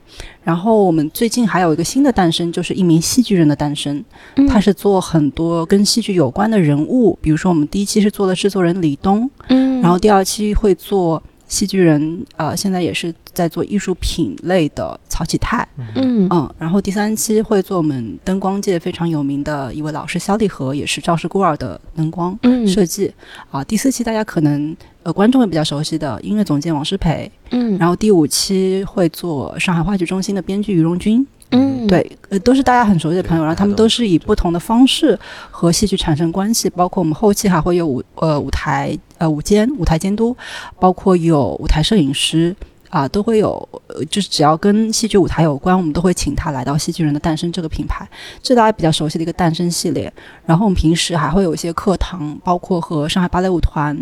[0.42, 4.02] 然后我们最近还有一个新的诞生，就是一名戏剧人的诞生。
[4.36, 15.66] 嗯他是做很多跟戏剧有关的人物，比如说我们第一期是做的制作人李东，嗯然后第二期会做戏剧人，呃，现在也是在做艺术品类的曹启泰，
[15.96, 16.28] 嗯。
[16.30, 22.68] 嗯，然后第三期会做我们灯光界非常有名的一位老师肖立和，也是赵氏孤儿的灯光嗯。
[22.68, 23.12] 设计。
[23.50, 23.64] 啊。
[23.64, 27.78] 第四期大家可能呃观众会比较熟悉的音乐总监王诗培，嗯。
[27.78, 35.18] 然后第五期会做上海话剧中心的编剧于荣军，嗯对，呃，都是大家很熟悉的朋友，然后他们都是以不同的方式
[35.50, 40.36] 和戏剧产生关系，包括我们后期还会有舞呃舞台呃舞监、舞台监督，
[40.78, 42.54] 包括有舞台摄影师。
[42.90, 48.08] 啊，都会有，呃，就是只要跟戏剧舞台有关，我们都会请他来到戏剧人的诞生这个品牌，
[48.42, 50.10] 这大家比较熟悉的一个诞生系列。
[50.46, 53.94] 然后我们平时还会有一些课堂，包括和上海芭蕾舞团，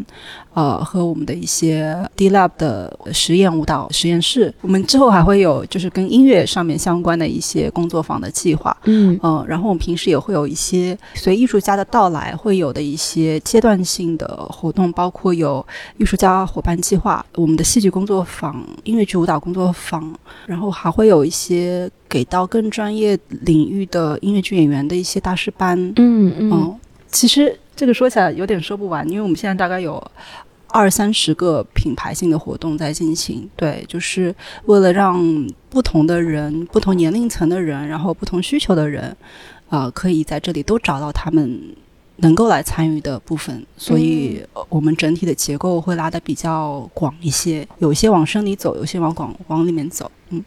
[0.57, 4.53] 呃，和我们的一些 D Lab 的实验舞蹈实验室。
[4.62, 8.74] 我们之后还会有就是跟音乐上面相关的一些工作坊的计划。
[8.85, 15.65] 嗯嗯，然后我们平时也会有一些随艺术家的到来会有的一些阶段性的活动，包括有
[15.99, 20.11] 艺术家伙伴计划、我们的戏剧工作坊、音乐剧舞蹈工作坊，
[20.47, 25.78] 然后还会有一些给到更专业领域的音乐剧演员的一些大师班。
[25.97, 26.81] 嗯嗯嗯，
[27.11, 30.03] 其实这个说起来有点说不完，因为我们现在大概有
[30.77, 33.48] 二三十个品牌性的活动在进行。
[33.57, 34.35] 对，就是
[34.66, 39.16] 为了让不同的人、不同年龄层的人，然后不同需求的人，
[39.69, 41.74] 啊、可以在这里都找到他们。
[42.19, 50.11] 能够来参与的部分，所以呃我们整体的结构会拉得比较广一些，有些往深里走，有些往广往里面走。
[50.31, 50.43] 嗯，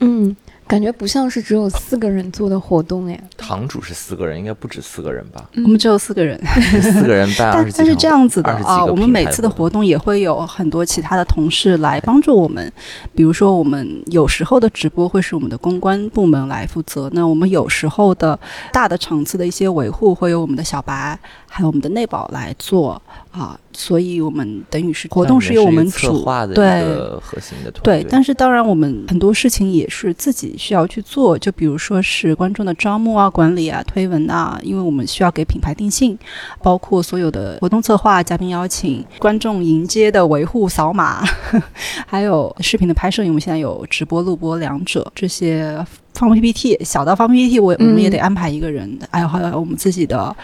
[0.00, 0.36] 嗯，
[0.66, 3.20] 感觉不像是只有四个人做的活动哎。
[3.36, 5.48] 堂主是四个人，应该不止四个人吧？
[5.56, 6.40] 我们只有四个人，
[6.82, 12.72] 四个人办二十几但但是这样子的20几个啊，我们每次的活动也会有很多其他的同事来帮助我们，
[13.14, 18.38] 比如说我们有时候的直播会是我们的公关部门来负责，那我们有时候的
[18.72, 21.18] 大的场次的一些维护会有我们的小白
[21.56, 23.00] 还有我们的内保来做
[23.30, 36.18] 啊，所以我们等于是活动是由我们策主划的一对个核心的团对，但是当然，我们很多事情也是自己需要去做，就比如说是观众的招募啊、管理啊、推文啊，因为我们需要给品牌定性，
[36.62, 41.24] 包括所有的活动策划、嘉宾邀请、观众迎接的维护、扫码，
[42.06, 50.34] 还有视频的拍摄，因为我们现在有直播、录播两者，这些放 PPT，小到放 PPT，我我们也得安排一个人，还有还有我们自己的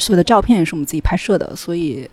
[0.00, 2.08] 所有的照片也是我们自己拍摄的，所以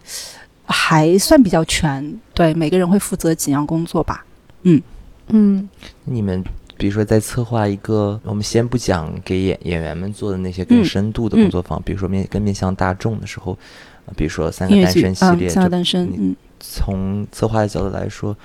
[0.65, 2.19] 还算比较全。
[2.33, 4.25] 对，每个人会负责几样工作吧。
[4.63, 4.81] 嗯
[5.29, 5.69] 嗯
[6.05, 6.43] 你们
[6.77, 13.57] 比如说在策划一个，我们先不讲给演演员们做的那些更嗯深度的工作坊，比如说面跟面向大众的时候，
[14.05, 16.35] 呃比如说三个单身系嗯，列，就三个单身，嗯。
[16.59, 18.35] 从策划的角度来说，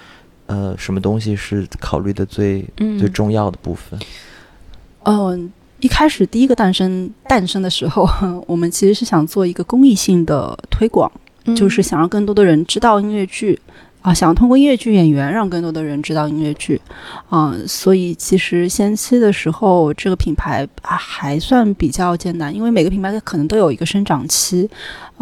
[0.44, 3.98] 呃，什么东西是考虑的最、嗯最重要的部分？
[5.04, 5.50] 嗯，
[5.82, 8.08] 一开始第一个诞生诞生的时候，
[8.46, 11.10] 我们其实是想做一个公益性的推广，
[11.44, 13.58] 嗯就是想让更多的人知道音乐剧。
[14.02, 16.80] 啊，想通过音乐剧演员让更多的人知道音乐剧，
[17.28, 24.68] 啊，所以其实先期的时候，这个品牌啊还算比较艰难，因为每个品牌可能都有一个生长期，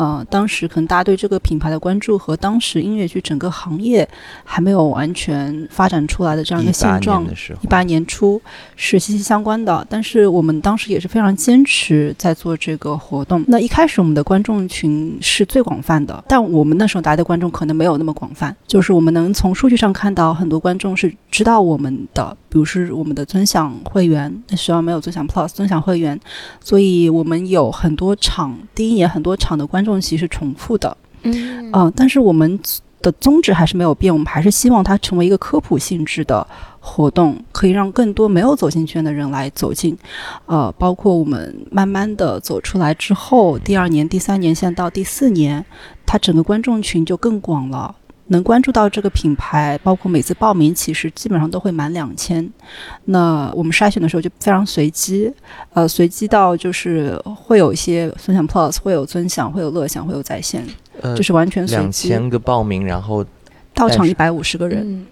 [0.01, 4.09] 呃，当时可能大家对这个品牌的关注和当时音乐剧整个行业
[4.45, 7.23] 还没有完全发展出来的这样一个现状
[7.61, 8.41] 一，八年初
[8.77, 9.87] 是息息相关的。
[9.91, 13.45] 但是我们当时也是非常坚持在做这个活动。
[13.47, 18.57] 那一开始我们的观众群是最广泛的，但我们那时候来的观众可能没有那么广泛。
[18.67, 26.19] 就是我们能从数据上看到，很多观众是知道我们的，比如是我们的尊享会员，那时候没有尊享 Plus 尊享会员，
[26.61, 30.95] 所以我们有很多场，第一年很多场的观众席是重复的。
[31.23, 32.59] 嗯嗯、但是我们
[33.01, 36.47] 的宗旨还是没有变，我们还是希望它成为一个科普性质的
[36.81, 39.97] 活动，可以让更多没有走进圈的人来走进。
[40.47, 45.65] 呃，包括我们慢慢的走出来之后，第二年、第三年，现在到第四年，
[46.05, 47.95] 它整个观众群就更广了。
[48.31, 52.49] 能关注到这个品牌，包括每次报名，其实基本上都会满两千。
[53.07, 55.33] 那我们筛选的时候就非常随机，
[55.73, 60.65] 呃，随机到就是会有一些尊享 Plus，会有尊享，会有乐享，会有在线，
[61.01, 62.09] 呃就是完全随机两机。
[62.09, 63.25] 千个报名，然后
[63.75, 65.07] 到场一百五十个人，嗯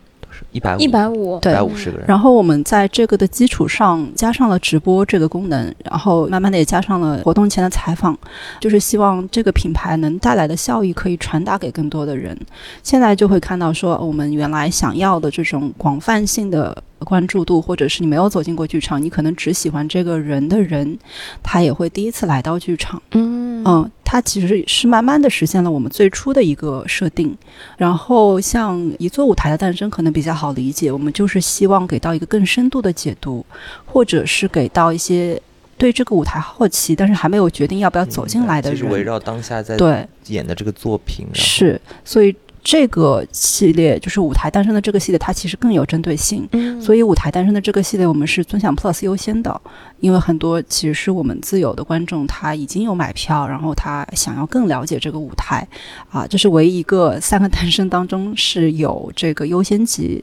[0.52, 1.52] 一百五一百五，对。
[1.52, 8.16] 一百五十个人，然后我们在这个的基础上加上了直播这个功能，然后慢慢的也加上了活动前的采访，
[8.60, 12.38] 就是希望这个品牌能带来的效益可以传达给更多的人。
[12.82, 20.98] 现在就会看到说，我们原来想要的这种广泛性的关注度，或者是你没有走进过剧场，你可能只喜欢这个人的人，
[21.42, 23.00] 他也会第一次来到剧场。
[23.12, 27.36] 嗯嗯，它其实是慢慢的实现了我们最初的一个设定。
[27.76, 33.44] 然后像一座舞台的诞生可能比较好理解，我们就是希望给到一个更深度的解读，
[33.84, 35.40] 或者是给到一些
[35.76, 38.78] 对这个舞台好奇，但是还没有决定要不要走进来的人。
[38.78, 42.34] 其实围绕当下在对，演的这个作品，是，所以
[42.68, 46.46] 这个系列就是舞台诞生的这个系列，它其实更有针对性。
[46.52, 49.58] 嗯所以舞台诞生的这个系列，我们是尊享 Plus 优先的，
[50.00, 55.66] 因为很多其实是我们自有的观众，他已经有买票，然后他想要更了解这个舞台，
[56.10, 60.22] 啊，这是唯一一个三个诞生当中是有这个优先级。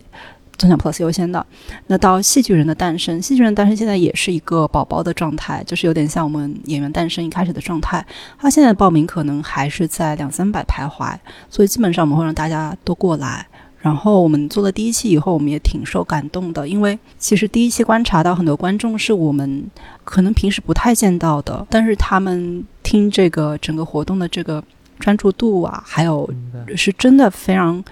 [0.58, 1.46] 尊享 Plus 优先的，
[1.88, 8.06] 那到戏剧人的诞生，戏剧人的诞生现在也是一个宝宝的状态，就是有点像我们演员诞生一开始的状态。
[8.38, 11.16] 他现在报名可能还是在两三百徘徊，
[11.50, 13.46] 所以基本上我们会让大家都过来。
[13.80, 19.64] 然后我们做了第一期以后，我们也挺受感动的，因为其实第一期观察到很多观众是我们
[20.04, 24.64] 可能平时不太见到的，但是他们听这个整个活动的这个
[25.00, 26.30] 专注度啊，还有
[26.76, 27.84] 是真的非常。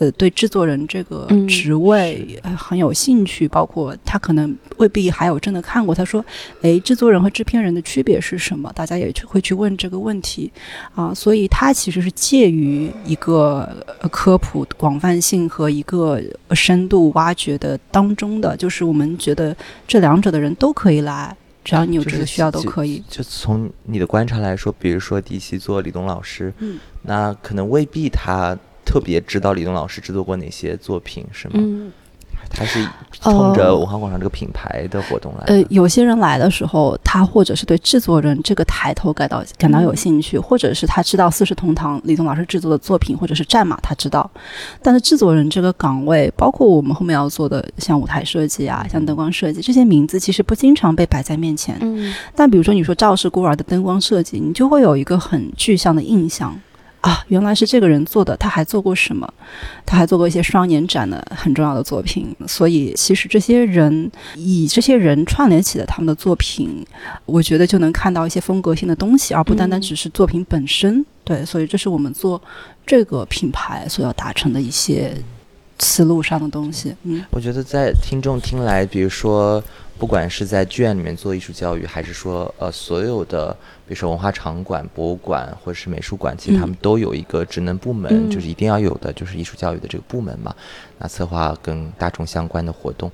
[0.00, 5.92] 呃，对制作人这个嗯职位、呃很有兴趣，包括他可能未必还有真的看过。
[5.92, 6.24] 他说
[6.62, 10.52] ：“诶，制作人和制片人的区别是什么？”大家也去会去问这个问题
[10.94, 13.68] 啊，所以他其实是介于一个
[14.00, 19.56] 呃科普广泛性和一个呃深度挖掘的当中的，就是我们觉得
[19.88, 23.02] 这两者的人都可以来，只要你有这个需要都可以。
[23.08, 31.54] 就从你的观察来说，比如说第一期做李东老师，嗯，那可能未必他特别知道李东老师制作过哪些作品，是吗？
[31.56, 31.92] 嗯
[32.50, 35.54] 它是冲着文化广场这个品牌的活动来的。
[35.54, 37.78] 呃，有些人来的时候，他或者是对。
[37.88, 44.30] 制作人这个抬头感到感到有兴趣，或者是他知道《四世同堂》李东老师制作的作品，或者是战马他知道。
[44.82, 51.78] 但是制作人这个岗位，包括我们后面要做的像舞台设计啊，像灯光设计这些名字，其实不经常被摆在面前。
[51.80, 52.12] 嗯。
[52.34, 56.54] 但比如说你说赵氏孤儿的灯光设计，你就会有一个很具象的印象
[57.00, 59.32] 啊，原来是这个人做的，他还做过什么？
[59.86, 66.84] 他还做过一些双年展的很重要的作品，所以其实这些人以这些人串联起的他们的作品，
[67.24, 71.04] 我觉得就能看到一些风格性的东西，而不单单只是作品本身。
[71.22, 72.40] 对，所以这是我们做
[72.86, 75.14] 这个品牌所要达成的一些
[75.78, 76.94] 思路上的东西。
[77.04, 79.62] 嗯，我觉得在听众听来，比如说，
[79.98, 83.50] 不管是在剧院里面做艺术教育，还是说呃所有的，
[83.86, 90.54] 比如说文化场馆、博物馆或者是美术馆，其实他们都有一个职能部门，嗯就是一定要有的，就是艺术教育的这个部门嘛。
[90.98, 93.10] 那策划跟大众相关的活动，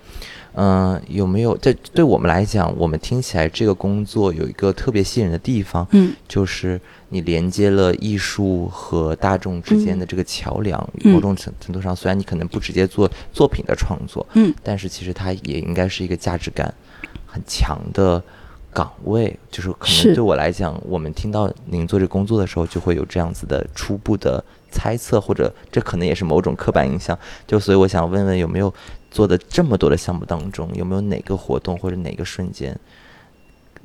[0.55, 1.57] 嗯、有没有？
[1.59, 10.79] 这对我们来讲，我们听起来这个工作有一个特别吸引人的地方，嗯，就是你连接了艺术和大众之间的这个桥梁。
[11.03, 16.73] 嗯某种程程度上，虽然你可能不直接做作品的创作，嗯，但是其实它也应该是一个价值感
[17.27, 18.23] 很强的
[18.73, 19.37] 岗位。
[19.51, 27.17] 就是可能对我来讲，我们听到您做这工作的时候，就会有这样子的初步的猜测，或者这可能也是某种刻板印象。
[27.47, 28.73] 就所以我想问问，有没有
[29.15, 32.77] 做的这么多的项目当中，有没有哪个活动或者哪个瞬间，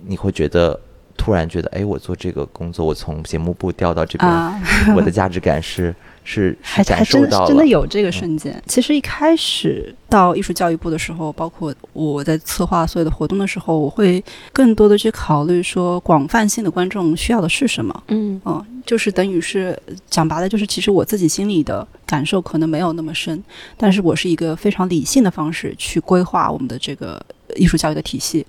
[0.03, 0.77] 你会觉得
[1.15, 4.60] 突然觉得，哎，我做这个工作，我从节目部调到这边，啊，
[4.97, 5.95] 我的价值感是
[6.31, 8.61] 是还还真真的有这个瞬间。
[8.68, 14.23] 其实一开始到艺术教育部的时候，包括我在策划所有的活动的时候，我会
[14.53, 18.03] 更多的去考虑说广泛性的观众需要的是什么。
[18.10, 19.76] 嗯嗯，就是等于是
[20.07, 23.43] 讲白了，就是其实我自己心里的感受可能没有那么深，
[23.76, 27.19] 但是我是一个非常理性的方式去规划我们的这个
[27.56, 28.45] 艺术教育的体系。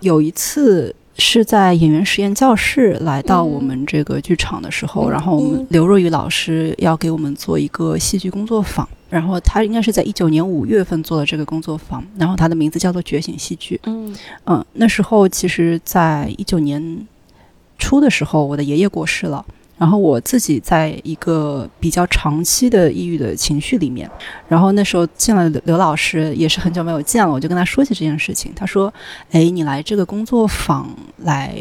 [0.00, 0.94] 有一次。
[1.18, 13.76] 是在演员实验教室来到我们这个剧场的时候，然后我们刘若雨老师要给我们做一个戏剧工作坊，然后他应该是在一九年五月份做的这个工作坊，然后他的名字叫做《觉醒戏剧》。
[13.84, 14.14] 嗯
[14.46, 17.06] 嗯，那时候其实，在一九年
[17.78, 19.44] 初的时候，我的爷爷过世了。
[19.82, 24.08] 然后我自己在一个比较长期的抑郁的情绪里面，
[24.46, 28.52] 然后那时候见了刘刘老师，也是很久没有见了，我就跟他说起这件事情。
[28.54, 28.94] 他说
[29.32, 30.88] ：“哎，你来这个工作坊
[31.24, 31.52] 来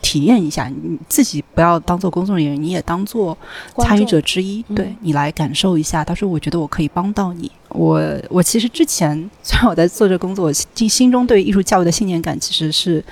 [0.00, 3.36] 体验一下，你自己不要当做工作人员，你也当做
[3.76, 7.50] 参与者之一，嗯对你来感受一下。”他说：“我觉得我可以帮到你。
[7.68, 13.04] 我我其实之前虽然我在做这工作，心心中对艺术教育的信念感其实是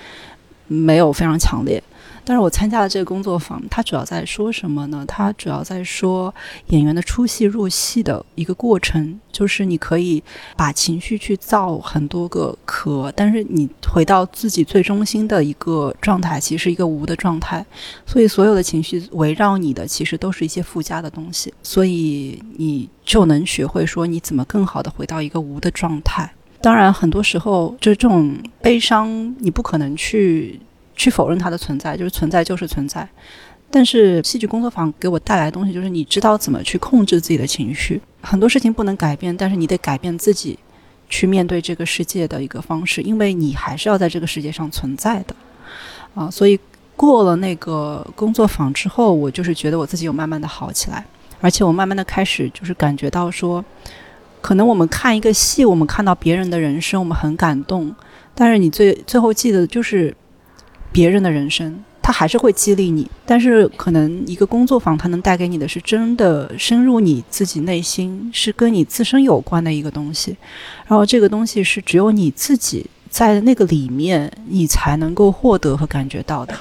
[0.68, 1.82] 没有非常强烈。
[2.24, 5.04] 但是我参加了这个工作坊，它主要在说什么呢？
[5.06, 6.34] 它主要在说
[6.68, 10.22] 演员的出戏入戏的一个过程，就是你可以
[10.56, 17.64] 把情绪去造很多个壳，但是你回到自己最中心的一个状态，其实是一个无的状态。
[18.06, 26.32] 所以所有的情绪围绕你的，其实都是一些附加的东西，所以你就能学会说你怎么更好的回到一个无的状态。
[26.60, 30.58] 当然，很多时候就是这种悲伤，你不可能去
[30.96, 33.08] 去否认它的存在，就是存在就是存在。
[33.70, 38.00] 但是戏剧工作坊给我带来的东西，就是你知道怎么去控制自己的情绪。
[38.22, 40.56] 很多事情不能改变，但是你得改变自己
[41.08, 45.34] 去面对这个世界的一个方式，因为你还是要在这个世界上存在的
[46.14, 46.30] 啊。
[46.30, 46.58] 所以
[46.94, 51.04] 过了那个工作坊之后，我就是觉得我自己有慢慢的好起来，
[51.40, 53.64] 而且我慢慢的开始就是感觉到说，
[54.40, 57.92] 可能我们看一个戏，我们看到别人的人生，我们很感动，
[58.36, 60.14] 但是你最最后记得就是
[60.94, 63.10] 别人的人生，他还是会激励你。
[63.26, 70.36] 但是可能一个工作坊，它能带给你的是真的深入你自己内心，是跟你自身有关的一个东西。
[70.86, 76.54] 然后这个东西是只有你自己在那个里面，你才能够获得和感觉到的。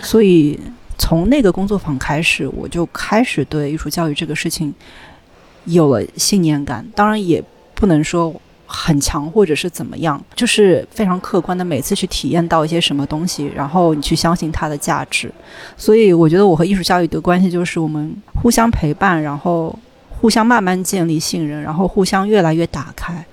[0.00, 0.58] 所以
[0.98, 4.74] 从那个工作坊开始，我就开始对艺术教育这个事情
[5.66, 6.84] 有了信念感。
[6.96, 7.40] 当然也
[7.76, 8.34] 不能说
[8.72, 15.28] 很强或者是怎么样，就是非常客观的每次去体验到一些什么东西，然后你去相信它的价值。
[15.76, 19.76] 所以我觉得我和艺术教育的关系就是我们互相陪伴，然后
[20.08, 23.24] 互相慢慢建立信任，然后互相越来越打开。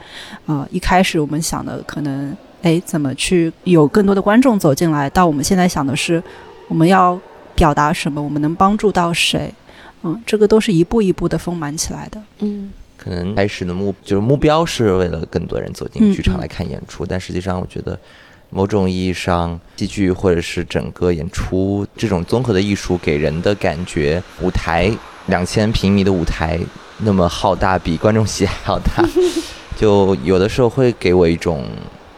[0.47, 6.21] 啊、一开始我们想的可能，哎，怎么去有更多的观众走进来，到我们现在想的是，
[6.67, 7.19] 我们要
[7.53, 9.53] 表达什么，我们能帮助到谁。
[10.01, 12.21] 嗯，这个都是一步一步的丰满起来的。
[12.39, 17.97] 嗯可能开始的目就是目标是为了更多人走进嗯剧场嗯来看演出，但实际上我觉得
[18.49, 24.91] 某种意义上，戏剧或者是整个演出这种综合的艺术给人的感觉，舞台
[25.27, 26.59] 两千平米的舞台
[26.99, 29.07] 那么浩大，比观众席还要大。
[29.77, 31.63] 就有的时候会给我一种，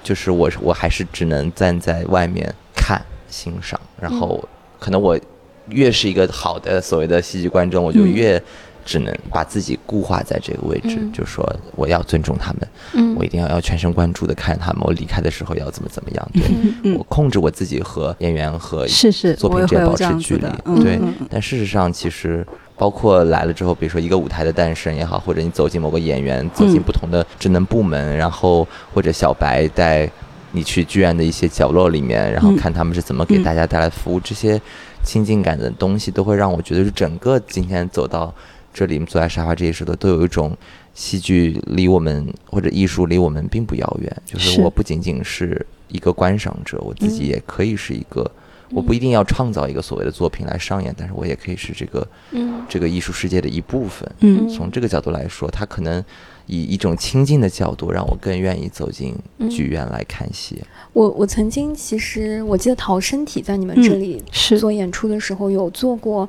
[0.02, 4.42] 就是我我还是只能站在外面看欣赏，然后
[4.80, 5.20] 可能我
[5.68, 8.42] 越是一个好的所谓的戏剧观众，我就嗯越
[8.90, 11.12] 只能把自己固化在这个位置，嗯。
[11.14, 13.16] 就说我要尊重他们，嗯。
[13.16, 16.42] 我一定要要全神贯注的看他们，我离开的时候要怎么怎么样，对。
[16.84, 16.98] 嗯。
[16.98, 20.48] 我控制我自己和演员和是是作品之间保持距离
[20.82, 21.00] 对。
[21.30, 22.44] 但事实上，其实
[22.76, 30.10] 包括来了之后，比如说一个舞台的诞生也好，或者你走进某个演员，走进嗯不同的职能部门，然后或者小白带
[30.52, 32.58] 你去剧院的一些角落里面，然后嗯。
[32.58, 33.44] 看他们是怎么给嗯。
[33.44, 34.60] 大家带来服务，这些
[35.04, 38.34] 亲近感的东西，都会让我觉得是整个今天走到
[38.80, 40.56] 这里，坐在沙发这些时候，都有一种。
[40.96, 48.30] 戏剧离我们或者艺术离我们并不遥远，就是是我不仅仅是一个观赏者，我自己也可以是一个，
[48.72, 52.66] 我不一定要创造一个所谓的作品来上演，但是我也可以是这个嗯。
[52.68, 54.12] 这个艺术世界的一部分。
[54.20, 54.50] 嗯。
[54.50, 56.04] 从这个角度来说，它可能
[56.48, 59.16] 以一种亲近的角度，让我更愿意走进
[59.50, 60.62] 剧院来看戏。
[60.92, 64.60] 我我曾经其实我记得陶身体在你们这里是。
[64.60, 66.28] 做演出的时候有做过，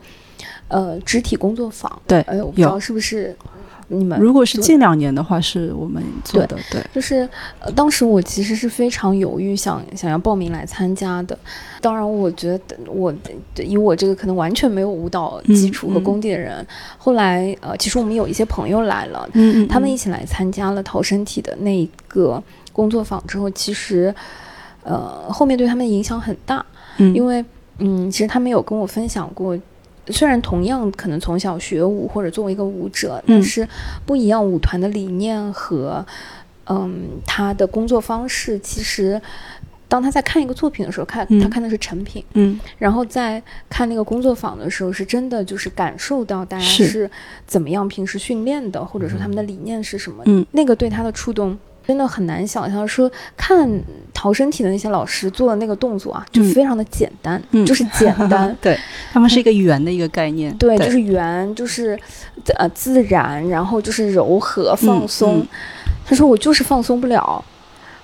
[0.71, 2.01] 呃，肢体工作坊。
[2.07, 3.37] 对哎，我不知道是不是
[3.89, 7.29] 你们如果是近两年的话，是我们做的，对，就是、
[7.59, 11.37] 呃、当时我其实是非常犹豫想想要报名来参加的。
[11.81, 13.13] 当然，我觉得我
[13.57, 16.65] 以我这个可能完全没有舞蹈基础和功底的人，
[16.99, 22.41] 后来呃，其实我们有一些朋友来了，嗯他们一起来参加了陶身体的那一个
[22.73, 24.15] 工作坊之后，其实
[24.85, 26.65] 呃后面对他们影响很大，
[26.99, 27.45] 嗯因为
[27.79, 29.59] 嗯，其实他们有跟我分享过。
[30.11, 33.43] 虽然同样可能从小学舞或者作为一个舞者，但嗯。
[33.43, 33.69] 是
[34.07, 36.05] 不一样舞团的理念和
[36.67, 39.21] 嗯他的工作方式，其实
[39.89, 42.59] 当他在看一个作品的时候，看他嗯看的是成品，嗯。
[42.79, 46.87] 然后在看那个工作坊的时候，是真的就是感受到大家是。
[46.87, 47.11] 是
[47.47, 50.47] 怎么样平时训练的，或者说他们的理念是什么，嗯。
[50.53, 51.59] 那个对他的触动。
[51.87, 53.69] 真的很难想象，说看
[54.15, 56.53] 逃生体的那些老师做的那个动作啊，就嗯。
[56.53, 57.67] 非常的简单，嗯。
[57.67, 58.79] 就是简单， 对，
[59.13, 61.99] 他们是一个圆的一个概念，对，就是圆，就是
[62.59, 65.39] 呃自然，然后就是柔和放松。
[65.41, 65.49] 嗯。
[66.07, 67.45] 他说我就是放松不了，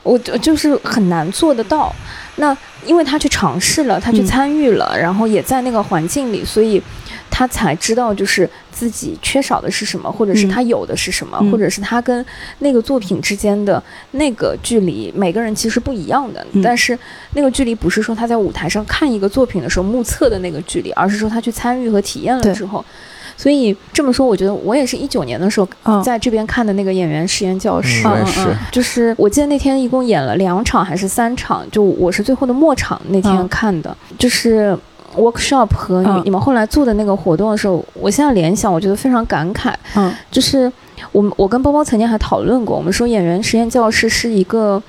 [0.03, 1.94] 我我就是很难做得到。
[2.36, 4.27] 那因为他去尝试了，他去嗯。
[4.27, 6.82] 参与了，然后也在那个环境里，所以
[7.31, 10.48] 他才知道就是自己缺少的是什么，或者是嗯。
[10.48, 11.51] 他有的是什么，嗯。
[11.51, 12.24] 或者是他跟
[12.61, 13.82] 那个作品之间的
[14.12, 16.44] 那个距离，每个人其实不一样的。
[16.53, 16.62] 嗯。
[16.62, 16.98] 但是
[17.35, 22.85] 那个距离不是说他在舞台上看一个作品的时候目测的那个距离，而是说他去参与和体验了之后。
[23.39, 26.03] 所以这么说，我觉得我也是一九年的时候嗯。
[26.03, 33.47] 在这边看的那个演员实验教室，是嗯就是我记得那天一共演了两场还是三场，就我是最后的末场那天嗯。
[33.48, 34.77] 看的，就是
[35.16, 36.22] workshop 和你,、嗯。
[36.24, 40.12] 你们后来做的那个活动的时候，我现在联想，我觉得非常感慨，嗯。
[40.30, 40.70] 就是
[41.12, 44.82] 我们我跟包包曾经还讨论过，我们说演员实验教室是一个。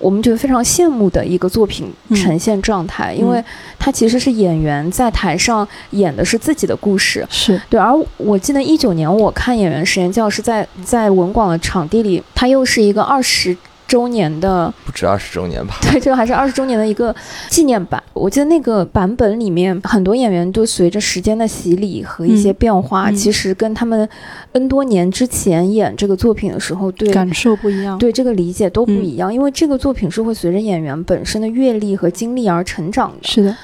[0.00, 3.28] 我们觉得非常羡慕的一个作品嗯呈现状态，因嗯。
[3.28, 3.44] 为
[3.78, 7.60] 它其实是演员在台上演的是自己的故事，是。
[7.70, 13.56] 对，而我记得一九年我看演员实验教室在在文广的场地里，它又是一个二十
[13.92, 15.74] 周年的，不止二十周年吧？
[15.84, 17.14] 对，这个还是二十周年的一个
[17.50, 18.02] 纪念版。
[18.14, 24.08] 我记得那个版本里面，很多演员都随着时间的洗礼和一些嗯变化，嗯其实跟他们
[24.52, 33.28] N 多年之前演这个作品的时候，对感受不一样，对这个理解都不嗯一样，因为这个作品是会随着演员本身的阅历和经历而成长的。
[33.28, 33.54] 是的，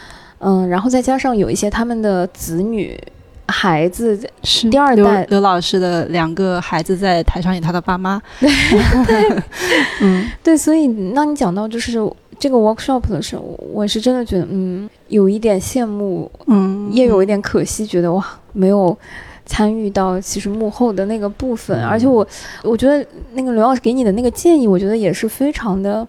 [0.41, 3.01] 嗯，然后再加上有一些他们的子女。
[3.49, 9.43] 孩子是第二代刘老师的两个孩子在台上演他的爸妈， 对
[10.03, 10.31] 嗯。
[10.43, 11.93] 对，所以当你讲到就是
[12.39, 13.43] 这个 workshop 的时候，
[13.73, 18.97] 我是真的觉得，嗯，有一点羡慕，嗯，也有一点可惜，觉得哇，没有
[19.45, 21.83] 参与到其实幕后的那个部分。
[21.85, 22.27] 而且我，
[22.63, 26.07] 我觉得那个刘老师给你的那个建议，我觉得也是非常的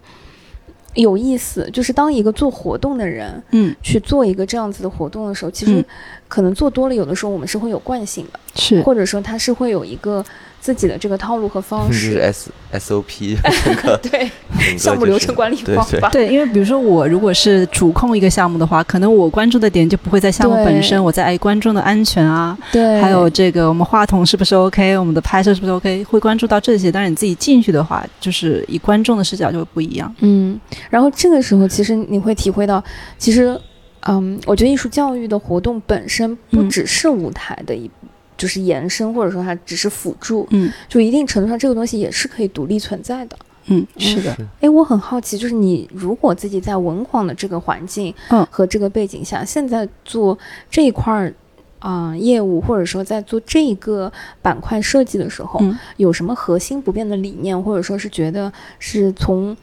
[0.94, 1.68] 有意思。
[1.72, 5.84] 就是当一个做活动的人嗯去做一个这样子的活动的时候，其实嗯
[6.28, 10.24] 可能做多了，有的时候我们是会有惯性的，是或者说他是会有一个
[10.60, 12.18] 自己的这个套路和方就是式。
[12.18, 14.30] S S O P 整个对，
[14.78, 16.08] 项目流程管理方法。
[16.10, 26.92] 对，因为比如说我如果是主控一个项目的话，可能我关注的点就不会在项目本身，我在哎观众的安全啊，对，还有这个我们话筒是不是 OK，我们的拍摄是不是 OK，会关注到这些。
[26.92, 30.14] 但是你自己进去的话，就是以观众的视角就会不一样。
[30.20, 30.60] 嗯，
[30.90, 32.82] 然后这个时候其实你会体会到，
[33.18, 33.58] 其实，
[34.06, 37.90] 嗯，我觉得艺术教育的活动本身不嗯只是舞台的一，
[38.40, 43.36] 就是延伸，或者说它只是辅助，嗯就一定程度上这个东西也是可以独立存在的。
[43.66, 50.36] 嗯，是的，哎，我很好奇，就是你如果自己在文广的这个环境，嗯和这个背景下，现在做
[50.70, 51.34] 这一块儿
[51.80, 54.10] 啊、业务，或者说在做这个
[54.40, 59.54] 板块设计的时候，嗯有什么核心不变的理念，或者说是觉得是从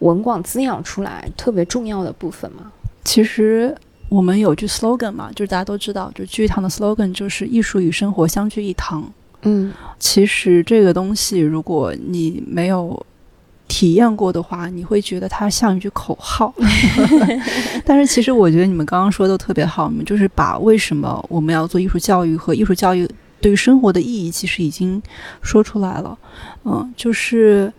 [0.00, 2.72] 文广滋养出来特别重要的部分吗？
[3.04, 3.74] 其实
[4.14, 9.12] 我们有句 slogan 嘛，就是大家都知道，就聚一堂的 slogan 就是艺术与生活相聚一堂。
[9.42, 13.04] 嗯其实这个东西，如果你没有
[13.66, 16.54] 体验过的话，你会觉得它像一句口号。
[17.84, 23.08] 但是其实我觉得你们刚刚说的都特别好，你们就是把为什么我们要做艺术教育和艺术教育
[23.40, 25.02] 对于生活的意义，其实已经
[25.42, 26.16] 说出来了。
[26.64, 27.70] 嗯，就是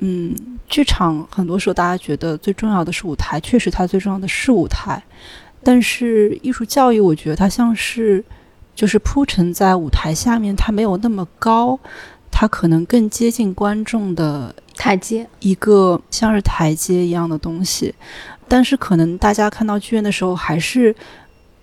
[0.00, 0.34] 嗯，
[0.68, 5.02] 剧场很多时候大家觉得最重要的是舞台，确实它最重要的是舞台，
[5.64, 8.22] 但是艺术教育，我觉得它像是
[8.74, 11.78] 就是铺陈在舞台下面，它没有那么高，
[12.30, 17.94] 它可能更接近观众的台阶，一个像是台阶一样的东西，
[18.46, 20.94] 但是可能大家看到剧院的时候，还是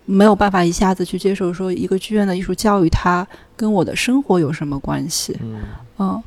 [0.06, 3.26] 没有办法一下子去接受说一个剧院的艺术教育它
[3.56, 5.38] 跟我的生活有什么关系。
[5.42, 5.62] 嗯
[6.00, 6.24] 嗯，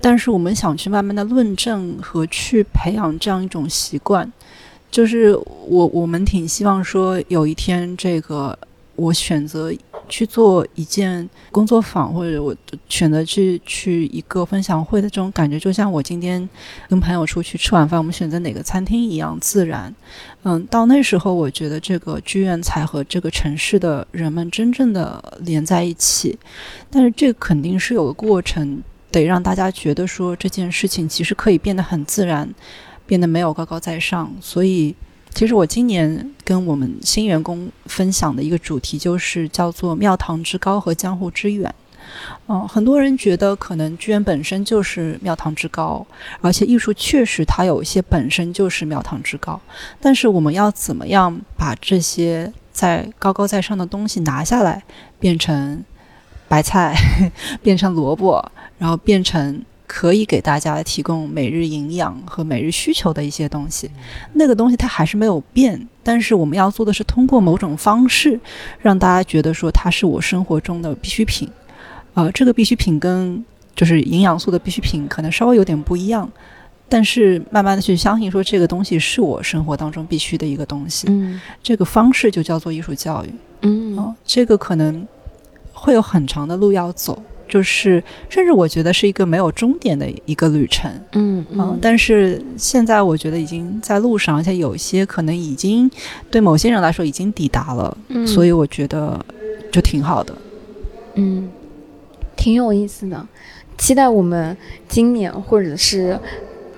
[0.00, 4.30] 但是我们想去慢慢的论证和去培养这样一种习惯，
[4.92, 5.34] 就是
[5.66, 8.56] 我我们挺希望说有一天这个
[8.94, 9.72] 我选择
[10.06, 12.54] 去做一件工作坊，或者我
[12.90, 16.46] 选择去去一个分享会的这种感觉，就像我今天
[16.90, 19.92] 跟朋友出去吃晚饭，我们选择哪个餐厅一样自然。
[20.42, 26.38] 嗯，到那时候，我觉得这个剧院才和这个城市的人们真正的连在一起。
[26.90, 32.46] 但是这肯定是有个过程，得让大家觉得说这件事情其实可以变得很自然，
[33.12, 34.32] 变得没有高高在上。
[34.40, 34.96] 所以，
[35.34, 41.74] 其实我今年跟我们新员工分享的一个主题就是叫做“庙堂之高和江湖之远”。
[42.48, 46.06] 嗯，很多人觉得可能剧院本身就是庙堂之高，
[46.40, 49.60] 而且艺术确实它有一些本身就是庙堂之高。
[50.00, 54.82] 但是我们要怎么样把这些在高高在上的东西拿下来，
[55.20, 55.84] 变成
[56.48, 56.96] 白菜，
[57.62, 58.42] 变成萝卜，
[58.78, 59.62] 然后变成
[59.94, 63.90] 可以给大家提供每日营养和每日需求的一些东西。
[64.32, 68.40] 那个东西它还是没有变，但是我们要做的是通过某种方式，
[68.80, 71.46] 让大家觉得说它是我生活中的必需品。
[72.14, 73.44] 呃，这个必需品跟
[73.76, 76.26] 就是营养素的必需品可能稍微有点不一样，
[76.88, 83.28] 但是慢慢的去相信说这个东西是我生活当中必须的一个东西，嗯这个方式就叫做艺术教育。
[83.60, 85.06] 嗯哦，这个可能
[85.74, 90.90] 会有很长的路要走，就是甚至我觉得是一个没有终点的一个旅程。
[91.12, 95.90] 嗯嗯，但是现在我觉得已经在路上，而且有一些可能已经
[96.30, 99.22] 对某些人来说已经抵达了，嗯所以我觉得
[99.70, 100.34] 就挺好的。
[101.16, 101.50] 嗯，
[102.34, 103.28] 挺有意思的，
[103.76, 104.56] 期待我们
[104.88, 106.18] 今年或者是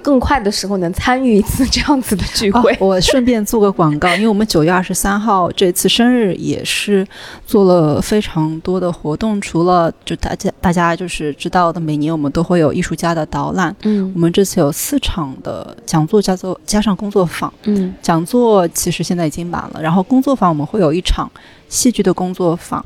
[0.04, 2.70] 更快的时候能参与一次这样子的聚会。
[2.74, 7.06] 哦我顺便做个广告，因为我们九月二十三号这次生日也是
[7.46, 17.50] 做了非常多的活动，除了就大家大家就是知道的，每年我们都会有艺术家的导览，嗯我嗯们这次有四场的讲座，叫做加上工作坊。
[17.62, 21.30] 嗯讲座其实现在已经满了，然后工作坊我们会有一场
[21.70, 22.84] 戏剧的工作坊，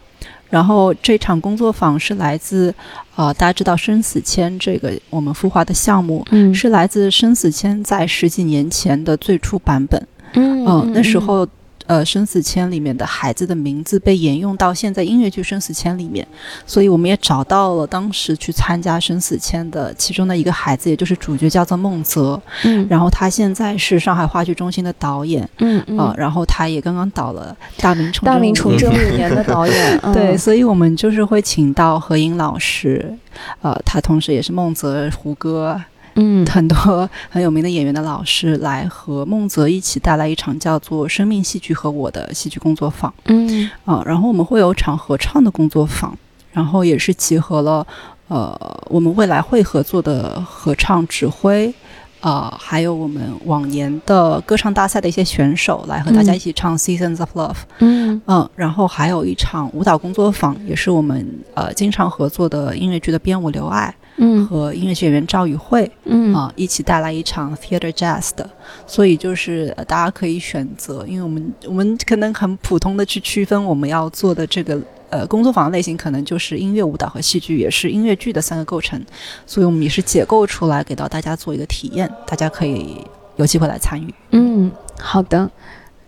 [0.51, 2.75] 然后这场工作坊是来自
[3.17, 10.07] 呃大家知道生死签这个我们孵化的项目，嗯是来自生死签在十几年前的最初版本。
[10.35, 11.47] 嗯嗯，那时候。
[11.89, 16.25] 呃，生死签里面的孩子的名字被沿用到现在音乐剧《生死签》里面，
[16.67, 22.41] 所以我们也找到了当时去参加生死签的其中的一个孩子，也就是主角叫做孟泽。
[22.65, 33.17] 嗯然后他现在是上海话剧中心的导演，嗯啊、嗯，然后他也刚刚导了《大明重大明重真真五年的导演， 嗯对，所以我们就是会请到何英老师，
[33.63, 35.81] 呃，他同时也是孟泽胡歌
[36.19, 36.45] 嗯。
[36.47, 43.71] 很多很有名的演员的老师，来和孟泽一起带来一场叫做《生命戏剧和我的戏剧工作坊》嗯。
[43.85, 46.17] 啊、然后我们会有场合唱的工作坊，
[46.53, 47.87] 然后也是集合了
[48.29, 48.55] 呃
[48.89, 51.73] 我们未来会合作的合唱指挥。
[52.21, 58.21] 呃，还有我们往年的歌唱大赛的一些选手来和大家嗯一起唱《Seasons of Love》，嗯。
[58.27, 61.25] 嗯，然后还有一场舞蹈工作坊，也是我们
[61.55, 68.49] 呃经常合作的音乐剧的编舞刘爱嗯和音乐剧演员赵宇慧嗯啊、一起带来一场 theater jazz 的，
[68.87, 74.79] 所以就是、呃大家可以选择，因为我们我们可能很普通的去区分我们要做的这个
[75.09, 79.01] 呃工作坊类型，可能就是音乐、舞蹈和戏剧，也是音乐剧的三个构成，
[79.47, 83.05] 所以我们也是解构出来给到大家做一个体验，大家可以
[83.37, 84.15] 有机会来参与。
[84.33, 85.51] 嗯，好的，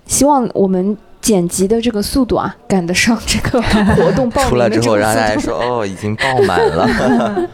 [0.06, 0.96] 希望我们。
[1.20, 3.60] 剪辑的这个速度啊，赶得上这个
[3.96, 6.88] 活动报名出来之后，的这个速度让大家说哦，已经爆满了。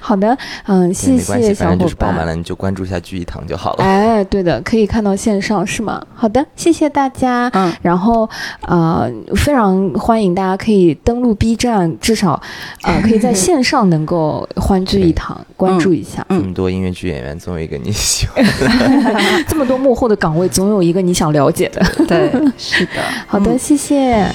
[0.00, 0.36] 好的，
[0.66, 2.24] 嗯，对谢没关系，谢小伙反正就是爆满。
[2.24, 3.84] 了你就关注一下聚一堂就好了。
[3.84, 6.00] 哎，对的，可以看到线上是吗？
[6.14, 7.50] 好的，谢谢大家。
[7.54, 8.28] 嗯，然后
[8.62, 12.40] 呃，非常欢迎大家可以登录 B 站，至少
[12.82, 16.24] 呃 可以在线上能够欢聚一堂，关注一下。
[16.28, 19.44] 嗯这么多音乐剧演员，总有一个你喜欢的。
[19.48, 21.84] 这么多幕后的岗位，总有一个你想了解的。
[22.06, 23.02] 对，是的。
[23.26, 24.26] 好的，谢谢。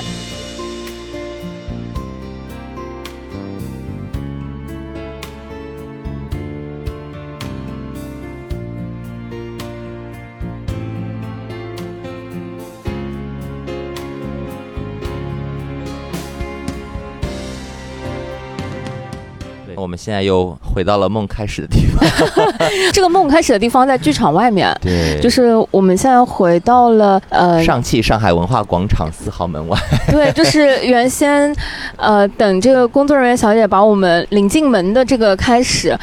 [19.94, 22.04] 们现在又回到了梦开始的地方。
[22.92, 29.78] 这个梦开始的地方在剧场外面，对，就是我们现在回到了呃上汽上海文化广场四号门外。
[30.10, 31.56] 对，就是原先，
[31.96, 35.96] 呃，等这个工作人员小姐把我们领进门的这个开始，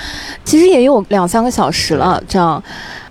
[0.45, 2.23] 其实也有两三个小时了。
[2.29, 2.63] 这样，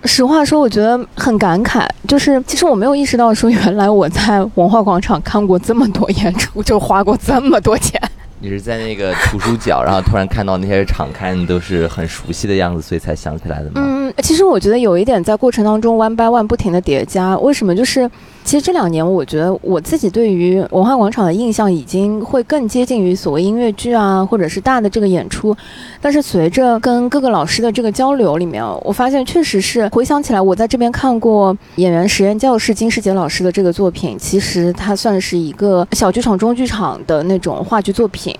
[0.06, 8.00] 实话说，我觉得很感慨，就是其实我没有意识到说，原来我在文化广场看过这么多演出，就花过这么多钱。
[8.42, 13.72] 你是在那个图书角，然后突然看到那些场刊都是很熟悉的样子，所以才想起来的吗？
[13.76, 17.36] 嗯，其实我觉得有一点在过程当中 one by one 不停的叠加。
[17.38, 17.76] 为什么？
[17.76, 18.10] 就是
[18.42, 25.56] 其实这两年，我觉得我自己对于文化广场的印象已经会更接近于所谓音乐剧啊，或者是大的这个演出。
[26.00, 38.34] 但是随着跟各个老师的这个交流里面，我发现确实是回想起来，我在这边看过演员实验教室金世杰老师的这个作品，其实它算是一个小剧场、中剧场的那种话剧作品。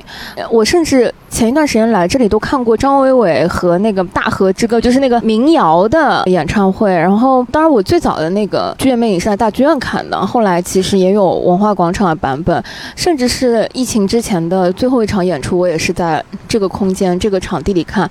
[0.51, 6.91] 我甚至前一段时间来这里都看过张伟伟和那个大河之歌，就是那个民谣的演唱会。
[6.91, 12.63] 然后，当然我最早的那个剧院魅影是在大剧院看的，后来其实也有文化广场的版本，
[12.95, 18.09] 甚至是疫情之前的最后一场演出，我也是在这个空间、这个场地里看。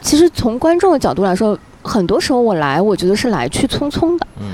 [0.00, 4.26] 其实从观众的角度来说，很多时候我来，我觉得是来去匆匆的。
[4.40, 4.46] 嗯，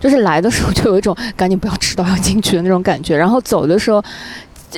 [0.00, 4.02] 就是来的时候就有一种赶紧不要迟到要进去的那种感觉，然后走的时候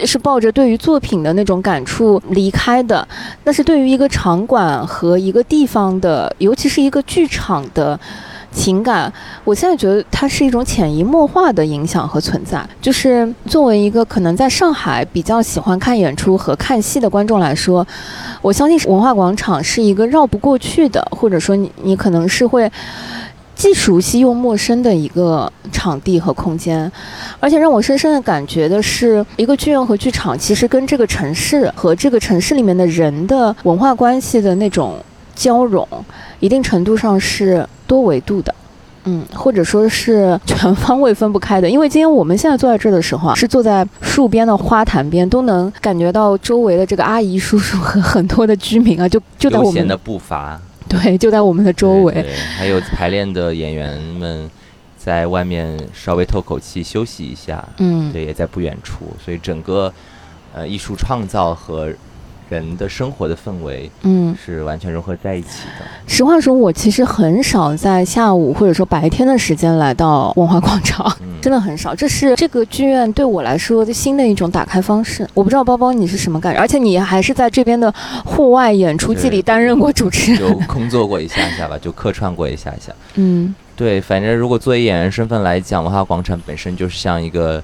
[0.05, 3.07] 是抱着对于作品的那种感触离开的。
[3.43, 7.99] 但是对于一个场馆和一个地方的，尤其是一个剧场的。
[8.51, 9.13] 情感，
[9.45, 12.67] 我现在觉得它是一种潜移默化的影响和存在。
[12.81, 17.87] 就是作为一个可能在上海比较喜欢看演出和看戏的观众来说，
[18.41, 22.71] 我相信文化广场是一个绕不过去的，或者说你你可能是会
[23.55, 26.91] 既熟悉又陌生的一个场地和空间，
[27.41, 34.95] 而且让我深深的感觉的是，一个剧院和剧场其实跟这个城市和这个城市里面的人的文化关系的那种
[35.39, 35.87] 交融，
[36.41, 38.53] 一定程度上是多维度的。
[39.05, 52.13] 嗯，或者说是全方位分不开的，因为今天我们现在坐在这儿的时候啊，是坐在树边的花坛边，都能感觉到周围的这个阿姨叔叔和很多的居民啊，就就在我们的步伐， 对，就在我们的周围。
[52.13, 54.51] 对对还有排练的演员们
[54.99, 59.91] 在外面稍微透口气休息一下，嗯，对，也在不远处，所以整个
[60.53, 61.91] 呃艺术创造和
[62.49, 65.85] 人的生活的氛围嗯，是完全融合在一起的。
[66.07, 71.95] 实话说，我其实很少在下午或者说白天的时间来到文化广场，嗯，真的很少。
[71.95, 75.29] 这是这个剧院对我来说的新的一种打开方式。
[75.35, 77.93] 我不知道包包你是什么感觉，而且你还是在这边的
[78.25, 80.41] 户外演出季里担任过主持人。
[80.41, 82.93] 就工作过一下下吧， 就客串过一下下。
[83.15, 87.63] 嗯对，反正如果作为演员身份来讲文化，广场本身就是像一个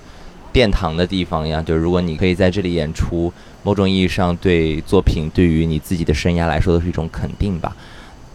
[0.53, 1.65] 殿堂的地方一样。
[1.65, 3.33] 就是如果你可以在这里演出，
[3.65, 7.75] 某种意义上对作品对于你自己的生涯来说都是一种肯定吧。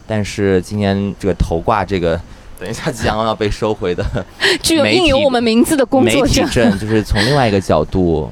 [0.05, 2.19] 但是今天这个头挂这个，
[2.59, 4.03] 等一下即将要被收回的
[4.61, 8.27] 具有印有我们名字的工作者，证，就是从另外一个角度，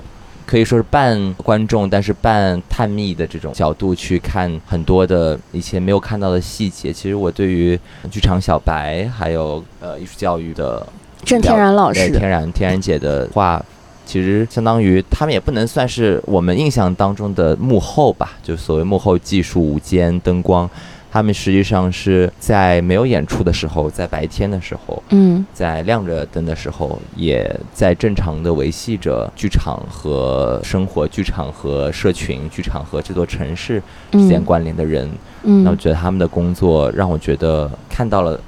[0.45, 6.91] 可以说是半观众，但是半探秘的这种角度去看很多的以前没有看到的细节。
[6.91, 7.79] 其实我对于
[8.09, 10.83] 剧场小白还有呃艺术教育的
[11.23, 13.63] 郑天然老师对天然天然姐的话，
[14.07, 20.67] 其实相当于他们也不能算是我们印象当中的幕后吧，就所谓幕后技术、舞间、灯光。
[21.09, 33.81] 他们实际上是在没有演出的时候，在白天的时候，嗯在亮着灯的时候，也在正常的维系着剧场和生活、剧场和社群、剧场和这座城市
[34.11, 35.09] 之间嗯关联的人。
[35.43, 38.39] 嗯，那我觉得他们的工作让我觉得看到了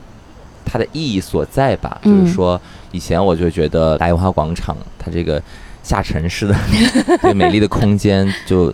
[0.66, 1.98] 它的意义所在吧。
[2.04, 2.60] 嗯就是说，
[2.92, 5.42] 以前我就觉得来文化广场，它这个
[5.84, 6.56] 下沉式的
[7.22, 8.74] 这个美丽的空间，就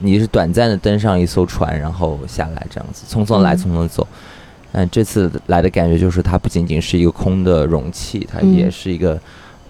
[0.00, 4.06] 你是短暂的登上一艘船，然后下来这样子，匆匆来，嗯匆匆走。
[4.72, 9.20] 嗯这次来的感觉就是，它不仅仅是一个空的容器，它嗯也是一个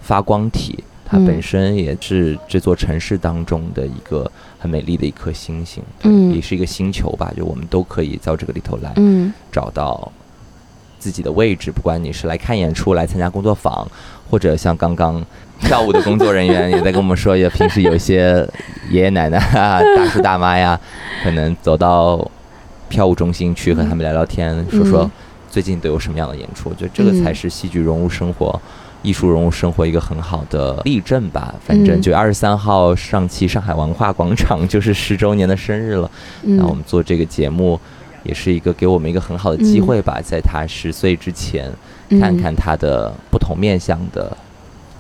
[0.00, 0.82] 发光体。
[1.06, 10.10] 它嗯本身也是这座城市当中的一个很美丽的一颗星星，嗯也是一个星球吧，就我们都可以到这个里头来嗯找到
[11.05, 13.86] 自己的位置，不管你是来看演出、来参加工作坊，
[14.31, 15.22] 或者像刚刚
[15.60, 18.48] 跳舞的工作人员也在跟我们说，也平时有一些
[18.90, 20.81] 爷爷奶奶啊、 大叔大妈呀，
[21.22, 22.26] 可能走到
[22.89, 25.10] 票务中心去和他们聊聊天，说说
[25.51, 26.70] 最近都有什么样的演出。
[26.70, 28.59] 我觉得这个才是戏剧融入生活。
[29.02, 31.55] 艺术融入生活一个很好的例证吧。
[31.62, 36.10] 反正嗯九月二十三号上期上海文化广场就是十周年的生日了，
[36.43, 37.78] 嗯那我们做这个节目，
[38.24, 41.70] 也是一个给我们一个很好的机会吧，在他十岁之前，
[42.09, 42.20] 嗯。
[42.20, 44.36] 看看他的不同面向的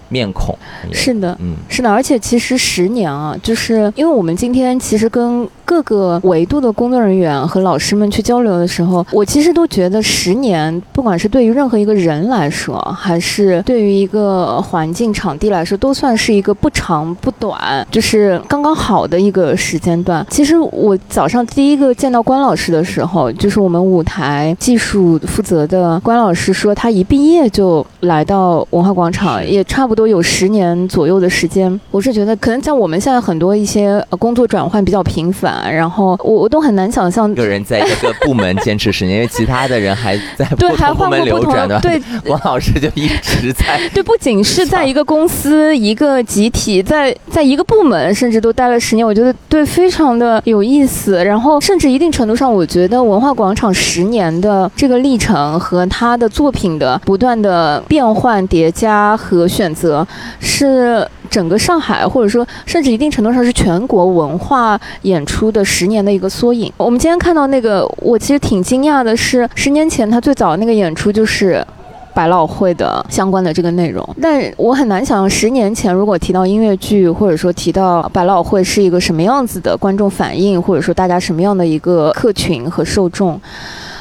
[0.08, 0.56] 面孔。
[0.92, 20.24] 是的，嗯，是的，而且其实十年啊，就是因为我们今天其实跟各个维度的工作人员和老师们去交流的时候，我其实都觉得十年，不管是对于任何一个人来说，还是对于一个环境场地来说，都算是一个不长不短，就是刚刚好的一个时间段。
[20.30, 31.80] 其实我早上第一个见到关老师的时候，就是我们舞台技术负责的关老师说，他一毕业就来到文化广场，也差不多有十年左右的时间。
[31.90, 51.24] 我是觉得，可能在我们现在很多一些呃工作转换比较频繁，然后我我都很难想象一个人在一个部门坚持十年， 因为其他的人还在不对，还同部门流转的，对王老师就一直在 对，不仅是在一个公司、一个集体，在在一个部门，甚至都待了十年，我觉得对非常的有意思。
[51.24, 60.06] 然后，甚至一定程度上，我觉得文化广场十年的这个历程和他的作品的不断的变换、叠加和选择，
[60.40, 66.72] 是整个上海，或者说甚至一定程度上是全国文化演出的十年的一个缩影。
[66.76, 71.66] 我们今天看到那个，我其实挺惊讶的是，十年前他最早那个演出就是。
[72.14, 83.40] 百老汇的相关的这个内容，但我很难想象十年前如果提到音乐剧，或者说提到百老汇是一个什么样子的观众反应，或者说大家什么样的一个客群和受众，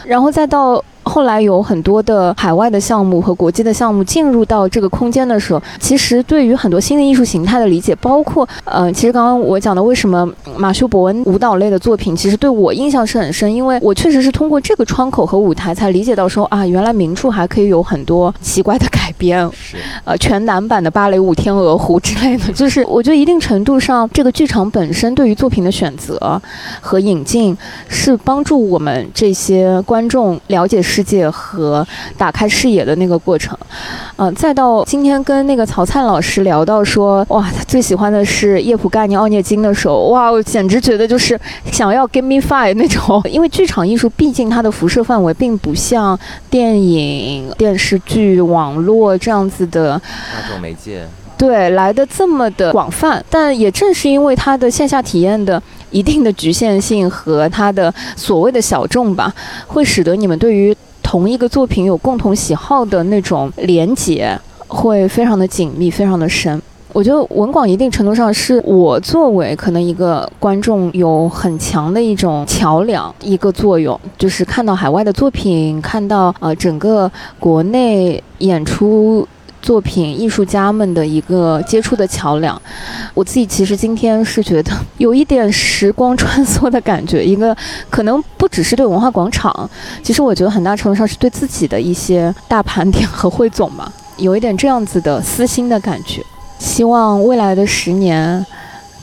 [0.05, 0.79] 然后再到。
[1.03, 10.27] 后来有很多的海外的项目和国际的项目进入到这个空间的时候，其实对于很多新的艺术形态的理解，包括呃，其实刚刚我讲的为什么
[10.57, 19.77] 马修·伯恩舞蹈类的作品，其实对我印象是很深，因为我确实是通过这个窗口和舞台才理解到说啊，原来名著还可以有很多奇怪的改编，是。
[20.05, 26.41] 呃，全男版的芭蕾舞《天鹅湖》之类的，就是我觉得一定程度上，这个剧场本身对于作品的选择
[26.81, 27.55] 和引进，
[27.87, 33.57] 是帮助我们这些观众了解世界和打开视野的那个过程。
[34.17, 41.39] 嗯、再到今天跟那个曹灿老师聊到说，哇，他最喜欢的是叶普盖尼奥涅金的时候，哇，我简直觉得就是
[41.71, 46.17] 想要 give me five 那种，因为剧场艺术毕竟它的辐射范围并不像
[46.49, 49.99] 电影、电视剧、网络这样子的。
[50.39, 51.07] 那种媒介。
[51.35, 55.61] 对，来的这么的广泛，但也正是因为它的线下体验的
[55.93, 59.33] 一定的局限性和它的所谓的小众吧，
[59.67, 64.37] 会使得你们对于同一个作品有共同喜好的那种连结
[64.67, 66.61] 会非常的紧密，非常的深。
[66.91, 79.27] 我觉得文广一定程度上是我作为可能一个观众有很强的一种桥梁一个作用，就是看到海外的作品，看到呃整个国内演出
[79.63, 82.61] 作品艺术家们的一个接触的桥梁。
[83.15, 87.55] 我自己其实今天是觉得 有一点时光穿梭的感觉，一个
[87.89, 89.67] 可能不只是对文化广场，
[90.03, 96.21] 其实我觉得很大程度上是对自己的一些大盘点和汇总嘛，有一点这样子的私心的感觉。
[96.59, 98.45] 希望未来的十年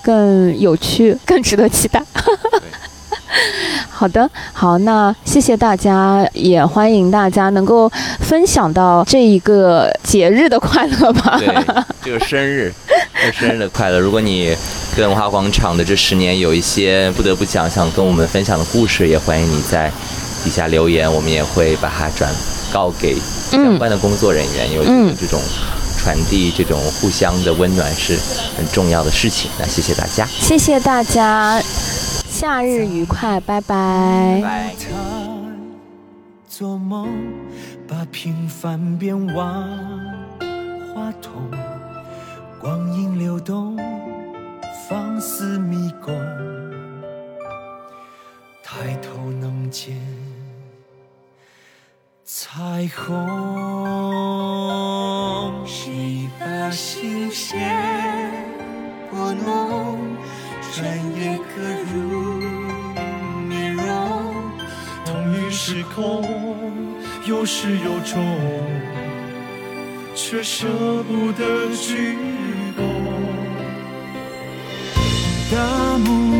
[0.02, 2.02] 更有趣，更值得期待。
[3.90, 7.90] 好的，好，那谢谢大家，也欢迎大家能够
[8.20, 11.38] 分享到这一个节日的快乐吧。
[11.38, 11.48] 对，
[12.02, 12.72] 这个生日，
[13.20, 13.98] 这个生日的快乐。
[13.98, 14.56] 如果你
[14.96, 19.90] 跟文化广场的这十年有一些不得不讲想跟我们分享的故事，也欢迎你在
[20.42, 22.32] 底下留言，我们也会把它转
[22.72, 23.16] 告给
[23.50, 25.40] 相关的工作人员，因为我觉得这种
[25.98, 28.18] 传递这种互相的温暖是
[28.56, 29.50] 很重要的事情。
[29.58, 31.62] 那谢谢大家，谢谢大家，
[32.40, 34.40] 夏日愉快，拜拜。
[34.42, 34.74] 拜。
[34.78, 34.88] 他
[36.48, 37.06] 做梦，
[37.86, 39.68] 把平凡变万
[40.94, 41.50] 花筒，
[42.58, 43.76] 光阴流动，
[44.88, 46.14] 放肆迷宫，
[48.64, 50.00] 抬头能见
[52.24, 53.18] 彩虹。
[55.66, 58.32] 谁把心弦
[59.10, 60.09] 拨弄，
[60.80, 61.44] 转眼刻
[61.92, 61.98] 入
[63.50, 63.84] 你容。
[65.04, 66.24] 同一时空，
[67.26, 68.24] 有始有终，
[70.14, 70.66] 却舍
[71.02, 72.16] 不得鞠
[72.78, 72.80] 躬。
[75.52, 76.39] 大幕